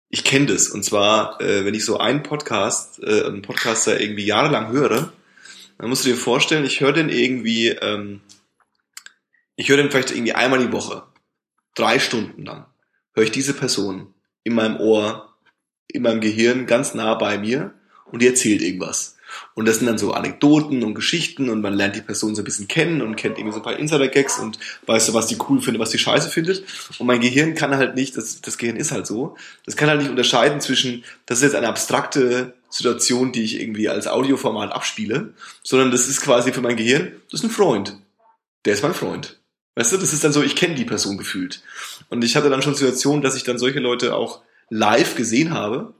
[0.09, 0.67] ich kenne das.
[0.69, 5.13] Und zwar, äh, wenn ich so einen Podcast, äh, einen Podcaster irgendwie jahrelang höre,
[5.77, 8.21] dann musst du dir vorstellen, ich höre den irgendwie, ähm,
[9.55, 11.03] ich höre den vielleicht irgendwie einmal die Woche,
[11.75, 12.65] drei Stunden lang,
[13.13, 14.13] höre ich diese Person
[14.43, 15.35] in meinem Ohr,
[15.87, 17.73] in meinem Gehirn ganz nah bei mir
[18.05, 19.17] und die erzählt irgendwas.
[19.53, 22.45] Und das sind dann so Anekdoten und Geschichten und man lernt die Person so ein
[22.45, 25.61] bisschen kennen und kennt irgendwie so ein paar Insider-Gags und weiß so, was die cool
[25.61, 26.63] findet, was die scheiße findet.
[26.99, 30.01] Und mein Gehirn kann halt nicht, das, das Gehirn ist halt so, das kann halt
[30.01, 35.33] nicht unterscheiden zwischen, das ist jetzt eine abstrakte Situation, die ich irgendwie als Audioformat abspiele,
[35.63, 37.97] sondern das ist quasi für mein Gehirn, das ist ein Freund.
[38.65, 39.39] Der ist mein Freund.
[39.75, 41.61] Weißt du, das ist dann so, ich kenne die Person gefühlt.
[42.09, 45.93] Und ich hatte dann schon Situationen, dass ich dann solche Leute auch live gesehen habe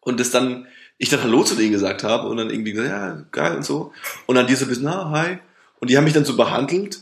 [0.00, 0.66] und das dann,
[1.02, 3.92] ich dann Hallo zu denen gesagt habe und dann irgendwie gesagt, ja, geil und so.
[4.26, 5.38] Und dann die so ein bisschen, na, hi.
[5.80, 7.00] Und die haben mich dann so behandelt,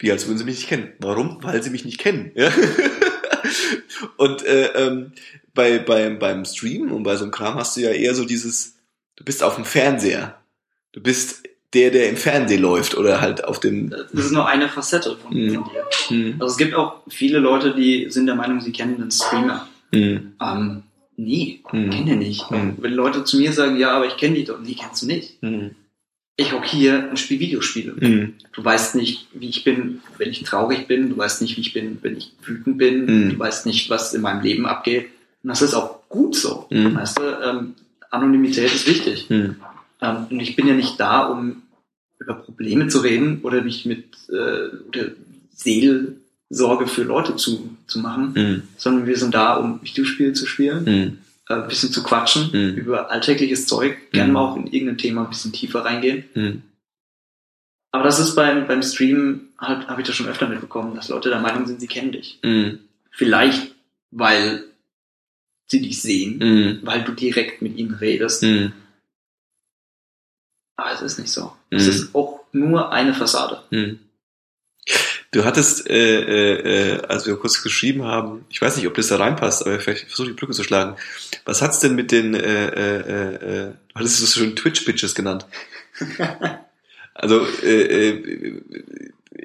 [0.00, 0.92] wie als würden sie mich nicht kennen.
[0.98, 1.38] Warum?
[1.42, 2.32] Weil sie mich nicht kennen.
[2.34, 2.50] Ja?
[4.16, 5.12] und äh, ähm,
[5.54, 8.74] bei, beim, beim Stream und bei so einem Kram hast du ja eher so dieses,
[9.16, 10.36] du bist auf dem Fernseher.
[10.92, 13.90] Du bist der, der im Fernsehen läuft oder halt auf dem.
[13.90, 15.54] Das ist nur eine Facette von, Mhm.
[15.54, 15.84] von dir.
[16.08, 19.68] Hm, Also es gibt auch viele Leute, die sind der Meinung, sie kennen einen Streamer.
[19.92, 20.82] hm, Ähm,
[21.18, 22.50] nee, hm, kenne ich nicht.
[22.50, 22.76] Mhm.
[22.78, 25.42] Wenn Leute zu mir sagen, ja, aber ich kenne die doch, nee, kennst du nicht.
[25.42, 25.70] hm,
[26.40, 27.94] ich hocke hier und spiele Videospiele.
[27.98, 28.34] Mhm.
[28.52, 31.10] Du weißt nicht, wie ich bin, wenn ich traurig bin.
[31.10, 33.06] Du weißt nicht, wie ich bin, wenn ich wütend bin.
[33.06, 33.30] Mhm.
[33.30, 35.08] Du weißt nicht, was in meinem Leben abgeht.
[35.42, 36.66] Und das ist auch gut so.
[36.70, 36.94] Mhm.
[36.94, 37.74] Weißt du, ähm,
[38.10, 39.28] Anonymität ist wichtig.
[39.28, 39.56] Mhm.
[40.00, 41.62] Ähm, und ich bin ja nicht da, um
[42.20, 45.10] über Probleme zu reden oder mich mit äh, oder
[46.50, 48.62] Seelsorge für Leute zu, zu machen, mhm.
[48.76, 51.18] sondern wir sind da, um Videospiele zu spielen mhm
[51.48, 52.76] äh, ein bisschen zu quatschen mhm.
[52.76, 54.34] über alltägliches Zeug, gerne mhm.
[54.34, 56.24] mal auch in irgendein Thema ein bisschen tiefer reingehen.
[56.34, 56.62] Mhm.
[57.90, 61.30] Aber das ist beim, beim Stream, halt, habe ich das schon öfter mitbekommen, dass Leute
[61.30, 62.38] der Meinung sind, sie kennen dich.
[62.42, 62.80] Mhm.
[63.10, 63.74] Vielleicht,
[64.10, 64.64] weil
[65.66, 68.42] sie dich sehen, weil du direkt mit ihnen redest.
[70.76, 71.52] Aber es ist nicht so.
[71.68, 73.62] Es ist auch nur eine Fassade.
[75.30, 79.08] Du hattest, äh, äh, äh, als wir kurz geschrieben haben, ich weiß nicht, ob das
[79.08, 80.96] da reinpasst, aber vielleicht versuche die Brücke zu schlagen.
[81.44, 85.46] Was hat's denn mit den, äh, äh, äh, du hattest es schon Twitch-Bitches genannt?
[87.14, 88.62] also, äh, äh,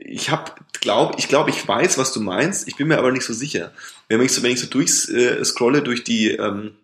[0.06, 3.26] ich habe, glaub, ich glaube, ich weiß, was du meinst, ich bin mir aber nicht
[3.26, 3.74] so sicher.
[4.08, 6.76] Wenn ich so, wenn ich so durchscrolle äh, durch die, ähm,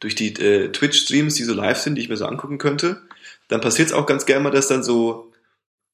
[0.00, 3.00] durch die äh, Twitch-Streams, die so live sind, die ich mir so angucken könnte,
[3.48, 5.31] dann passiert es auch ganz gerne mal, dass dann so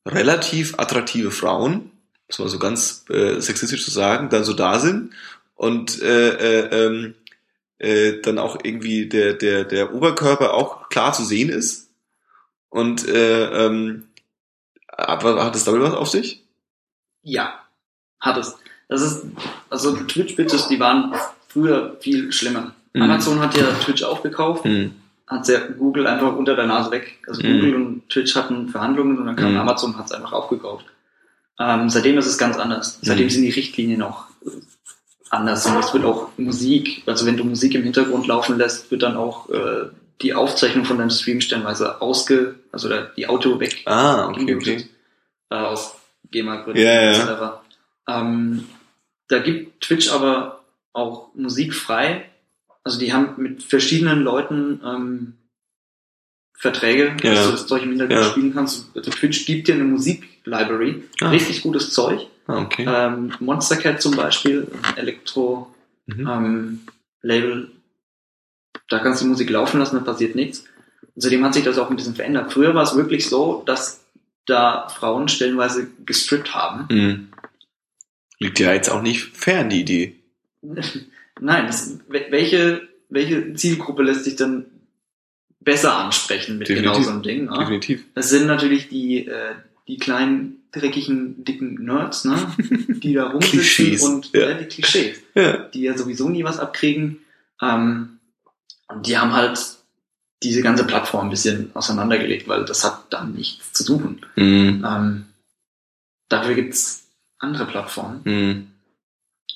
[0.08, 1.90] relativ attraktive Frauen
[2.28, 5.14] muss man so ganz äh, sexistisch zu sagen, dann so da sind
[5.54, 7.14] und äh, äh, ähm,
[7.78, 11.90] äh, dann auch irgendwie der, der, der Oberkörper auch klar zu sehen ist.
[12.68, 14.08] Und äh, ähm,
[14.88, 16.44] aber hat es damit was auf sich?
[17.22, 17.60] Ja,
[18.20, 18.56] hat es.
[18.88, 19.26] Das ist,
[19.70, 21.14] also Twitch-Bitches, die waren
[21.46, 22.74] früher viel schlimmer.
[22.92, 23.02] Mhm.
[23.02, 24.94] Amazon hat ja Twitch aufgekauft, mhm.
[25.28, 27.18] Hat ja Google einfach unter der Nase weg.
[27.26, 27.52] Also mhm.
[27.52, 29.58] Google und Twitch hatten Verhandlungen und dann kam mhm.
[29.58, 30.86] Amazon hat es einfach aufgekauft.
[31.60, 32.98] Ähm, seitdem ist es ganz anders.
[33.02, 33.30] Seitdem mhm.
[33.30, 34.24] sind die Richtlinien auch
[35.30, 39.02] anders und es wird auch Musik, also wenn du Musik im Hintergrund laufen lässt, wird
[39.02, 39.90] dann auch äh,
[40.22, 43.82] die Aufzeichnung von deinem Stream stellenweise ausge, also die Auto weg.
[43.84, 44.88] Ah, okay, okay.
[45.50, 45.94] Äh, aus
[46.30, 47.26] GEMA-Gründen yeah, etc.
[47.26, 47.62] Ja.
[48.08, 48.68] Ähm,
[49.28, 52.27] da gibt Twitch aber auch Musik frei.
[52.88, 55.34] Also die haben mit verschiedenen Leuten ähm,
[56.54, 57.34] Verträge, ja.
[57.34, 58.30] dass du das Zeug im Hintergrund ja.
[58.30, 58.96] spielen kannst.
[58.96, 61.28] Also Twitch gibt dir eine Musik-Library, ah.
[61.28, 62.26] richtig gutes Zeug.
[62.46, 62.86] Ah, okay.
[62.88, 65.74] Ähm, Monster Cat zum Beispiel, Elektro
[66.06, 66.26] mhm.
[66.26, 66.80] ähm,
[67.20, 67.72] Label,
[68.88, 70.60] da kannst du die Musik laufen lassen, da passiert nichts.
[71.14, 72.54] Und seitdem hat sich das auch ein bisschen verändert.
[72.54, 74.02] Früher war es wirklich so, dass
[74.46, 76.86] da Frauen stellenweise gestrippt haben.
[76.88, 77.28] Mhm.
[78.38, 80.16] Liegt ja jetzt auch nicht fern, die Idee.
[81.40, 84.66] Nein, das, welche, welche Zielgruppe lässt sich dann
[85.60, 86.92] besser ansprechen mit Definitiv.
[86.92, 87.44] genau so einem Ding.
[87.44, 87.58] Ne?
[87.58, 88.04] Definitiv.
[88.14, 89.54] Das sind natürlich die, äh,
[89.86, 92.54] die kleinen, dreckigen, dicken Nerds, ne?
[92.88, 94.50] die da rumsitzen und ja.
[94.50, 95.58] Äh, die Klischees, ja.
[95.68, 97.18] die ja sowieso nie was abkriegen.
[97.60, 98.18] Ähm,
[98.88, 99.58] und die haben halt
[100.42, 104.24] diese ganze Plattform ein bisschen auseinandergelegt, weil das hat dann nichts zu suchen.
[104.36, 104.84] Mhm.
[104.86, 105.24] Ähm,
[106.28, 107.08] dafür gibt's
[107.38, 108.20] andere Plattformen.
[108.24, 108.66] Mhm.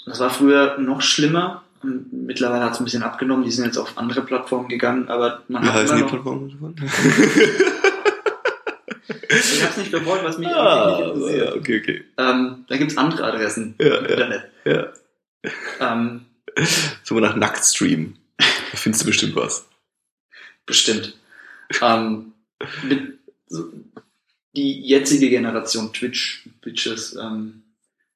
[0.07, 3.99] Das war früher noch schlimmer, Mittlerweile hat es ein bisschen abgenommen, die sind jetzt auf
[3.99, 6.77] andere Plattformen gegangen, aber man Wie hat heißen die Plattformen?
[9.09, 11.49] ich habe es nicht verfolgt, was mich ah, nicht interessiert.
[11.49, 12.05] Ja, okay, okay.
[12.19, 14.51] Ähm, da gibt's andere Adressen ja, im ja, Internet.
[14.65, 14.93] Ja.
[15.81, 16.27] Ähm,
[17.03, 18.15] so nach Nacktstream.
[18.39, 19.67] Da findest du bestimmt was.
[20.67, 21.17] Bestimmt.
[21.81, 22.33] ähm,
[22.85, 23.73] mit, so,
[24.55, 27.63] die jetzige Generation Twitch-Bitches, ähm,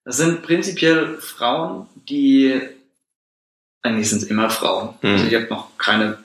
[0.04, 2.60] das sind prinzipiell Frauen, die
[3.86, 4.94] eigentlich sind es immer Frauen.
[5.02, 5.10] Mhm.
[5.10, 6.18] Also ich habe noch keine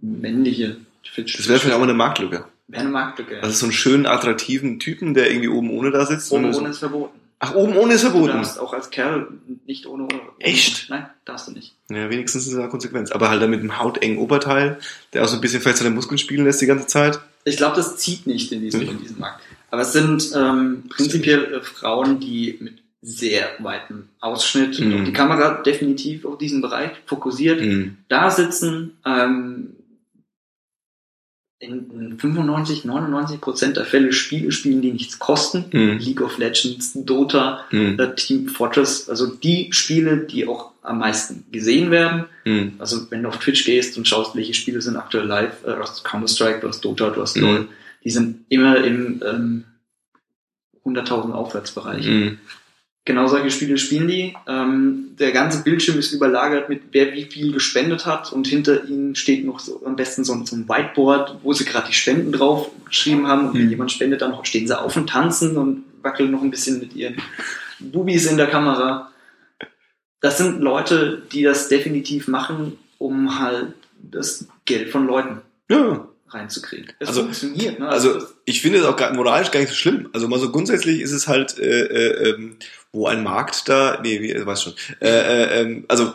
[0.00, 1.36] männliche Fitch.
[1.36, 2.44] Das wäre vielleicht auch mal eine Marktlücke.
[2.68, 3.42] Wäre eine Marktlücke.
[3.42, 6.32] Also so einen schönen, attraktiven Typen, der irgendwie oben ohne da sitzt.
[6.32, 6.66] Oben ohne so.
[6.66, 7.18] ist verboten.
[7.40, 8.28] Ach, oben ohne ist verboten.
[8.28, 9.28] Du darfst auch als Kerl
[9.66, 10.04] nicht ohne.
[10.04, 10.88] ohne Echt?
[10.88, 11.74] Nein, darfst du nicht.
[11.90, 13.12] Ja, wenigstens ist es eine Konsequenz.
[13.12, 14.78] Aber halt dann mit einem hautengen Oberteil,
[15.12, 17.20] der auch so ein bisschen vielleicht seine Muskeln spielen lässt die ganze Zeit.
[17.44, 19.42] Ich glaube, das zieht nicht in diesem, in diesem Markt.
[19.70, 24.80] Aber es sind ähm, prinzipiell äh, Frauen, die mit sehr weiten Ausschnitt.
[24.80, 25.04] Mhm.
[25.04, 27.60] Die Kamera definitiv auf diesen Bereich fokussiert.
[27.60, 27.98] Mhm.
[28.08, 29.76] Da sitzen ähm,
[31.58, 35.66] in 95, 99 Prozent der Fälle Spiele spielen, die nichts kosten.
[35.70, 35.98] Mhm.
[35.98, 37.98] League of Legends, Dota, mhm.
[38.00, 42.24] äh, Team Fortress, also die Spiele, die auch am meisten gesehen werden.
[42.46, 42.74] Mhm.
[42.78, 45.80] Also wenn du auf Twitch gehst und schaust, welche Spiele sind aktuell live, äh, du
[45.80, 47.42] hast Counter-Strike, du hast Dota, du hast mhm.
[47.42, 47.68] LoL,
[48.02, 49.64] die sind immer im ähm,
[50.86, 52.06] 100.000 Aufwärtsbereich.
[53.06, 54.34] Genau solche Spiele spielen die.
[54.48, 59.14] Ähm, der ganze Bildschirm ist überlagert mit wer wie viel gespendet hat und hinter ihnen
[59.14, 62.70] steht noch so, am besten so, so ein Whiteboard, wo sie gerade die Spenden drauf
[62.86, 63.70] geschrieben haben und wenn mhm.
[63.70, 67.16] jemand spendet, dann stehen sie auf und tanzen und wackeln noch ein bisschen mit ihren
[67.78, 69.10] Bubis in der Kamera.
[70.20, 76.08] Das sind Leute, die das definitiv machen, um halt das Geld von Leuten ja.
[76.34, 76.92] Reinzukriegen.
[76.98, 77.78] Es also, funktioniert.
[77.78, 77.88] Ne?
[77.88, 80.08] Also, also ich finde es auch gar, moralisch gar nicht so schlimm.
[80.12, 82.56] Also mal so grundsätzlich ist es halt, äh, äh, ähm,
[82.92, 86.14] wo ein Markt da, nee, wie, äh, weiß schon, äh, äh, ähm, also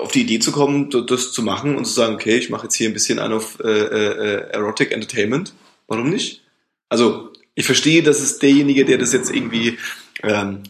[0.00, 2.76] auf die Idee zu kommen, das zu machen und zu sagen, okay, ich mache jetzt
[2.76, 5.52] hier ein bisschen an auf äh, äh, Erotic Entertainment.
[5.88, 6.42] Warum nicht?
[6.88, 9.78] Also ich verstehe, dass es derjenige, der das jetzt irgendwie
[10.22, 10.62] ähm,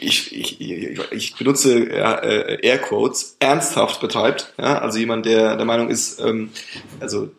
[0.00, 0.60] ich, ich,
[1.10, 4.54] ich benutze äh, Airquotes, ernsthaft betreibt.
[4.56, 4.78] Ja?
[4.78, 6.50] Also jemand, der der Meinung ist, ähm,
[7.00, 7.30] also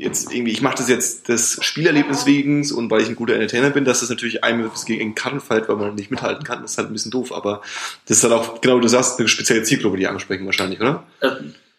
[0.00, 3.70] jetzt irgendwie, ich mache das jetzt des Spielerlebnis wegen und weil ich ein guter Entertainer
[3.70, 6.72] bin, dass das natürlich einem gegen einen Karren fällt, weil man nicht mithalten kann, das
[6.72, 7.62] ist halt ein bisschen doof, aber
[8.06, 11.04] das ist halt auch, genau du sagst, eine spezielle Zielgruppe, die ansprechen wahrscheinlich, oder?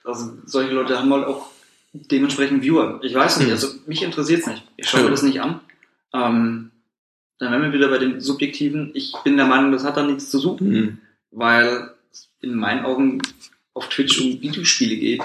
[0.04, 1.50] Also solche Leute haben halt auch
[1.94, 3.00] dementsprechend Viewer.
[3.04, 3.54] Ich weiß nicht, hm.
[3.54, 4.64] also mich interessiert es nicht.
[4.78, 5.60] Ich schaue mir das nicht an.
[6.14, 6.72] Ähm,
[7.40, 8.92] dann wären wir wieder bei den Subjektiven.
[8.94, 10.98] Ich bin der Meinung, das hat da nichts zu suchen, mhm.
[11.32, 11.90] weil
[12.40, 13.22] in meinen Augen
[13.74, 15.22] auf Twitch um Videospiele geht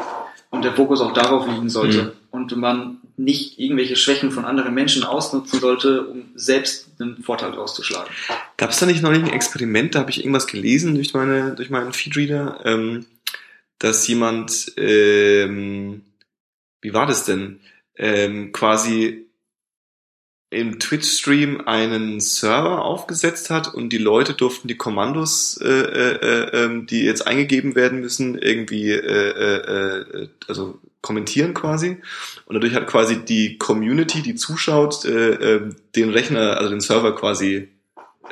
[0.50, 2.12] und der Fokus auch darauf liegen sollte mhm.
[2.36, 8.12] Und man nicht irgendwelche Schwächen von anderen Menschen ausnutzen sollte, um selbst einen Vorteil auszuschlagen.
[8.56, 11.70] Gab es da nicht noch ein Experiment, da habe ich irgendwas gelesen durch, meine, durch
[11.70, 13.06] meinen Feedreader, ähm,
[13.78, 16.02] dass jemand, ähm,
[16.82, 17.60] wie war das denn,
[17.96, 19.26] ähm, quasi
[20.50, 26.86] im Twitch-Stream einen Server aufgesetzt hat und die Leute durften die Kommandos, äh, äh, äh,
[26.86, 31.98] die jetzt eingegeben werden müssen, irgendwie äh, äh, äh, also kommentieren quasi.
[32.46, 37.14] Und dadurch hat quasi die Community, die zuschaut, äh, äh, den Rechner, also den Server
[37.14, 37.68] quasi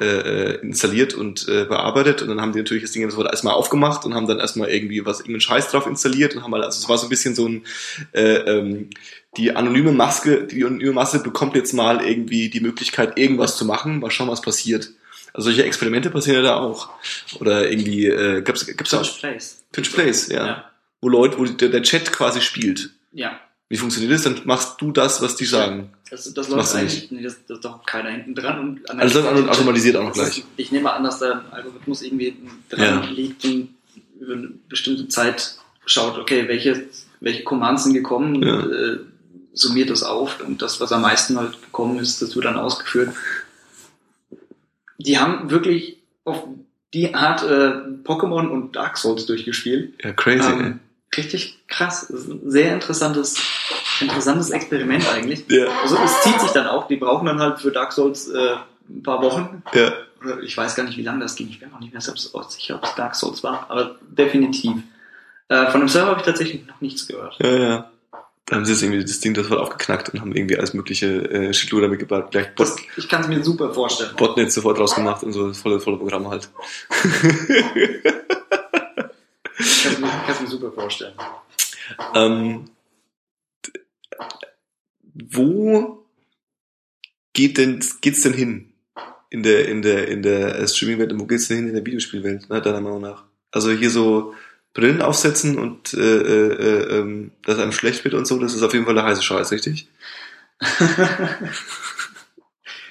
[0.01, 4.05] äh, äh, installiert und äh, bearbeitet und dann haben die natürlich das Ding erstmal aufgemacht
[4.05, 6.88] und haben dann erstmal irgendwie was irgendeinen Scheiß drauf installiert und haben halt, also es
[6.88, 7.64] war so ein bisschen so ein
[8.10, 8.90] äh, ähm,
[9.36, 14.01] die anonyme Maske, die anonyme Masse bekommt jetzt mal irgendwie die Möglichkeit, irgendwas zu machen,
[14.01, 14.90] mal schauen, was passiert.
[15.32, 16.90] Also solche Experimente passieren ja da auch.
[17.38, 19.18] Oder irgendwie, äh, gibt's, gibt's Twitch auch?
[19.18, 19.62] Plays.
[19.72, 20.46] Twitch Plays, ja.
[20.46, 20.70] ja.
[21.05, 22.89] Wo Leute, wo der, der Chat quasi spielt.
[23.12, 23.39] Ja.
[23.68, 24.22] Wie funktioniert das?
[24.22, 25.93] Dann machst du das, was die sagen.
[26.09, 28.59] Das, das läuft eigentlich, nee, das, das ist doch keiner hinten dran.
[28.59, 30.39] Und also das ist automatisiert auch noch gleich.
[30.39, 32.35] Ist, ich nehme an, dass der Algorithmus irgendwie
[32.70, 33.10] dran ja.
[33.10, 33.74] liegt und
[34.18, 36.89] über eine bestimmte Zeit schaut, okay, welche,
[37.20, 38.60] welche Commands sind gekommen, ja.
[38.60, 39.01] äh,
[39.52, 43.14] summiert das auf und das, was am meisten halt gekommen ist, das wird dann ausgeführt.
[44.97, 46.44] Die haben wirklich auf
[46.94, 47.72] die Art äh,
[48.05, 50.02] Pokémon und Dark Souls durchgespielt.
[50.02, 50.48] Ja, crazy.
[50.51, 50.81] Ähm,
[51.16, 52.06] richtig krass.
[52.08, 53.36] Sehr interessantes,
[54.00, 55.44] interessantes Experiment eigentlich.
[55.48, 55.66] Ja.
[55.82, 56.88] Also es zieht sich dann auch.
[56.88, 58.56] Die brauchen dann halt für Dark Souls äh,
[58.88, 59.62] ein paar Wochen.
[59.72, 59.92] Ja.
[60.42, 61.48] Ich weiß gar nicht, wie lange das ging.
[61.48, 64.72] Ich bin auch nicht mehr selbst sicher, ob es Dark Souls war, aber definitiv.
[65.48, 67.36] Äh, von dem Server habe ich tatsächlich noch nichts gehört.
[67.40, 67.90] Ja, ja.
[68.46, 71.30] Da haben sie jetzt irgendwie das Ding das voll aufgeknackt und haben irgendwie alles mögliche
[71.30, 72.30] äh, Shitload damit gebaut.
[72.30, 74.10] Gleich Bot, das, ich kann es mir super vorstellen.
[74.16, 76.50] Botnet sofort rausgemacht und so, volle, volle Programm halt.
[79.59, 81.14] ich kann es mir, super vorstellen.
[82.14, 82.70] Ähm,
[85.14, 86.05] wo
[87.32, 88.70] geht denn, geht's denn hin?
[89.31, 92.48] In der, in der, in der Streaming-Welt und wo geht's denn hin in der Videospielwelt,
[92.48, 93.24] ne, deiner Meinung nach?
[93.51, 94.35] Also hier so,
[94.74, 98.72] Brillen aufsetzen und äh, äh, äh, dass einem schlecht wird und so, das ist auf
[98.72, 99.89] jeden Fall der heiße Scheiß, richtig?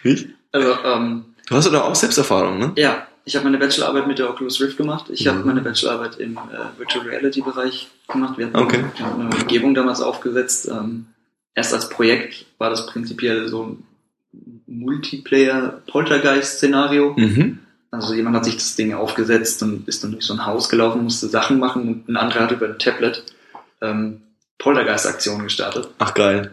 [0.04, 0.30] Nicht?
[0.54, 2.72] Also, ähm, du hast doch auch Selbsterfahrung, ne?
[2.78, 5.06] Ja, ich habe meine Bachelorarbeit mit der Oculus Rift gemacht.
[5.10, 5.30] Ich mhm.
[5.30, 8.38] habe meine Bachelorarbeit im äh, Virtual Reality Bereich gemacht.
[8.38, 8.84] Wir hatten okay.
[9.00, 10.68] eine Umgebung damals aufgesetzt.
[10.70, 11.06] Ähm,
[11.56, 13.86] erst als Projekt war das prinzipiell so ein
[14.68, 17.14] Multiplayer-Poltergeist-Szenario.
[17.16, 17.60] Mhm.
[17.92, 21.04] Also jemand hat sich das Ding aufgesetzt und ist dann durch so ein Haus gelaufen,
[21.04, 23.24] musste Sachen machen und ein anderer hat über ein Tablet
[23.82, 24.24] ähm,
[24.58, 25.90] Poltergeist-Aktionen gestartet.
[26.00, 26.52] Ach geil.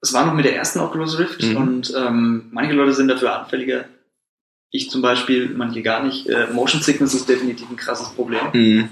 [0.00, 1.56] Es war noch mit der ersten Oculus Rift mhm.
[1.56, 3.84] und ähm, manche Leute sind dafür anfälliger.
[4.70, 6.28] Ich zum Beispiel, manche gar nicht.
[6.28, 8.40] Äh, Motion Sickness ist definitiv ein krasses Problem.
[8.52, 8.88] Mhm.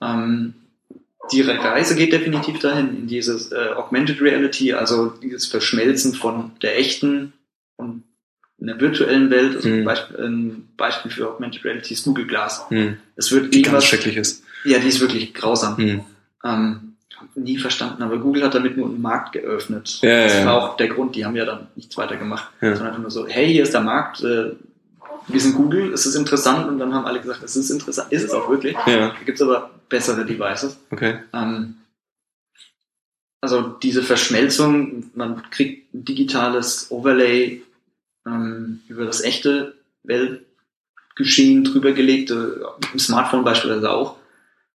[0.00, 0.54] Ähm,
[1.30, 6.78] die Reise geht definitiv dahin, in dieses äh, Augmented Reality, also dieses Verschmelzen von der
[6.78, 7.32] echten
[7.76, 8.02] und
[8.58, 9.84] in der virtuellen Welt, also mhm.
[9.84, 12.66] Beispiel, ein Beispiel für Augmented Reality ist Google Glass.
[12.70, 12.98] Mhm.
[13.16, 14.44] Es wird die ganz schrecklich ist.
[14.64, 15.76] Ja, die ist wirklich grausam.
[15.76, 16.00] Mhm.
[16.44, 16.92] Ähm,
[17.34, 19.98] nie verstanden, aber Google hat damit nur einen Markt geöffnet.
[20.02, 20.58] Ja, das war ja.
[20.58, 22.74] auch der Grund, die haben ja dann nichts weiter gemacht, ja.
[22.74, 24.50] sondern einfach nur so, hey, hier ist der Markt, äh,
[25.28, 28.24] wir sind Google, es ist interessant und dann haben alle gesagt, es ist interessant, ist
[28.24, 28.76] es auch wirklich.
[28.86, 29.08] Ja.
[29.08, 30.78] Da gibt's aber bessere Devices.
[30.90, 31.20] Okay.
[31.32, 31.76] Ähm,
[33.40, 37.62] also diese Verschmelzung, man kriegt ein digitales Overlay
[38.24, 39.74] ähm, über das echte
[40.04, 42.60] Weltgeschehen drüber gelegt, äh,
[42.92, 44.16] im Smartphone beispielsweise auch.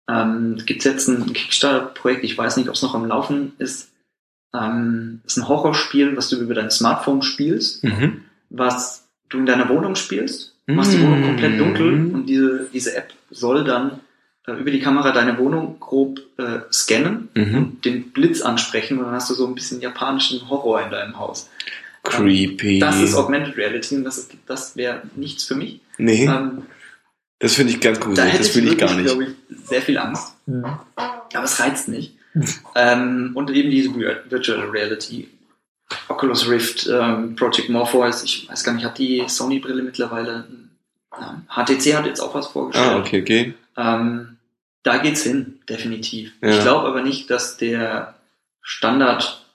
[0.09, 3.89] Ähm, gibt jetzt ein Kickstarter-Projekt, ich weiß nicht, ob es noch am Laufen ist.
[4.53, 8.23] Ähm, ist ein Horrorspiel, was du über dein Smartphone spielst, mhm.
[8.49, 13.13] was du in deiner Wohnung spielst, machst die Wohnung komplett dunkel und diese, diese App
[13.31, 13.99] soll dann
[14.47, 17.57] äh, über die Kamera deine Wohnung grob äh, scannen mhm.
[17.57, 21.17] und den Blitz ansprechen und dann hast du so ein bisschen japanischen Horror in deinem
[21.19, 21.49] Haus.
[22.03, 22.75] Creepy.
[22.75, 25.81] Ähm, das ist Augmented Reality und das, das wäre nichts für mich.
[25.97, 26.25] Nee.
[26.25, 26.63] Ähm,
[27.39, 28.17] das finde ich ganz gut.
[28.17, 29.15] Das will ich gar nicht.
[29.15, 30.33] Ich, sehr viel Angst.
[30.47, 30.65] Mhm.
[30.95, 32.15] Aber es reizt nicht.
[32.75, 35.27] ähm, und eben diese Virtual Reality.
[36.09, 40.45] Oculus Rift, ähm, Project Morpheus, ich weiß gar nicht, hat die Sony-Brille mittlerweile.
[40.49, 40.69] Ähm,
[41.49, 42.89] HTC hat jetzt auch was vorgestellt.
[42.89, 43.53] Ah, okay, okay.
[43.77, 44.37] Ähm,
[44.83, 46.33] da geht's hin, definitiv.
[46.41, 46.49] Ja.
[46.49, 48.15] Ich glaube aber nicht, dass der
[48.61, 49.45] Standard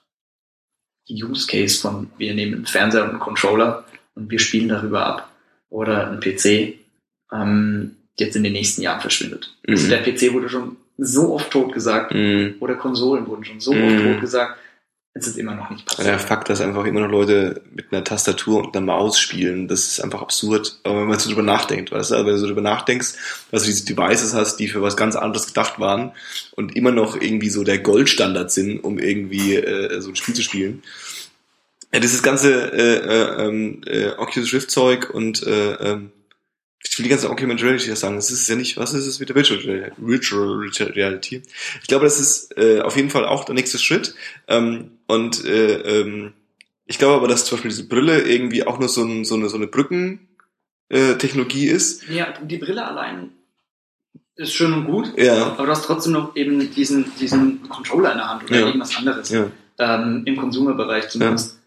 [1.09, 3.83] Use Case von wir nehmen einen Fernseher und einen Controller
[4.15, 5.29] und wir spielen darüber ab
[5.69, 6.75] oder ein PC
[7.31, 9.55] ähm, jetzt in den nächsten Jahren verschwindet.
[9.67, 9.93] Also mhm.
[9.93, 12.55] Also der PC wurde schon so oft tot gesagt mhm.
[12.59, 13.83] oder Konsolen wurden schon so mhm.
[13.83, 14.59] oft tot gesagt.
[15.15, 16.07] Es ist immer noch nicht passiert.
[16.07, 19.85] Der Fakt, dass einfach immer noch Leute mit einer Tastatur und einer Maus spielen, das
[19.85, 20.79] ist einfach absurd.
[20.83, 23.13] Aber wenn man so drüber nachdenkt, weißt du, also wenn du so drüber nachdenkst,
[23.51, 26.13] dass du diese Devices hast, die für was ganz anderes gedacht waren
[26.55, 30.41] und immer noch irgendwie so der Goldstandard sind, um irgendwie äh, so ein Spiel zu
[30.41, 30.81] spielen.
[31.93, 36.11] Ja, dieses ganze äh, äh, ähm, äh, Oculus Rift Zeug und äh, ähm,
[36.83, 38.15] ich will die ganze Augmented Reality sagen.
[38.15, 41.41] Das ist ja nicht, was ist es mit der Virtual, Virtual Reality?
[41.81, 44.13] Ich glaube, das ist äh, auf jeden Fall auch der nächste Schritt.
[44.47, 46.33] Ähm, und äh, ähm,
[46.85, 49.49] ich glaube aber, dass zum Beispiel diese Brille irgendwie auch nur so, ein, so eine,
[49.49, 52.07] so eine Brückentechnologie äh, ist.
[52.09, 53.31] Ja, die Brille allein
[54.35, 55.47] ist schön und gut, ja.
[55.47, 58.65] aber du hast trotzdem noch eben diesen, diesen Controller in der Hand oder ja.
[58.65, 59.29] irgendwas anderes.
[59.29, 59.51] Ja.
[59.77, 61.53] Ähm, Im Consumer-Bereich zumindest.
[61.53, 61.59] Ja.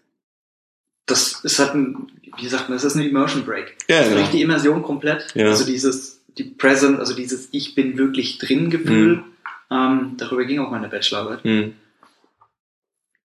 [1.06, 3.76] Das ist halt ein, wie sagt man, das ist ein Immersion Break.
[3.88, 4.28] Ja, das genau.
[4.32, 5.26] die Immersion komplett.
[5.34, 5.46] Ja.
[5.46, 9.16] Also dieses, die Present, also dieses Ich bin wirklich drin Gefühl.
[9.16, 9.24] Mhm.
[9.70, 11.44] Ähm, darüber ging auch meine Bachelorarbeit.
[11.44, 11.74] Mhm.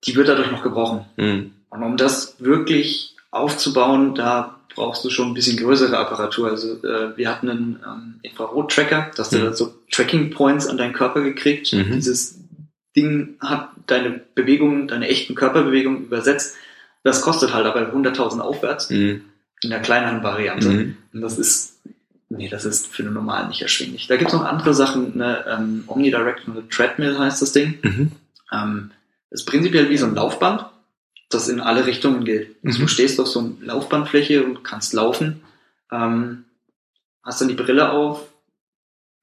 [0.06, 1.06] Die wird dadurch noch gebrochen.
[1.18, 1.52] Mhm.
[1.70, 6.50] Und um das wirklich aufzubauen, da brauchst du schon ein bisschen größere Apparatur.
[6.50, 9.40] Also äh, wir hatten einen ähm, Infrarot-Tracker, dass mhm.
[9.40, 11.74] du so Tracking Points an deinen Körper gekriegt.
[11.74, 11.92] Mhm.
[11.92, 12.40] Dieses
[12.96, 16.56] Ding hat deine Bewegungen, deine echten Körperbewegungen übersetzt
[17.04, 19.24] das kostet halt aber 100.000 aufwärts mhm.
[19.62, 20.70] in der kleineren Variante.
[20.70, 20.98] Mhm.
[21.14, 21.80] Und das ist,
[22.30, 24.08] nee, das ist für den normalen nicht erschwinglich.
[24.08, 27.80] Da gibt's noch andere Sachen, eine ähm, Omnidirectional Treadmill heißt das Ding.
[27.82, 28.12] Mhm.
[28.52, 28.92] Ähm,
[29.30, 30.66] ist prinzipiell wie so ein Laufband,
[31.30, 32.56] das in alle Richtungen geht.
[32.66, 35.42] Also du stehst auf so einer Laufbandfläche und kannst laufen,
[35.92, 36.46] ähm,
[37.24, 38.28] hast dann die Brille auf,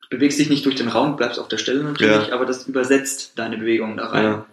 [0.09, 2.35] bewegst dich nicht durch den Raum, bleibst auf der Stelle natürlich, ja.
[2.35, 4.25] aber das übersetzt deine Bewegungen da rein.
[4.25, 4.47] Ja.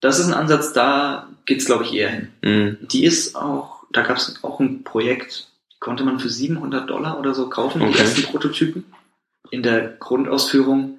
[0.00, 2.28] Das ist ein Ansatz, da geht's glaube ich, eher hin.
[2.42, 2.78] Mhm.
[2.88, 5.48] Die ist auch, da gab es auch ein Projekt,
[5.80, 7.92] konnte man für 700 Dollar oder so kaufen, okay.
[7.92, 8.84] die ersten Prototypen
[9.50, 10.98] in der Grundausführung.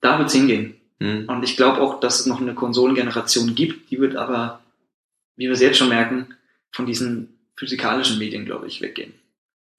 [0.00, 0.74] Da wird's hingehen.
[0.98, 1.28] Mhm.
[1.28, 4.60] Und ich glaube auch, dass es noch eine Konsolengeneration gibt, die wird aber,
[5.36, 6.34] wie wir es jetzt schon merken,
[6.72, 9.14] von diesen physikalischen Medien, glaube ich, weggehen.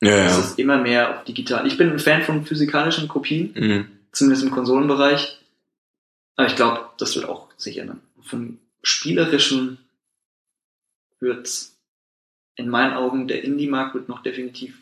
[0.01, 0.25] Ja, ja.
[0.25, 1.67] Es ist immer mehr auf digital.
[1.67, 3.85] Ich bin ein Fan von physikalischen Kopien, mhm.
[4.11, 5.39] zumindest im Konsolenbereich.
[6.35, 8.01] Aber ich glaube, das wird auch sich ändern.
[8.29, 9.79] Vom spielerischen
[11.19, 11.49] wird
[12.55, 14.77] in meinen Augen der Indie-Markt wird noch definitiv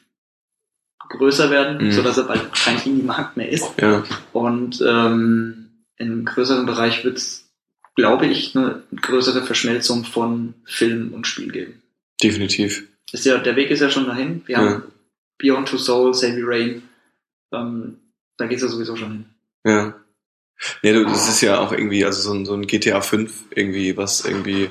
[1.09, 1.91] größer werden, mhm.
[1.91, 3.65] so dass er bald kein Indie-Markt mehr ist.
[3.79, 4.03] Ja.
[4.33, 7.49] Und ähm, im größeren Bereich wird es,
[7.95, 11.81] glaube ich, eine größere Verschmelzung von Film und Spiel geben.
[12.21, 12.87] Definitiv.
[13.11, 14.41] Ist ja, der Weg ist ja schon dahin.
[14.45, 14.61] Wir ja.
[14.61, 14.83] haben
[15.37, 16.83] Beyond Two Souls, Heavy Rain.
[17.53, 17.99] Ähm,
[18.37, 19.25] da geht es ja sowieso schon hin.
[19.65, 19.95] Ja.
[20.81, 24.25] Nee, das ist ja auch irgendwie, also so ein, so ein GTA 5 irgendwie, was
[24.25, 24.69] irgendwie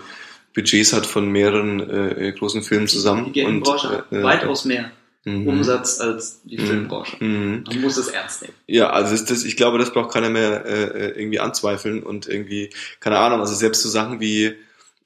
[0.54, 3.32] Budgets hat von mehreren äh, großen Filmen zusammen.
[3.32, 4.90] Die Gaming-Branche äh, weitaus mehr
[5.26, 5.46] mhm.
[5.48, 6.66] Umsatz als die mhm.
[6.66, 7.22] Filmbranche.
[7.22, 7.64] Mhm.
[7.66, 8.54] Man muss es ernst nehmen.
[8.66, 12.70] Ja, also das, das, ich glaube, das braucht keiner mehr äh, irgendwie anzweifeln und irgendwie,
[13.00, 14.54] keine Ahnung, also selbst so Sachen wie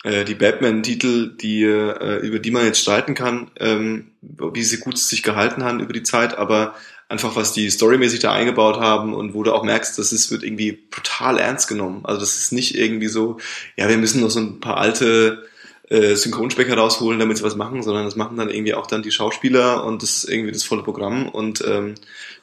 [0.04, 4.98] äh, die Batman-Titel, die äh, über die man jetzt streiten kann, ähm, wie sie gut
[4.98, 6.74] sich gehalten haben über die Zeit, aber
[7.10, 10.44] einfach was die storymäßig da eingebaut haben und wo du auch merkst, dass es wird
[10.44, 12.00] irgendwie total ernst genommen.
[12.04, 13.38] Also das ist nicht irgendwie so,
[13.76, 15.48] ja, wir müssen noch so ein paar alte
[15.88, 19.10] äh, Synchronsprecher rausholen, damit sie was machen, sondern das machen dann irgendwie auch dann die
[19.10, 21.96] Schauspieler und das ist irgendwie das volle Programm und ähm,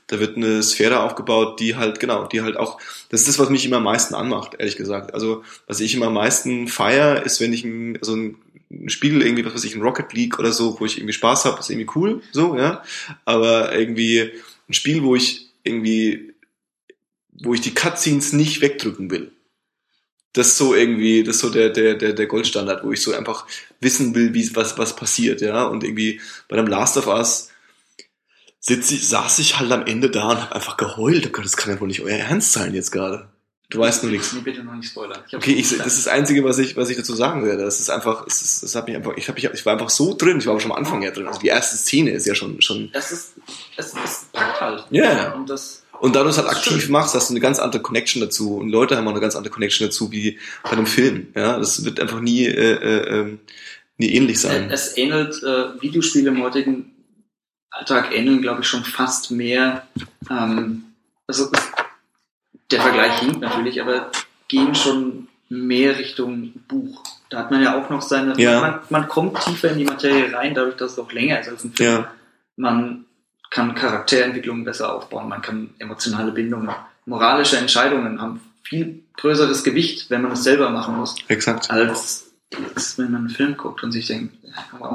[0.07, 2.79] da wird eine Sphäre aufgebaut, die halt, genau, die halt auch,
[3.09, 5.13] das ist das, was mich immer am meisten anmacht, ehrlich gesagt.
[5.13, 8.35] Also, was ich immer am meisten feier, ist, wenn ich ein, so ein
[8.69, 11.45] ein Spiel irgendwie, was weiß ich, ein Rocket League oder so, wo ich irgendwie Spaß
[11.45, 12.83] habe, ist irgendwie cool, so, ja.
[13.23, 14.31] Aber irgendwie
[14.67, 16.33] ein Spiel, wo ich irgendwie,
[17.31, 19.31] wo ich die Cutscenes nicht wegdrücken will.
[20.33, 23.13] Das ist so irgendwie, das ist so der, der, der, der Goldstandard, wo ich so
[23.13, 23.47] einfach
[23.79, 25.65] wissen will, wie, was, was passiert, ja.
[25.65, 27.49] Und irgendwie bei dem Last of Us
[28.59, 31.31] sitz ich, saß ich halt am Ende da und habe einfach geheult.
[31.35, 33.29] Oh das kann ja wohl nicht euer Ernst sein jetzt gerade.
[33.69, 34.31] Du weißt nur nichts.
[34.31, 35.19] Nee, bitte noch nicht spoilern.
[35.27, 37.63] Ich okay, ich, das ist das Einzige, was ich, was ich dazu sagen werde.
[37.63, 39.89] Das ist einfach, es ist, das hat mich einfach, ich, hab, ich, ich war einfach
[39.89, 40.37] so drin.
[40.37, 41.27] Ich war aber schon am Anfang ja drin.
[41.27, 42.89] Also die erste Szene ist ja schon, schon.
[42.93, 43.33] Es ist,
[43.75, 44.85] es, es packt halt.
[44.91, 45.03] Ja.
[45.03, 45.33] Yeah.
[45.33, 45.83] Und das.
[45.99, 46.91] Und da du es halt aktiv Schön.
[46.91, 48.55] machst, hast du eine ganz andere Connection dazu.
[48.55, 51.27] Und Leute haben auch eine ganz andere Connection dazu wie bei einem Film.
[51.35, 53.39] Ja, das wird einfach nie, äh, äh, ähm,
[53.97, 54.69] nie ähnlich sein.
[54.71, 56.93] Es ähnelt äh, Videospiele im heutigen
[57.69, 59.85] Alltag ähneln, glaube ich, schon fast mehr.
[60.29, 60.83] Ähm,
[61.25, 61.51] also
[62.71, 64.11] der Vergleich hinkt natürlich, aber
[64.47, 67.03] gehen schon mehr Richtung Buch.
[67.29, 68.39] Da hat man ja auch noch seine.
[68.39, 68.61] Ja.
[68.61, 71.63] Man, man kommt tiefer in die Materie rein, dadurch, dass es auch länger ist als
[71.63, 71.91] ein Film.
[71.91, 72.11] Ja.
[72.55, 73.05] Man
[73.49, 76.69] kann Charakterentwicklungen besser aufbauen, man kann emotionale Bindungen,
[77.05, 81.15] moralische Entscheidungen haben viel größeres Gewicht, wenn man es selber machen muss.
[81.29, 81.71] Exakt.
[81.71, 82.31] Als,
[82.75, 84.35] als wenn man einen Film guckt und sich denkt,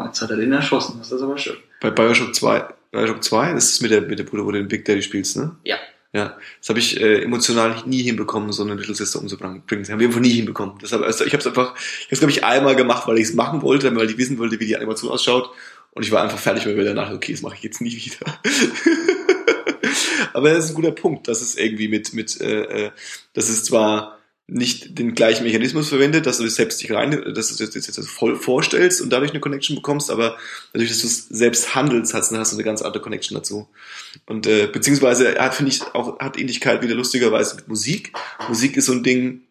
[0.05, 1.57] jetzt hat er den erschossen, das ist aber schön.
[1.81, 4.69] Bei Bioshock 2, Bioshock 2, das ist mit der, mit der Bruder, wo du den
[4.69, 5.57] Big Daddy spielst, ne?
[5.65, 5.77] Ja.
[6.15, 9.63] Ja, das habe ich äh, emotional nie hinbekommen, so eine Little Sister umzubringen.
[9.67, 10.75] Das haben wir einfach nie hinbekommen.
[10.83, 13.29] Deshalb, also ich habe es einfach, ich habe es glaube ich einmal gemacht, weil ich
[13.29, 15.51] es machen wollte, weil ich wissen wollte, wie die Animation ausschaut.
[15.93, 18.27] Und ich war einfach fertig, weil wir danach, okay, das mache ich jetzt nie wieder.
[20.35, 22.91] Aber das ist ein guter Punkt, dass es irgendwie mit, mit, äh, äh
[23.33, 27.57] dass es zwar nicht den gleichen Mechanismus verwendet, dass du das selbst dich rein, dass
[27.57, 30.37] du das jetzt voll vorstellst und dadurch eine Connection bekommst, aber
[30.73, 33.69] dadurch, dass du es selbst handelst, hast, hast du eine ganz andere Connection dazu.
[34.27, 38.13] Und äh, beziehungsweise hat, finde ich, auch hat Ähnlichkeit wieder lustigerweise mit Musik.
[38.49, 39.43] Musik ist so ein Ding,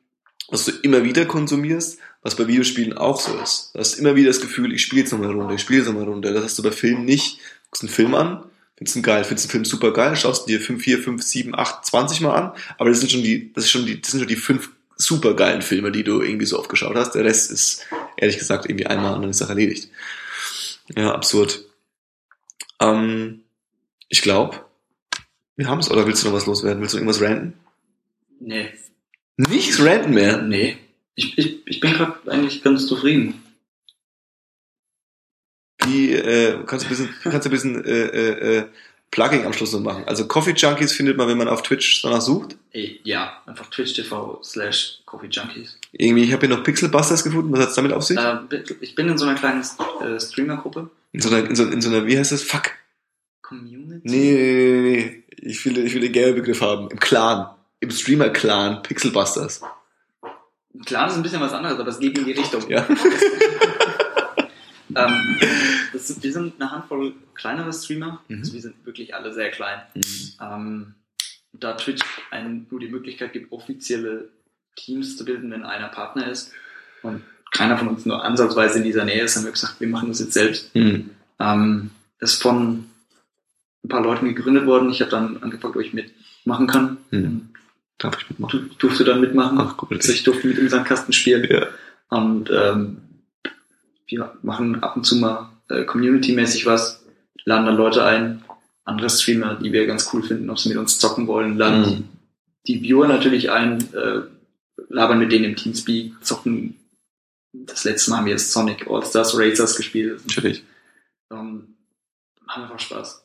[0.49, 3.72] was du immer wieder konsumierst, was bei Videospielen auch so ist.
[3.73, 5.88] Du hast immer wieder das Gefühl, ich spiele jetzt nochmal eine Runde, ich spiele jetzt
[5.88, 6.34] nochmal eine Runde.
[6.34, 7.38] Das hast du bei Filmen nicht.
[7.38, 8.43] Du guckst einen Film an,
[8.76, 11.85] findest ihn geil, findest den Film super geil, schaust dir 5, 4, 5, 7, 8,
[11.85, 14.27] 20 Mal an, aber das sind schon die, das ist schon die, das sind schon
[14.27, 14.72] die fünf
[15.02, 17.14] super geilen Filme, die du irgendwie so oft geschaut hast.
[17.14, 17.88] Der Rest ist,
[18.18, 19.90] ehrlich gesagt, irgendwie einmal und dann ist Sache erledigt.
[20.95, 21.65] Ja, absurd.
[22.80, 23.41] Ähm,
[24.10, 24.65] ich glaube,
[25.56, 25.90] wir haben es.
[25.90, 26.82] Oder willst du noch was loswerden?
[26.82, 27.53] Willst du irgendwas ranten?
[28.40, 28.69] Nee.
[29.38, 30.41] Nichts ranten mehr?
[30.41, 30.78] Nee.
[31.15, 33.41] Ich, ich, ich bin gerade eigentlich ganz zufrieden.
[35.84, 38.65] Wie, äh, kannst du ein bisschen, kannst du ein bisschen äh, äh, äh
[39.11, 40.05] Plugging am Schluss noch machen.
[40.07, 42.55] Also Coffee Junkies findet man, wenn man auf Twitch danach sucht.
[43.03, 45.77] Ja, einfach twitch.tv slash Coffee Junkies.
[45.91, 47.51] Irgendwie, ich habe hier noch Pixelbusters gefunden.
[47.51, 48.17] Was hat's damit auf sich?
[48.17, 48.38] Äh,
[48.79, 50.89] ich bin in so einer kleinen äh, Streamer-Gruppe.
[51.11, 52.43] In so einer, in so, in so einer, wie heißt das?
[52.43, 52.71] Fuck.
[53.41, 54.01] Community?
[54.05, 55.23] Nee, nee, nee, nee.
[55.41, 56.89] Ich will, ich will den gelben Begriff haben.
[56.89, 57.49] Im Clan.
[57.81, 58.81] Im Streamer-Clan.
[58.81, 59.61] Pixelbusters.
[60.85, 62.69] Clan ist ein bisschen was anderes, aber es geht in die Richtung.
[62.69, 62.88] Ja.
[64.95, 65.38] ähm,
[65.93, 68.22] das, wir sind eine Handvoll kleinere Streamer.
[68.27, 68.39] Mhm.
[68.39, 69.81] Also wir sind wirklich alle sehr klein.
[69.95, 70.03] Mhm.
[70.41, 70.95] Ähm,
[71.53, 74.30] da Twitch einem nur die Möglichkeit gibt, offizielle
[74.76, 76.53] Teams zu bilden, wenn einer Partner ist
[77.03, 80.07] und keiner von uns nur ansatzweise in dieser Nähe ist, haben wir gesagt, wir machen
[80.07, 80.73] das jetzt selbst.
[80.73, 81.09] Mhm.
[81.39, 82.85] Ähm, ist von
[83.84, 84.89] ein paar Leuten gegründet worden.
[84.89, 86.97] Ich habe dann angefragt, ob ich mitmachen kann.
[87.11, 87.49] Mhm.
[87.97, 88.69] Darf ich mitmachen?
[88.69, 89.59] Du, durfte dann mitmachen.
[89.59, 89.97] Ach, cool.
[89.97, 91.45] Also ich durfte mit im Sandkasten spielen.
[91.49, 91.68] Ja.
[92.09, 92.97] Und ähm,
[94.11, 97.03] wir machen ab und zu mal äh, community-mäßig was,
[97.45, 98.43] laden dann Leute ein,
[98.83, 102.09] andere Streamer, die wir ganz cool finden, ob sie mit uns zocken wollen, laden mhm.
[102.67, 104.21] die Viewer natürlich ein, äh,
[104.89, 106.77] labern mit denen im Teamspeak, zocken.
[107.53, 110.21] Das letzte Mal haben wir jetzt Sonic All-Stars Racers gespielt.
[110.25, 110.63] Natürlich.
[111.31, 111.75] Ähm,
[112.47, 113.23] haben einfach Spaß.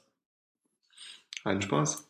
[1.45, 2.07] Einen Spaß.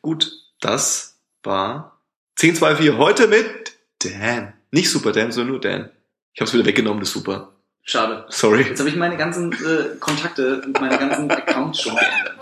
[0.00, 2.00] Gut, das war
[2.40, 4.54] 1024 heute mit Dan.
[4.70, 5.90] Nicht Super Dan, sondern nur Dan.
[6.38, 7.50] Ich habe es wieder weggenommen, das ist super.
[7.82, 8.24] Schade.
[8.28, 8.62] Sorry.
[8.62, 12.36] Jetzt habe ich meine ganzen äh, Kontakte und meine ganzen Accounts schon geändert.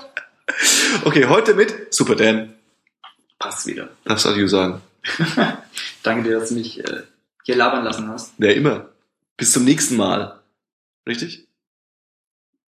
[1.05, 2.53] Okay, heute mit Super Dan.
[3.39, 3.89] Passt wieder.
[4.05, 4.83] Darfst du sagen.
[6.03, 7.05] Danke dir, dass du mich äh,
[7.45, 8.35] hier labern lassen hast.
[8.37, 8.91] Ja, immer.
[9.39, 10.41] Bis zum nächsten Mal.
[11.07, 11.49] Richtig?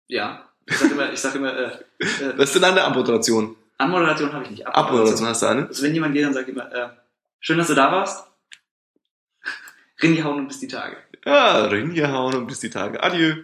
[0.07, 0.49] Ja.
[0.65, 1.65] Ich sag immer, ich sag immer, äh,
[1.99, 3.57] äh, Was ist denn eine Abmoderation?
[3.79, 4.65] Anmoderation habe ich nicht.
[4.65, 5.67] Abmoderation, hast du eine?
[5.67, 6.91] Also wenn jemand geht, dann sag ich immer, äh,
[7.41, 8.29] schön, dass du da warst.
[10.03, 10.97] Ringehauen und bis die Tage.
[11.27, 13.03] Ja, ringehauen und bis die Tage.
[13.03, 13.43] Adieu.